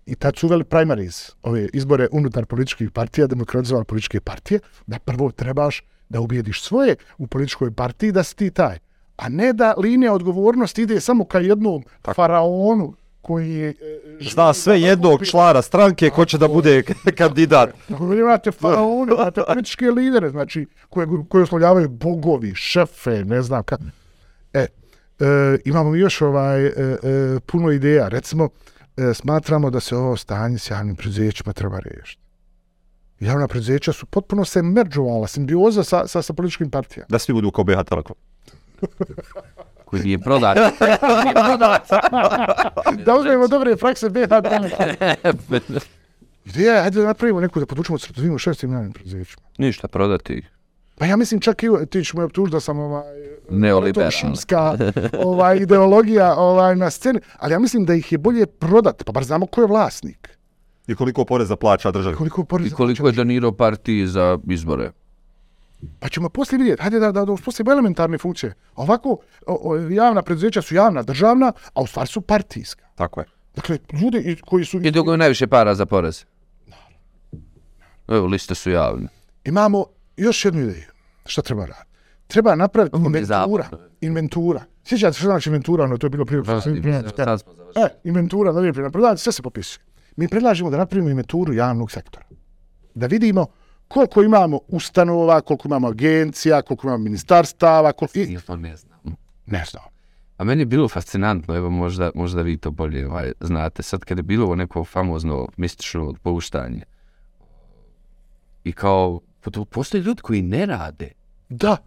I 0.05 0.15
tad 0.15 0.37
su 0.37 0.47
uveli 0.47 0.63
primaries, 0.63 1.31
ove 1.43 1.69
izbore 1.73 2.07
unutar 2.11 2.45
političkih 2.45 2.91
partija, 2.91 3.27
demokratizovali 3.27 3.85
političke 3.85 4.19
partije, 4.21 4.59
da 4.87 4.99
prvo 4.99 5.31
trebaš 5.31 5.81
da 6.13 6.21
ubijediš 6.21 6.63
svoje 6.63 6.95
u 7.17 7.27
političkoj 7.27 7.71
partiji 7.71 8.11
da 8.11 8.23
si 8.23 8.35
ti 8.35 8.51
taj. 8.51 8.77
A 9.17 9.29
ne 9.29 9.53
da 9.53 9.73
linija 9.77 10.13
odgovornosti 10.13 10.81
ide 10.81 10.99
samo 10.99 11.25
ka 11.25 11.39
jednom 11.39 11.83
faraonu 12.15 12.93
koji 13.21 13.53
je... 13.53 13.69
e, 13.69 13.73
Zna 14.21 14.53
sve 14.53 14.81
jednog 14.81 15.25
člana 15.25 15.61
stranke 15.61 16.09
ko 16.09 16.25
će 16.25 16.37
da 16.37 16.47
bude 16.47 16.83
kandidat. 17.17 17.69
Ako 17.93 18.07
vi 18.07 18.19
imate 18.19 18.51
faraone, 18.51 19.13
imate 19.13 19.41
političke 19.47 19.91
lidere, 19.91 20.29
znači, 20.29 20.65
koje, 20.89 21.07
koje 21.29 21.43
oslovljavaju 21.43 21.89
bogovi, 21.89 22.55
šefe, 22.55 23.23
ne 23.25 23.41
znam 23.41 23.63
kako. 23.63 23.83
E, 24.53 24.59
e, 24.59 24.67
imamo 25.65 25.95
još 25.95 26.21
ovaj, 26.21 26.65
e, 26.65 26.69
e, 26.69 27.39
puno 27.45 27.71
ideja. 27.71 28.07
Recimo, 28.07 28.49
e, 28.97 29.13
smatramo 29.13 29.69
da 29.69 29.79
se 29.79 29.95
ovo 29.95 30.17
stanje 30.17 30.57
s 30.57 30.69
javnim 30.71 30.95
preduzećima 30.95 31.53
treba 31.53 31.79
riješiti. 31.79 32.22
Javna 33.23 33.47
preduzeća 33.47 33.93
su 33.93 34.05
potpuno 34.05 34.45
se 34.45 34.61
meržovala, 34.61 35.27
simbioza 35.27 35.83
sa, 35.83 36.07
sa, 36.07 36.21
sa 36.21 36.33
političkim 36.33 36.69
partijama. 36.69 37.07
Da 37.09 37.19
svi 37.19 37.33
budu 37.33 37.51
kao 37.51 37.63
BH 37.63 37.83
Telekom. 37.89 38.15
Koji 39.85 40.03
nije 40.03 40.19
prodat. 40.19 40.57
da 43.05 43.15
uzmemo 43.15 43.47
dobre 43.47 43.75
prakse 43.75 44.09
BH 44.09 44.27
Telekom. 44.43 44.85
Ideja 46.45 46.73
je, 46.73 46.81
ajde 46.81 46.99
da 46.99 47.07
napravimo 47.07 47.41
neku, 47.41 47.59
da 47.59 47.65
podvučemo 47.65 47.97
crtu, 47.97 48.21
vidimo 48.21 48.37
šta 48.37 48.49
je 48.49 48.53
s 48.53 48.57
tim 48.57 48.73
javnim 48.73 48.93
preduzećima. 48.93 49.43
Ništa, 49.57 49.87
prodati 49.87 50.33
ih. 50.33 50.49
Pa 50.97 51.05
ja 51.05 51.15
mislim 51.15 51.39
čak 51.41 51.63
i 51.63 51.67
ti 51.89 51.99
ćeš 51.99 52.13
me 52.13 52.23
optužiti 52.23 52.55
da 52.55 52.59
sam 52.59 52.79
ovaj 52.79 53.03
Neoliberalna. 53.49 53.93
protošimska 53.93 54.77
ovaj 55.25 55.57
ideologija 55.57 56.35
ovaj 56.35 56.75
na 56.75 56.89
sceni, 56.89 57.19
ali 57.37 57.53
ja 57.53 57.59
mislim 57.59 57.85
da 57.85 57.93
ih 57.93 58.11
je 58.11 58.17
bolje 58.17 58.45
prodat, 58.45 59.03
pa 59.05 59.11
bar 59.11 59.23
znamo 59.23 59.45
ko 59.45 59.61
je 59.61 59.67
vlasnik. 59.67 60.37
I 60.87 60.95
koliko 60.95 61.25
poreza 61.25 61.55
plaća 61.55 61.91
državi. 61.91 62.15
Koliko 62.15 62.41
I 62.41 62.45
poreza 62.45 62.75
koliko 62.75 63.07
je 63.07 63.11
donirao 63.13 63.51
partiji 63.51 64.07
za 64.07 64.39
izbore. 64.49 64.91
Pa 65.99 66.09
ćemo 66.09 66.29
poslije 66.29 66.57
vidjeti, 66.57 66.81
hajde 66.81 66.99
da, 66.99 67.11
da, 67.11 67.25
da 67.25 67.31
uspostavimo 67.31 67.71
elementarne 67.71 68.17
funkcije. 68.17 68.53
Ovako, 68.75 69.17
o, 69.47 69.59
o, 69.63 69.77
javna 69.77 70.21
preduzeća 70.21 70.61
su 70.61 70.75
javna, 70.75 71.03
državna, 71.03 71.51
a 71.73 71.81
u 71.81 71.87
stvari 71.87 72.07
su 72.07 72.21
partijska. 72.21 72.85
Tako 72.95 73.19
je. 73.19 73.25
Dakle, 73.55 73.77
ljudi 73.93 74.17
i- 74.17 74.35
koji 74.35 74.65
su... 74.65 74.77
I 74.77 74.91
dok 74.91 75.07
je 75.07 75.17
najviše 75.17 75.47
para 75.47 75.75
za 75.75 75.85
porez. 75.85 76.25
Evo, 78.07 78.25
liste 78.27 78.55
su 78.55 78.71
javne. 78.71 79.07
Imamo 79.45 79.85
još 80.17 80.45
jednu 80.45 80.61
ideju. 80.61 80.85
Šta 81.25 81.41
treba 81.41 81.65
raditi? 81.65 81.87
Treba 82.27 82.55
napraviti 82.55 82.97
inventura. 82.97 83.69
Inventura. 84.01 84.63
Sjećate 84.83 85.13
se 85.13 85.19
što 85.19 85.27
znači 85.27 85.49
inventura, 85.49 85.83
ono 85.83 85.97
to 85.97 86.05
je 86.05 86.09
bilo 86.09 86.25
prije... 86.25 86.43
Sad 86.45 86.63
smo 86.63 87.53
završili. 87.53 87.85
E, 87.85 87.89
inventura, 88.03 88.51
da 88.51 88.61
nije 88.61 88.73
prenapredavanje, 88.73 89.17
sve 89.17 89.31
se 89.31 89.41
popisuje. 89.41 89.83
Mi 90.15 90.27
predlažemo 90.27 90.69
da 90.69 90.77
napravimo 90.77 91.09
inventuru 91.09 91.53
javnog 91.53 91.91
sektora. 91.91 92.25
Da 92.95 93.07
vidimo 93.07 93.45
koliko 93.87 94.23
imamo 94.23 94.59
ustanova, 94.67 95.41
koliko 95.41 95.67
imamo 95.67 95.87
agencija, 95.87 96.61
koliko 96.61 96.87
imamo 96.87 97.03
ministarstava, 97.03 97.91
koliko... 97.91 98.19
I... 98.19 98.33
Ja 98.33 98.41
to 98.41 98.55
ne 98.55 98.77
znam. 98.77 99.15
Ne 99.45 99.65
znam. 99.71 99.83
A 100.37 100.43
meni 100.43 100.61
je 100.61 100.65
bilo 100.65 100.89
fascinantno, 100.89 101.55
evo 101.55 101.69
možda, 101.69 102.11
možda 102.15 102.41
vi 102.41 102.57
to 102.57 102.71
bolje 102.71 103.07
ovaj, 103.07 103.31
znate, 103.39 103.83
sad 103.83 103.99
kad 103.99 104.17
je 104.17 104.23
bilo 104.23 104.45
ovo 104.45 104.55
neko 104.55 104.83
famozno 104.83 105.47
mistično 105.57 106.07
otpuštanje 106.07 106.83
i 108.63 108.71
kao, 108.71 109.19
postoje 109.69 110.01
ljudi 110.01 110.21
koji 110.21 110.41
ne 110.41 110.65
rade, 110.65 111.11
Da, 111.49 111.77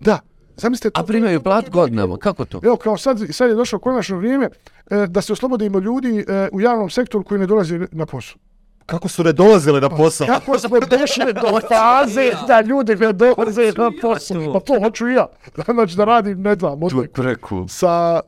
da. 0.00 0.18
Zamislite 0.56 0.90
to. 0.90 1.00
a 1.00 1.04
primaju 1.04 1.42
plat 1.42 1.70
godinama, 1.70 2.16
kako 2.16 2.44
to? 2.44 2.60
Evo, 2.64 2.76
kao 2.76 2.96
sad, 2.96 3.18
sad 3.30 3.48
je 3.48 3.54
došlo 3.54 3.78
konačno 3.78 4.16
vrijeme 4.16 4.48
e, 4.90 5.06
da 5.06 5.20
se 5.20 5.32
oslobodimo 5.32 5.78
ljudi 5.78 6.24
e, 6.28 6.48
u 6.52 6.60
javnom 6.60 6.90
sektoru 6.90 7.24
koji 7.24 7.40
ne 7.40 7.46
dolaze 7.46 7.80
na 7.92 8.06
posao. 8.06 8.38
Kako 8.86 9.08
su 9.08 9.24
ne 9.24 9.32
dolazili 9.32 9.80
na 9.80 9.88
posao? 9.88 10.26
Kako 10.26 10.58
smo 10.58 10.80
došli 10.80 11.32
do 11.32 11.60
faze 11.68 12.32
da 12.48 12.60
ljudi 12.60 12.96
ne 12.96 13.12
dolaze 13.12 13.72
na 13.76 13.90
posao? 14.02 14.52
Pa 14.52 14.60
to 14.60 14.80
hoću 14.80 15.08
i 15.08 15.14
ja. 15.14 15.26
Znači 15.74 15.96
da 15.96 16.04
radim, 16.04 16.42
ne 16.42 16.54
znam, 16.54 16.82
odmah 16.82 17.04
preku. 17.12 17.66
sa 17.68 18.20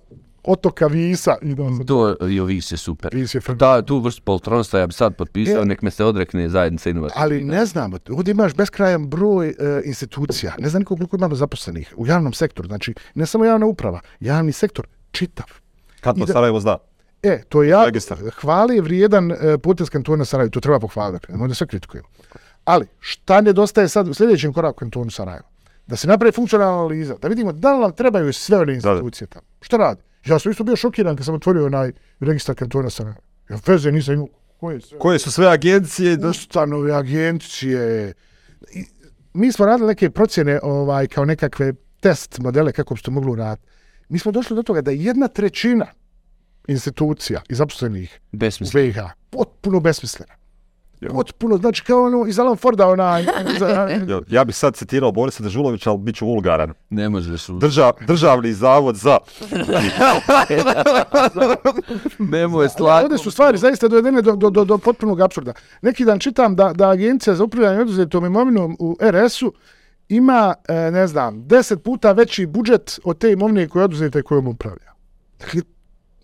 otoka 0.44 0.86
Visa. 0.86 1.36
I 1.42 1.54
da, 1.54 1.84
To 1.86 2.28
i 2.28 2.40
ovi 2.40 2.60
se 2.60 2.76
super. 2.76 3.14
Vis 3.14 3.34
je. 3.34 3.40
Da, 3.48 3.82
tu 3.82 3.98
vrstu 3.98 4.22
poltronstva 4.22 4.80
ja 4.80 4.86
bi 4.86 4.92
sad 4.92 5.16
potpisao, 5.16 5.62
E. 5.62 5.64
nek 5.64 5.82
me 5.82 5.90
se 5.90 6.04
odrekne 6.04 6.48
zajednica 6.48 6.90
inovacija. 6.90 7.22
Ali 7.22 7.44
ne 7.44 7.66
znam, 7.66 7.92
ovdje 8.10 8.32
imaš 8.32 8.54
beskrajan 8.54 9.06
broj 9.06 9.48
e, 9.48 9.54
institucija. 9.84 10.54
Ne 10.58 10.68
znam 10.68 10.80
niko 10.80 10.96
koliko 10.96 11.16
imamo 11.16 11.34
zaposlenih 11.34 11.94
u 11.96 12.06
javnom 12.06 12.32
sektoru. 12.32 12.68
Znači, 12.68 12.94
ne 13.14 13.26
samo 13.26 13.44
javna 13.44 13.66
uprava, 13.66 14.00
javni 14.20 14.52
sektor 14.52 14.86
čitav. 15.10 15.46
Kad 16.00 16.18
to 16.18 16.24
da- 16.26 16.32
Sarajevo 16.32 16.60
zna? 16.60 16.78
E, 17.22 17.42
to 17.42 17.62
je 17.62 17.68
ja, 17.68 17.84
Registar. 17.84 18.18
hvali 18.30 18.76
je 18.76 18.82
vrijedan 18.82 19.32
e, 19.32 19.58
potez 19.58 19.90
kantona 19.90 20.24
Sarajevo, 20.24 20.50
to 20.50 20.60
treba 20.60 20.78
pohvaliti, 20.78 21.26
možda 21.30 21.54
sve 21.54 21.66
kritikujemo. 21.66 22.08
Ali, 22.64 22.86
šta 23.00 23.40
nedostaje 23.40 23.88
sad 23.88 24.08
u 24.08 24.14
sljedećem 24.14 24.52
koraku 24.52 24.78
kantonu 24.78 25.10
Sarajevo? 25.10 25.48
Da 25.86 25.96
se 25.96 26.08
napravi 26.08 26.32
funkcionalna 26.32 26.74
analiza, 26.74 27.16
da 27.16 27.28
vidimo 27.28 27.52
da 27.52 27.72
li 27.72 27.80
nam 27.80 27.92
trebaju 27.92 28.32
sve 28.32 28.58
one 28.58 28.74
institucije 28.74 29.26
tamo. 29.28 29.44
Šta 29.60 29.76
radi? 29.76 30.00
Ja 30.26 30.38
sam 30.38 30.52
isto 30.52 30.64
bio 30.64 30.76
šokiran 30.76 31.16
kad 31.16 31.26
sam 31.26 31.34
otvorio 31.34 31.66
onaj 31.66 31.92
registar 32.20 32.54
kantona 32.54 32.90
Sarajevo. 32.90 33.20
Ja 33.50 33.58
veze 33.66 33.92
nisam 33.92 34.14
imao. 34.14 34.28
Koje 34.60 34.80
sve? 34.80 34.98
Koje 34.98 35.18
su 35.18 35.32
sve 35.32 35.46
agencije? 35.46 36.16
Da... 36.16 36.28
ustanove, 36.28 36.92
agencije. 36.92 38.12
I 38.74 38.84
Mi 39.32 39.52
smo 39.52 39.66
radili 39.66 39.88
neke 39.88 40.10
procjene 40.10 40.60
ovaj, 40.62 41.06
kao 41.06 41.24
nekakve 41.24 41.72
test 42.00 42.38
modele 42.38 42.72
kako 42.72 42.94
bi 42.94 42.98
se 42.98 43.04
to 43.04 43.10
moglo 43.10 43.34
raditi. 43.34 43.68
Mi 44.08 44.18
smo 44.18 44.32
došli 44.32 44.56
do 44.56 44.62
toga 44.62 44.80
da 44.80 44.90
jedna 44.90 45.28
trećina 45.28 45.86
institucija 46.68 47.42
i 47.48 47.54
zaposlenih 47.54 48.20
u. 48.32 48.82
BiH 48.82 48.98
potpuno 49.30 49.80
besmislena. 49.80 50.34
Jo. 51.00 51.08
Potpuno, 51.10 51.56
znači 51.56 51.84
kao 51.84 52.02
ono 52.02 52.26
iz 52.26 52.38
Alan 52.38 52.56
Forda 52.56 52.88
onaj. 52.88 53.24
za- 53.60 53.88
Jo, 54.08 54.22
Ja 54.28 54.44
bih 54.44 54.56
sad 54.56 54.76
citirao 54.76 55.12
Borisa 55.12 55.42
Dežulovića, 55.42 55.90
ali 55.90 55.98
bit 55.98 56.16
ću 56.16 56.26
vulgaran. 56.26 56.72
Ne 56.90 57.08
možeš 57.08 57.48
u... 57.48 57.52
Drža, 57.52 57.92
državni 58.00 58.52
zavod 58.52 58.96
za... 58.96 59.18
Nemoj 62.18 62.68
slati. 62.68 63.04
Ovdje 63.04 63.18
su 63.18 63.30
stvari 63.30 63.58
zaista 63.58 63.88
dovedene 63.88 64.22
do, 64.22 64.36
do, 64.36 64.50
do, 64.50 64.64
do 64.64 64.78
potpunog 64.78 65.20
apsurda. 65.20 65.52
Neki 65.82 66.04
dan 66.04 66.18
čitam 66.18 66.56
da, 66.56 66.72
da 66.72 66.88
agencija 66.90 67.34
za 67.36 67.44
upravljanje 67.44 67.80
oduzetom 67.80 68.24
imovinom 68.24 68.76
u 68.78 68.96
RS-u 69.02 69.52
ima, 70.08 70.54
e, 70.68 70.90
ne 70.90 71.06
znam, 71.06 71.46
deset 71.46 71.82
puta 71.82 72.12
veći 72.12 72.46
budžet 72.46 73.00
od 73.04 73.18
te 73.18 73.32
imovine 73.32 73.68
koje 73.68 73.84
oduzete 73.84 74.22
kojom 74.22 74.46
upravlja. 74.48 74.92
Dakle, 75.38 75.62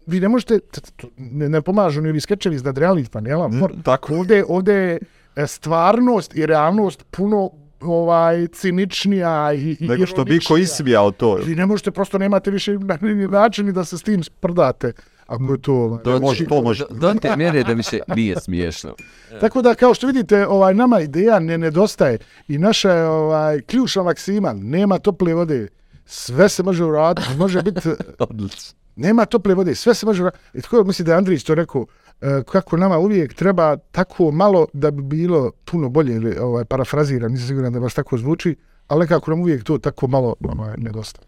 vi 0.07 0.21
ne 0.21 0.29
možete, 0.29 0.59
t- 0.61 0.81
t- 0.81 1.07
ne, 1.17 1.49
ne 1.49 1.63
pomažu 1.63 2.01
ni 2.01 2.09
ovi 2.09 2.21
skečevi 2.21 2.55
iz 2.57 2.65
nadrealnih 2.65 3.09
panela, 3.09 3.49
mor, 3.49 3.73
Tako. 3.83 4.15
ovdje, 4.15 4.45
ovdje 4.49 4.75
je 4.75 4.99
e, 5.37 5.47
stvarnost 5.47 6.37
i 6.37 6.47
realnost 6.47 7.05
puno 7.11 7.51
ovaj 7.81 8.47
ciničnija 8.47 9.53
i, 9.53 9.77
i 9.81 9.89
Nego 9.89 10.07
što 10.07 10.25
bi 10.25 10.41
ko 10.41 10.57
ismijao 10.57 11.11
to. 11.11 11.35
Vi 11.37 11.55
ne 11.55 11.67
možete, 11.67 11.91
prosto 11.91 12.19
nemate 12.19 12.51
više 12.51 12.73
na- 12.73 12.99
ni 13.03 13.29
način 13.29 13.67
ni 13.67 13.73
da 13.73 13.85
se 13.85 13.99
s 13.99 14.03
tim 14.03 14.23
sprdate. 14.23 14.93
Ako 15.27 15.53
je 15.53 15.61
to... 15.61 15.75
ovaj, 15.75 16.03
Do, 16.05 16.21
može, 16.21 16.47
to 16.47 16.63
može. 16.63 16.85
Do, 16.91 17.13
do 17.13 17.15
te 17.15 17.37
mjere 17.37 17.63
da 17.63 17.73
više 17.73 17.99
nije 18.09 18.37
smiješno. 18.37 18.95
Tako 19.41 19.63
da, 19.63 19.75
kao 19.75 19.95
što 19.95 20.07
vidite, 20.07 20.47
ovaj 20.47 20.75
nama 20.75 21.01
ideja 21.01 21.39
ne 21.39 21.59
nedostaje 21.59 22.19
i 22.49 22.59
naša 22.59 22.91
je 22.91 23.07
ovaj, 23.07 23.61
ključna 23.61 24.03
maksima, 24.03 24.53
nema 24.53 24.99
tople 24.99 25.35
vode, 25.35 25.69
sve 26.07 26.49
se 26.49 26.63
može 26.63 26.85
uraditi, 26.85 27.29
može 27.37 27.63
biti, 27.63 27.89
Odlično. 28.19 28.79
Nema 28.97 29.25
tople 29.25 29.55
vode, 29.55 29.75
sve 29.75 29.95
se 29.95 30.07
može. 30.07 30.31
I 30.55 30.61
tako 30.61 30.85
misli 30.85 31.05
da 31.05 31.13
je 31.13 31.19
Andrić 31.19 31.45
to 31.45 31.55
rekao, 31.55 31.87
e, 32.21 32.43
kako 32.53 32.77
nama 32.77 32.99
uvijek 32.99 33.35
treba 33.35 33.77
tako 33.77 34.31
malo 34.31 34.67
da 34.73 34.91
bi 34.91 35.03
bilo 35.03 35.51
puno 35.65 35.89
bolje, 35.89 36.15
ili 36.15 36.39
ovaj, 36.39 36.65
parafraziram, 36.65 37.33
nisam 37.33 37.47
siguran 37.47 37.73
da 37.73 37.81
baš 37.81 37.95
tako 37.95 38.19
zvuči, 38.19 38.57
ali 38.89 39.01
nekako 39.01 39.31
nam 39.31 39.41
uvijek 39.41 39.65
to 39.65 39.79
tako 39.79 40.07
malo 40.07 40.35
ovaj, 40.41 40.75
nedostaje. 40.77 41.27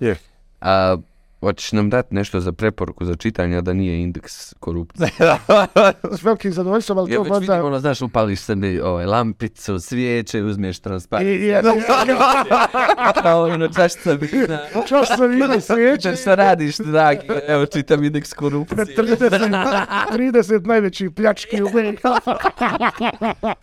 Je. 0.00 0.16
A 0.60 0.96
hoćeš 1.40 1.72
nam 1.72 1.90
dati 1.90 2.14
nešto 2.14 2.40
za 2.40 2.52
preporuku 2.52 3.04
za 3.04 3.14
čitanje, 3.14 3.60
da 3.60 3.72
nije 3.72 4.02
indeks 4.02 4.54
korupcije? 4.54 5.10
S 6.18 6.22
velikim 6.22 6.52
zadovoljstvom, 6.52 6.98
ali 6.98 7.12
Ja 7.12 7.16
to 7.16 7.22
već 7.22 7.30
možda... 7.30 7.54
vidim, 7.54 7.66
ono, 7.66 7.78
znaš, 7.78 8.02
upališ 8.02 8.40
sebi 8.40 8.80
ovaj, 8.80 9.06
lampicu, 9.06 9.80
svijeće, 9.80 10.42
uzmeš 10.42 10.78
I, 10.78 10.82
transparent. 10.82 11.28
i, 11.28 11.48
i, 11.48 11.54
Kao 13.22 13.42
ono 13.54 13.68
čašća 13.68 14.12
vina. 14.12 14.58
Čas 14.88 15.08
sam 15.16 15.32
ima 15.32 15.60
svijeće, 15.70 16.16
šta 16.16 16.34
radiš, 16.34 16.76
dragi? 16.76 17.26
Evo, 17.48 17.66
čitam 17.66 18.04
indeks 18.04 18.32
korupcije. 18.32 18.84
30, 18.86 19.80
30 20.12 20.66
najvećih 20.66 21.10
pljački 21.10 21.62
u 21.62 21.66
BiH. 21.66 22.02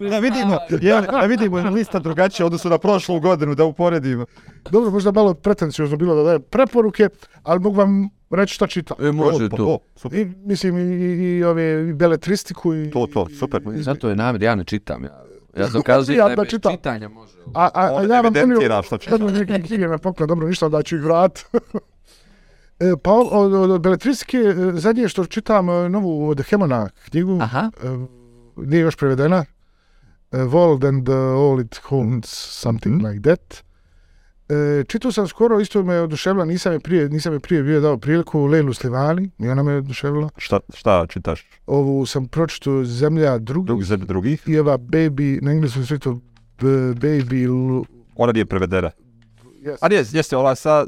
Da 0.09 0.19
vidimo, 0.19 0.57
je, 0.81 1.01
da 1.01 1.25
vidimo 1.25 1.57
lista 1.57 1.99
drugačija 1.99 2.45
u 2.45 2.47
odnosu 2.47 2.69
na 2.69 2.77
prošlu 2.77 3.19
godinu, 3.19 3.55
da 3.55 3.65
uporedimo. 3.65 4.25
Dobro, 4.71 4.91
možda 4.91 5.11
malo 5.11 5.33
pretencijozno 5.33 5.97
bilo 5.97 6.15
da 6.15 6.23
dajem 6.23 6.41
preporuke, 6.41 7.09
ali 7.43 7.59
mogu 7.67 7.77
vam 7.77 8.09
reći 8.29 8.53
šta 8.53 8.67
čitam. 8.67 8.97
E, 8.99 9.11
može 9.11 9.49
Pa 9.49 9.57
to. 9.57 9.79
super. 9.95 10.19
I, 10.19 10.25
mislim, 10.37 10.77
i, 10.77 10.81
i, 10.81 11.37
i 11.37 11.43
ove 11.43 11.89
i 11.89 11.93
beletristiku 11.93 12.75
i... 12.75 12.89
To, 12.91 13.07
to, 13.07 13.27
super. 13.29 13.61
Zato 13.65 14.09
je 14.09 14.15
namjer, 14.15 14.43
ja 14.43 14.55
ne 14.55 14.63
čitam. 14.63 15.03
Ja, 15.03 15.23
ja 15.57 15.69
sam 15.69 15.81
kazao, 15.91 16.15
Ja 16.15 16.27
ne, 16.27 16.35
da 16.35 16.45
čitam. 16.45 16.71
čitanja 16.71 17.09
može. 17.09 17.33
A, 17.53 17.63
a, 17.65 17.69
a 17.75 18.03
ja 18.03 18.21
vam 18.21 18.25
evidentira 18.27 18.81
šta 18.81 18.97
čita. 18.97 19.17
Neke 19.17 19.61
knjige 19.61 19.87
me 19.87 19.97
poklon, 19.97 20.27
dobro, 20.29 20.47
ništa, 20.47 20.65
onda 20.65 20.83
ću 20.83 20.95
ih 20.95 21.01
vrat. 21.01 21.39
E, 22.79 22.93
pa 23.03 23.11
od, 23.11 23.53
od, 23.53 23.71
od 23.71 23.81
beletristike, 23.81 24.37
e, 24.37 24.53
zadnje 24.73 25.07
što 25.07 25.25
čitam 25.25 25.69
e, 25.69 25.89
novu 25.89 26.29
od 26.29 26.41
Hemona 26.41 26.89
knjigu, 27.05 27.37
Aha. 27.41 27.71
e, 27.83 27.87
nije 28.57 28.81
još 28.81 28.95
prevedena, 28.95 29.45
e, 30.31 30.37
World 30.37 30.87
and 30.87 31.09
uh, 31.09 31.15
All 31.15 31.61
It 31.61 31.79
Holds, 31.83 32.29
something 32.51 32.95
Mhm. 32.95 33.05
like 33.05 33.21
that. 33.21 33.63
E, 34.49 34.83
čitao 34.87 35.11
sam 35.11 35.27
skoro, 35.27 35.59
isto 35.59 35.83
me 35.83 35.99
oduševila, 36.01 36.45
nisam 36.45 36.73
je 36.73 36.79
prije, 36.79 37.09
nisam 37.09 37.33
je 37.33 37.39
prije 37.39 37.63
bio 37.63 37.81
dao 37.81 37.97
priliku, 37.97 38.45
Lejlu 38.45 38.73
Slivani, 38.73 39.29
i 39.39 39.49
ona 39.49 39.63
me 39.63 39.75
oduševila. 39.75 40.29
Šta, 40.37 40.59
šta 40.73 41.05
čitaš? 41.09 41.45
Ovu 41.65 42.05
sam 42.05 42.27
pročito 42.27 42.83
Zemlja 42.83 43.37
drugih 43.37 43.67
Drug 43.67 43.83
zemlje 43.83 44.05
drugih? 44.05 44.43
i 44.47 44.59
ova 44.59 44.77
Baby, 44.77 45.41
na 45.41 45.51
engleskom 45.51 45.85
sve 45.85 45.99
to 45.99 46.19
Baby, 46.59 47.85
Ona 48.15 48.31
nije 48.31 48.45
prevedena. 48.45 48.91
yes. 49.61 49.77
A 49.81 49.87
nije, 49.87 50.03
jeste 50.11 50.37
ova 50.37 50.55
sa... 50.55 50.85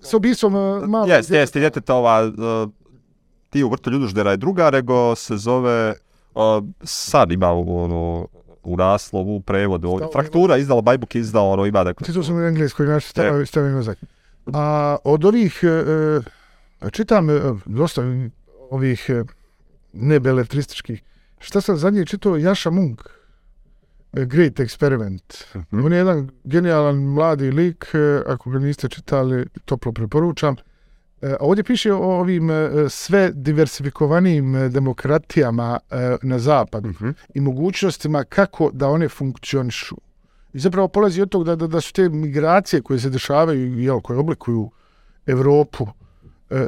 s 0.00 0.14
ubistvom 0.14 0.56
e, 0.56 0.86
malo. 0.86 1.06
Jeste, 1.06 1.36
jeste, 1.36 1.60
djeteta 1.60 1.94
ova... 1.94 2.22
uh, 2.26 2.70
Ti 3.50 3.64
u 3.64 3.68
vrtu 3.70 3.90
ljuduždera 3.90 4.30
je 4.30 4.36
druga, 4.36 4.70
nego 4.70 5.14
se 5.14 5.36
zove... 5.36 5.94
Uh, 6.34 6.64
sad 6.82 7.32
ima 7.32 7.50
ono, 7.52 8.26
u 8.62 8.76
naslovu, 8.76 9.36
u 9.36 9.40
prevodu. 9.40 9.88
ovdje. 9.88 10.06
Stavio- 10.06 10.12
Fraktura 10.12 10.56
izdala, 10.56 10.80
Bajbuk 10.80 11.14
je 11.14 11.20
izdao, 11.20 11.50
ono 11.50 11.66
ima 11.66 11.84
dakle... 11.84 12.06
Čitao 12.06 12.22
sam 12.22 12.36
u 12.36 12.40
engleskoj, 12.40 12.86
znači 12.86 13.08
stavio, 13.08 13.46
stavio 13.46 13.76
mozak. 13.76 13.98
A 14.46 14.96
od 15.04 15.24
ovih, 15.24 15.60
e, 15.62 15.68
e, 16.80 16.90
čitam 16.90 17.30
e, 17.30 17.40
dosta 17.66 18.02
ovih 18.70 19.06
e, 19.08 19.24
nebeletrističkih. 19.92 21.02
Šta 21.38 21.60
sam 21.60 21.76
zadnje 21.76 22.06
čitao? 22.06 22.36
Jaša 22.36 22.70
Munk. 22.70 23.00
A 24.12 24.24
Great 24.24 24.52
Experiment. 24.54 25.56
Mhm. 25.56 25.84
On 25.84 25.92
je 25.92 25.98
jedan 25.98 26.30
genijalan 26.44 26.96
mladi 26.96 27.50
lik, 27.50 27.86
e, 27.94 28.22
ako 28.26 28.50
ga 28.50 28.58
niste 28.58 28.88
čitali, 28.88 29.46
toplo 29.64 29.92
preporučam. 29.92 30.56
E, 31.22 31.32
A 31.32 31.36
ovdje 31.40 31.64
piše 31.64 31.92
o 31.92 32.20
ovim 32.20 32.50
e, 32.50 32.70
sve 32.88 33.30
diversifikovanijim 33.34 34.56
e, 34.56 34.68
demokratijama 34.68 35.78
na 36.22 36.38
zapadu 36.38 36.88
Mhm. 36.88 37.10
i 37.34 37.40
mogućnostima 37.40 38.24
kako 38.24 38.70
da 38.72 38.88
one 38.88 39.08
funkcionišu. 39.08 39.96
I 40.52 40.58
zapravo 40.58 40.88
polazi 40.88 41.22
od 41.22 41.28
toga 41.28 41.44
da, 41.44 41.56
da, 41.56 41.66
da 41.66 41.80
su 41.80 41.92
te 41.92 42.08
migracije 42.08 42.82
koje 42.82 42.98
se 43.00 43.10
dešavaju, 43.10 43.78
jel, 43.78 44.00
koje 44.00 44.18
oblikuju 44.18 44.70
Evropu, 45.26 45.86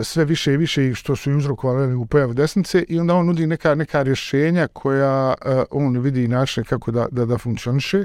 sve 0.02 0.24
više 0.24 0.52
i 0.52 0.56
više 0.56 0.88
i 0.88 0.94
što 0.94 1.16
su 1.16 1.30
i 1.30 1.34
uzrokovali 1.34 1.94
u 1.94 2.06
pojavu 2.06 2.34
desnice 2.34 2.84
i 2.88 2.98
onda 3.00 3.14
on 3.14 3.26
nudi 3.26 3.46
neka, 3.46 3.74
neka 3.74 4.02
rješenja 4.02 4.68
koja 4.72 5.34
on 5.70 5.98
vidi 5.98 6.28
načine 6.28 6.64
kako 6.64 6.90
da, 6.90 7.06
da, 7.10 7.24
da 7.24 7.38
funkcioniše. 7.38 8.04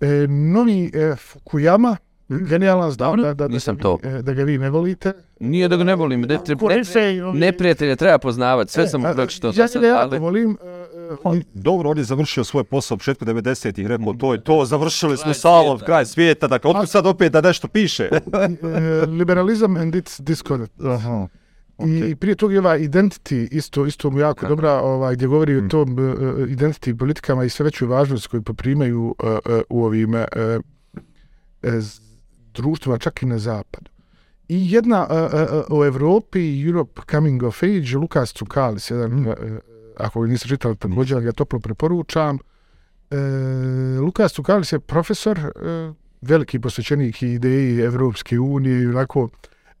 E, 0.00 0.26
novi 0.28 0.90
e, 0.94 1.16
Fukuyama, 1.16 1.96
genijalan 2.30 2.90
znam 2.90 3.08
Dobro, 3.08 3.22
da, 3.22 3.28
da, 3.28 3.48
da, 3.48 3.48
nisam 3.48 3.76
to. 3.76 3.98
e, 4.02 4.22
da 4.22 4.32
ga 4.32 4.42
vi 4.42 4.58
ne 4.58 4.70
volite. 4.70 5.12
Nije 5.40 5.68
da 5.68 5.76
ga 5.76 5.84
ne 5.84 5.94
volim, 5.94 6.20
ne, 6.20 6.38
treba, 6.38 6.58
Ko 6.58 6.68
ne, 6.68 6.76
ne 6.76 6.84
se 6.84 7.14
i 7.14 7.20
ovi- 7.20 7.38
neprijatelja 7.38 7.96
treba 7.96 8.18
poznavati, 8.18 8.72
sve 8.72 8.88
sam 8.88 9.06
E, 9.06 9.08
a, 9.08 9.14
pročitao. 9.14 9.52
Ja 9.56 9.68
sam, 9.68 9.82
ga 9.82 9.88
jako 9.88 10.00
ali- 10.02 10.18
volim. 10.18 10.50
e, 10.52 10.56
on- 11.24 11.42
Dobro, 11.54 11.90
on 11.90 11.98
je 11.98 12.04
završio 12.04 12.44
svoj 12.44 12.64
posao 12.64 12.94
u 12.94 12.98
početku 12.98 13.24
90-ih, 13.24 13.86
rekao, 13.86 14.12
to 14.14 14.32
je 14.32 14.40
to, 14.40 14.64
završili 14.64 15.16
smo 15.16 15.34
svijeta. 15.34 15.78
kraj 15.78 16.06
svijeta, 16.06 16.48
dakle, 16.48 16.70
otkud 16.70 16.88
sad 16.88 17.06
opet 17.06 17.32
da 17.32 17.40
nešto 17.40 17.68
piše? 17.68 18.08
liberalizam 19.18 19.76
and 19.76 19.94
its 19.94 20.20
disconnect. 20.20 20.80
Aha. 20.82 21.28
I, 21.80 21.98
I 22.00 22.14
prije 22.14 22.34
toga 22.34 22.54
je 22.54 22.60
ova 22.60 22.78
identity 22.78 23.48
isto, 23.50 23.86
isto 23.86 24.10
mu 24.10 24.18
jako 24.18 24.34
Kako? 24.34 24.48
dobra, 24.48 24.72
ovaj, 24.72 25.14
gdje 25.14 25.26
govori 25.26 25.52
Mm. 25.52 25.66
o 25.66 25.68
tom 25.68 25.92
uh, 25.92 25.98
identity 26.40 26.94
politikama 26.94 27.44
i 27.44 27.48
sve 27.48 27.64
veću 27.64 27.86
važnost 27.86 28.26
koju 28.26 28.42
poprimaju 28.42 29.14
uh, 29.18 29.28
uh, 29.46 29.60
u 29.68 29.84
ovim 29.84 30.14
uh, 30.14 30.20
uh, 31.62 31.72
društvima, 32.62 32.98
čak 32.98 33.22
i 33.22 33.26
na 33.26 33.38
zapadu. 33.38 33.90
I 34.48 34.72
jedna 34.72 35.06
uh, 35.10 35.16
uh, 35.32 35.78
o 35.78 35.84
Evropi, 35.86 36.62
Europe 36.66 37.00
Coming 37.10 37.42
of 37.42 37.62
Age, 37.62 37.96
Lukas 37.96 38.32
Cukalis, 38.32 38.90
jedan, 38.90 39.26
uh, 39.26 39.34
ako 39.96 40.20
ga 40.20 40.28
niste 40.28 40.48
čitali, 40.48 40.76
također 40.76 41.20
ga 41.20 41.32
toplo 41.32 41.60
preporučam. 41.60 42.38
Uh, 43.10 43.18
Lukas 44.04 44.32
Cukalis 44.32 44.72
je 44.72 44.80
profesor, 44.80 45.38
uh, 45.38 45.94
veliki 46.20 46.58
posvećenik 46.58 47.22
ideji 47.22 47.80
Evropske 47.80 48.38
unije 48.38 48.82
i 48.82 48.86
onako 48.86 49.28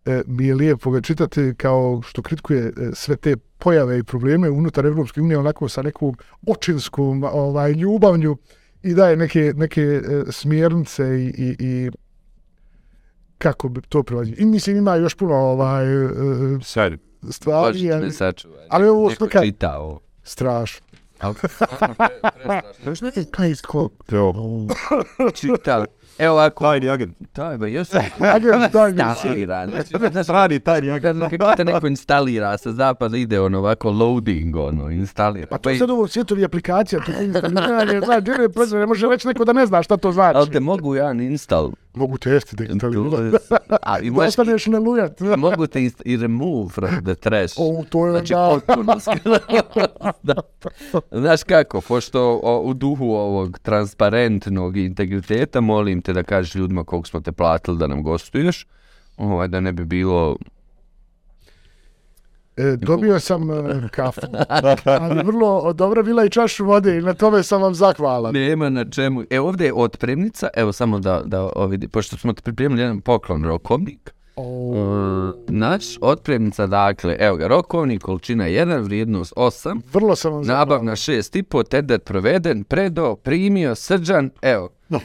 e, 0.06 0.22
mi 0.26 0.46
je 0.46 0.54
lijepo 0.54 0.90
ga 0.90 1.00
čitati 1.00 1.54
kao 1.56 2.02
što 2.04 2.22
kritikuje 2.22 2.66
e, 2.66 2.72
sve 2.92 3.16
te 3.16 3.36
pojave 3.36 3.98
i 3.98 4.02
probleme 4.02 4.50
unutar 4.50 4.86
Evropske 4.86 5.20
unije 5.20 5.38
onako 5.38 5.68
sa 5.68 5.82
nekom 5.82 6.16
očinskom 6.46 7.24
ovaj, 7.24 7.72
ljubavnju 7.72 8.36
i 8.82 8.94
daje 8.94 9.16
neke, 9.16 9.52
neke 9.56 9.82
e, 9.82 10.00
smjernice 10.30 11.04
i, 11.04 11.26
i, 11.26 11.56
i 11.58 11.90
kako 13.38 13.68
bi 13.68 13.80
to 13.82 14.02
prelazi. 14.02 14.32
I 14.32 14.44
mislim 14.44 14.76
ima 14.76 14.94
još 14.94 15.14
puno 15.14 15.34
ovaj, 15.34 16.04
e, 16.04 16.08
Sjajno. 16.62 16.96
stvari, 17.30 17.92
ali 17.92 18.12
sačuvaj. 18.12 18.66
ali 18.68 18.88
ovo 18.88 19.08
Neko 19.08 19.24
slika- 19.24 19.42
čita 19.42 19.78
ovo. 19.78 20.00
strašno. 20.22 20.86
Što 22.94 23.06
je 23.06 23.24
taj? 23.26 23.54
Evo, 24.12 24.66
Čita. 25.34 25.84
Evo 26.18 26.34
ovako. 26.34 26.64
tajni 26.64 26.90
agent. 26.90 27.16
To 27.32 27.50
je 27.50 27.72
još 27.72 27.88
Agent 28.20 28.72
tajni. 28.72 29.02
instaliran. 29.02 29.70
Znači, 29.70 30.24
Strani 30.24 30.60
tajni 30.60 30.90
agent. 30.90 31.20
Kako 31.30 31.56
te 31.56 31.64
neko 31.64 31.86
instalira 31.86 32.58
sa 32.58 32.72
zapada 32.72 33.16
ide 33.16 33.40
ono 33.40 33.58
ovako 33.58 33.90
loading 33.90 34.56
ono 34.56 34.90
instalira. 34.90 35.46
Pa 35.46 35.58
to 35.58 35.70
je 35.70 35.78
sad 35.78 35.90
ovo 35.90 36.08
svjetovi 36.08 36.44
aplikacija, 36.44 37.00
to 37.00 37.12
ne 38.76 38.86
može 38.86 39.06
reći 39.08 39.28
neko 39.28 39.44
da 39.44 39.52
ne 39.52 39.66
zna 39.66 39.82
šta 39.82 39.96
to 39.96 40.12
znači. 40.12 40.36
Ali 40.36 40.50
te 40.50 40.60
mogu 40.60 40.94
jedan 40.94 41.20
install. 41.20 41.70
Mogu 41.98 42.18
testi 42.18 42.56
da 42.56 42.64
instaliraju. 42.64 43.32
A 43.82 43.98
i 43.98 44.10
možeš 44.10 44.28
ostaneš 44.28 44.66
na 44.66 44.78
lujat. 44.78 45.20
mogu 45.36 45.66
te 45.66 45.90
i 46.04 46.16
remove 46.16 46.68
from 46.68 47.04
the 47.04 47.14
trash. 47.14 47.54
O, 47.58 47.84
to 47.90 48.06
je 48.06 48.12
Znači, 48.12 48.34
da. 50.22 50.34
da. 50.34 50.34
Znaš 51.10 51.42
kako, 51.42 51.80
pošto 51.80 52.40
o, 52.42 52.60
u 52.60 52.74
duhu 52.74 53.04
ovog 53.04 53.58
transparentnog 53.58 54.76
integriteta, 54.76 55.60
molim 55.60 56.02
te 56.02 56.12
da 56.12 56.22
kažeš 56.22 56.54
ljudima 56.54 56.84
koliko 56.84 57.08
smo 57.08 57.20
te 57.20 57.32
platili 57.32 57.78
da 57.78 57.86
nam 57.86 58.02
gostuješ, 58.02 58.66
ovaj, 59.16 59.48
da 59.48 59.60
ne 59.60 59.72
bi 59.72 59.84
bilo... 59.84 60.36
E, 62.58 62.76
dobio 62.76 63.20
sam 63.20 63.50
e, 63.50 63.54
kafu, 63.90 64.20
ali 64.84 65.22
vrlo 65.22 65.72
dobra 65.72 66.02
bila 66.02 66.24
i 66.24 66.30
čašu 66.30 66.64
vode 66.64 66.98
i 66.98 67.02
na 67.02 67.14
tome 67.14 67.42
sam 67.42 67.62
vam 67.62 67.74
zahvalan. 67.74 68.34
Nema 68.34 68.68
na 68.68 68.84
čemu. 68.86 69.22
E, 69.30 69.40
ovdje 69.40 69.66
je 69.66 69.74
otpremnica, 69.74 70.48
evo 70.54 70.72
samo 70.72 70.98
da, 70.98 71.22
da 71.24 71.50
ovdje, 71.56 71.88
pošto 71.88 72.16
smo 72.16 72.32
pripremili 72.34 72.80
jedan 72.80 73.00
poklon 73.00 73.44
rokovnik, 73.44 74.14
O, 74.36 74.42
Uh, 74.42 74.74
naš 75.48 75.84
otpremnica, 76.00 76.66
dakle, 76.66 77.16
evo 77.16 77.36
ga, 77.36 77.46
rokovnik, 77.46 78.02
količina 78.02 78.44
1, 78.44 78.80
vrijednost 78.80 79.32
8, 79.36 79.80
vrlo 79.92 80.16
sam 80.16 80.32
vam 80.32 80.44
zahvalan. 80.44 80.60
nabav 80.60 80.84
na 80.84 80.92
6,5, 80.92 81.64
tender 81.64 82.00
proveden, 82.00 82.64
predo, 82.64 83.16
primio, 83.16 83.74
srđan, 83.74 84.30
evo, 84.42 84.68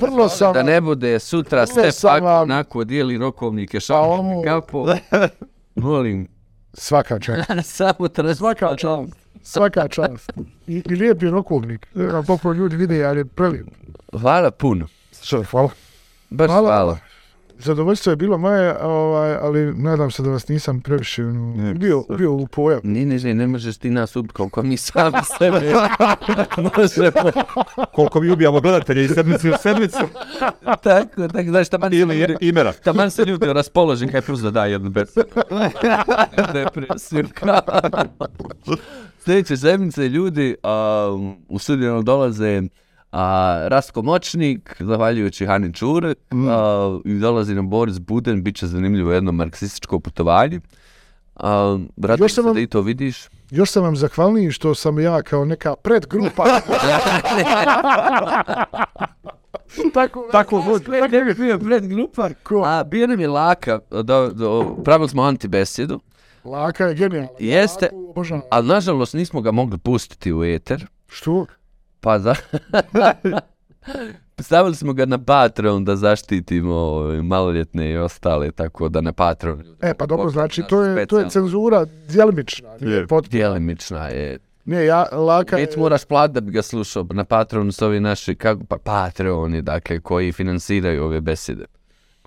Vrlo 0.00 0.28
sam 0.28 0.52
da 0.52 0.62
ne 0.62 0.80
bude 0.80 1.18
sutra 1.18 1.66
sve 1.66 1.92
sam 1.92 2.10
pak 2.10 2.22
vam- 2.22 2.42
onako 2.42 2.84
dijeli 2.84 3.18
rokovnike 3.18 3.76
Pa 3.76 3.80
šakom 3.80 4.04
ovo- 4.26 4.42
kapo. 4.44 4.86
Molim, 5.76 6.28
svaka 6.72 7.18
čast. 7.18 7.50
samo 7.76 8.08
treba 8.08 8.34
Svaka 8.34 8.76
čast. 8.76 9.12
Svaka 9.42 9.88
čast. 9.88 10.32
I, 10.66 10.82
i 10.90 10.94
lijep 10.94 11.22
je 11.22 11.30
rokovnik. 11.30 11.86
Koliko 12.26 12.52
ljudi 12.52 12.76
vide, 12.76 13.04
ali 13.04 13.20
je 13.20 13.24
prelijep. 13.24 13.66
Hvala 14.20 14.50
puno. 14.50 14.86
Što, 15.22 15.42
hvala. 15.42 15.68
Baš 16.30 16.50
Hvala. 16.50 16.68
hvala. 16.68 16.98
Zadovoljstvo 17.62 18.10
je 18.12 18.16
bilo 18.16 18.38
moje, 18.38 18.82
ovaj, 18.82 19.34
ali 19.34 19.74
nadam 19.74 20.10
se 20.10 20.22
da 20.22 20.30
vas 20.30 20.48
nisam 20.48 20.80
previše 20.80 21.24
ono, 21.24 21.54
Ne, 21.56 21.74
bio, 21.74 22.04
bio 22.18 22.32
u 22.32 22.46
pojam. 22.46 22.80
Ne, 22.84 23.06
ne, 23.06 23.18
ne, 23.18 23.34
ne 23.34 23.46
možeš 23.46 23.76
ti 23.76 23.90
nas 23.90 24.16
ubiti 24.16 24.34
koliko 24.34 24.62
mi 24.62 24.76
sami 24.76 25.16
sebe 25.38 25.60
možemo. 26.76 27.32
Koliko 27.92 28.20
mi 28.20 28.30
ubijamo 28.30 28.60
gledatelje 28.60 29.04
i 29.04 29.08
sedmicu 29.08 29.50
u 29.50 29.52
sedmicu. 29.62 29.98
tako, 30.82 31.28
tako, 31.28 31.48
znaš, 31.48 31.68
taman 31.68 31.94
Ili 31.94 32.18
je 32.18 32.36
imera. 32.40 32.72
Taman 32.72 33.10
se 33.10 33.24
ljudi 33.24 33.52
raspoložen 33.52 34.08
kaj 34.08 34.20
plus 34.20 34.40
da 34.40 34.50
da 34.50 34.64
jednu 34.66 34.90
besu. 34.90 35.20
Depresiju. 36.52 37.28
Sljedeće 39.24 39.56
sedmice 39.56 40.08
ljudi 40.08 40.56
um, 41.12 41.36
u 41.48 41.58
studiju 41.58 42.02
dolaze 42.02 42.62
a, 43.12 43.22
Rasko 43.68 44.02
Moćnik, 44.02 44.76
zahvaljujući 44.80 45.46
Hani 45.46 45.74
Čure, 45.74 46.14
a, 46.30 46.98
i 47.04 47.14
dolazi 47.14 47.54
nam 47.54 47.70
Boris 47.70 47.98
Buden, 47.98 48.42
bit 48.42 48.56
će 48.56 48.66
zanimljivo 48.66 49.12
jedno 49.12 49.32
marksističko 49.32 50.00
putovanje. 50.00 50.60
A, 51.36 51.78
radujem 51.96 52.24
Još 52.24 52.32
sam 52.32 52.42
se 52.42 52.46
vam- 52.46 52.54
da 52.54 52.60
i 52.60 52.66
to 52.66 52.80
vidiš. 52.80 53.28
Još 53.50 53.70
sam 53.70 53.82
vam 53.82 53.96
zahvalniji 53.96 54.50
što 54.50 54.74
sam 54.74 55.00
ja 55.00 55.22
kao 55.22 55.44
neka 55.44 55.74
predgrupa. 55.76 56.44
Tako, 59.94 60.28
Tako 60.32 60.62
god. 60.62 60.88
Ne 61.10 61.24
bi 61.24 61.34
bio 61.34 61.58
pred 61.58 61.88
grupa. 61.88 62.28
Ko? 62.42 62.62
A 62.66 62.84
bio 62.84 63.06
nam 63.06 63.20
je 63.20 63.28
laka, 63.28 63.78
do, 63.90 64.30
do, 64.30 64.76
pravili 64.84 65.08
smo 65.08 65.22
antibesjedu, 65.22 66.00
Laka 66.44 66.84
je 66.86 66.94
genijalna. 66.94 67.28
Jeste. 67.38 67.88
Laku 68.16 68.40
ali 68.50 68.66
nažalost 68.66 69.14
nismo 69.14 69.40
ga 69.40 69.50
mogli 69.50 69.78
pustiti 69.78 70.32
u 70.32 70.44
eter, 70.44 70.86
Što? 71.08 71.46
Pa 72.00 72.18
da... 72.18 72.34
Stavili 74.38 74.74
smo 74.74 74.92
ga 74.92 75.06
na 75.06 75.18
Patreon 75.24 75.84
da 75.84 75.96
zaštitimo 75.96 77.02
maloljetne 77.22 77.90
i 77.90 77.96
ostale, 77.96 78.50
tako 78.50 78.88
da 78.88 79.00
na 79.00 79.12
Patreon. 79.12 79.64
E, 79.80 79.94
pa 79.94 80.06
dobro, 80.06 80.30
znači, 80.30 80.62
to 80.68 80.82
je, 80.82 81.06
to 81.06 81.18
je 81.18 81.30
cenzura 81.30 81.86
djelimična. 82.08 82.68
nije 82.80 82.96
Je. 82.96 83.06
potpuna. 83.06 83.30
Djelimična 83.30 84.08
je. 84.08 84.38
Ne, 84.64 84.84
ja, 84.84 85.06
laka. 85.12 85.56
Već 85.56 85.76
moraš 85.76 86.04
plat 86.04 86.30
da 86.30 86.40
bi 86.40 86.52
ga 86.52 86.62
slušao. 86.62 87.06
Na 87.10 87.24
Patreonu 87.24 87.72
su 87.72 87.86
ovi 87.86 88.00
naši, 88.00 88.34
kako, 88.34 88.64
pa 88.64 88.76
Patreoni, 88.84 89.62
dakle, 89.62 90.00
koji 90.00 90.32
finansiraju 90.32 91.04
ove 91.04 91.20
besede. 91.20 91.64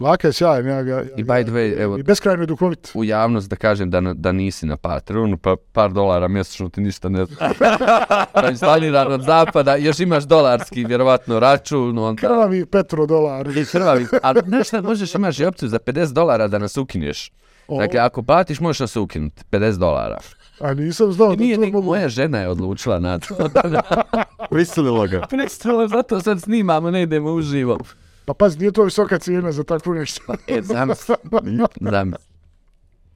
Laka 0.04 0.28
je 0.28 0.34
sjajan, 0.34 0.66
ja 0.68 0.84
ga... 0.84 0.92
Ja, 0.92 1.02
I 1.18 1.24
by 1.24 1.44
the 1.44 1.52
way, 1.52 1.82
evo, 1.82 1.98
I 1.98 2.04
beskrajno 2.04 2.44
je 2.44 2.48
duhovit. 2.48 2.92
u 2.94 3.04
javnost 3.04 3.50
da 3.50 3.56
kažem 3.56 3.90
da, 3.90 4.02
da 4.02 4.32
nisi 4.32 4.66
na 4.66 4.78
Patreonu, 4.78 5.38
pa 5.38 5.56
par 5.72 5.92
dolara 5.92 6.28
mjesečno 6.28 6.70
ti 6.70 6.82
ništa 6.82 7.10
ne 7.10 7.26
zna. 7.26 7.50
Pa 8.34 8.50
instaliran 8.50 9.12
od 9.12 9.22
zapada, 9.24 9.76
još 9.76 10.00
imaš 10.00 10.24
dolarski, 10.24 10.86
vjerovatno, 10.86 11.40
račun, 11.40 11.98
on 11.98 12.16
Krvavi 12.16 12.66
petro 12.66 13.06
dolar. 13.06 13.48
I 13.58 13.66
krvavi. 13.66 14.06
A 14.24 14.34
znaš 14.48 14.68
šta, 14.68 14.82
možeš 14.82 15.16
imaš 15.16 15.40
i 15.40 15.46
opciju 15.46 15.70
za 15.70 15.80
50 15.80 16.14
dolara 16.14 16.48
da 16.48 16.58
nas 16.58 16.78
ukinješ. 16.78 17.32
O, 17.68 17.78
Dakle, 17.80 18.00
ako 18.00 18.24
platiš, 18.24 18.60
možeš 18.60 18.80
nas 18.80 18.96
ukinuti. 18.96 19.44
50 19.52 19.78
dolara. 19.78 20.18
a 20.60 20.74
nisam 20.74 21.12
znao 21.12 21.30
da 21.30 21.36
Nije, 21.36 21.56
to 21.56 21.62
ni, 21.62 21.72
mogu... 21.72 21.86
moja 21.86 22.10
žena 22.10 22.40
je 22.40 22.50
odlučila 22.50 23.00
na 23.00 23.20
to. 23.20 23.36
Prisililo 24.52 25.08
ga. 25.08 25.22
Prestalo, 25.30 25.88
zato 25.88 26.22
sad 26.22 26.42
snimamo, 26.42 26.92
ne 26.92 27.02
idemo 27.02 27.32
uživo. 27.32 27.78
Pa 28.26 28.34
pazi, 28.34 28.60
nije 28.60 28.72
to 28.72 28.84
visoka 28.84 29.20
cijena 29.20 29.52
za 29.52 29.64
takvu 29.64 29.94
nešto. 29.94 30.34
E, 30.48 30.62
zamisli. 30.62 31.16
Zamisli. 31.92 32.28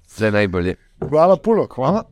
Sve 0.07 0.31
najbolje. 0.31 0.75
Hvala 1.09 1.37
puno, 1.37 1.67
hvala. 1.75 2.03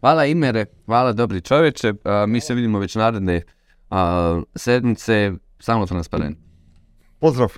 Hvala 0.00 0.24
Imere, 0.26 0.66
hvala 0.86 1.12
dobri 1.12 1.40
čovječe. 1.40 1.94
A, 2.04 2.26
mi 2.26 2.40
se 2.40 2.54
vidimo 2.54 2.78
već 2.78 2.94
naredne 2.94 3.42
a, 3.90 4.40
sedmice. 4.56 5.32
Samo 5.58 5.86
transparent. 5.86 6.38
Pozdrav. 7.20 7.52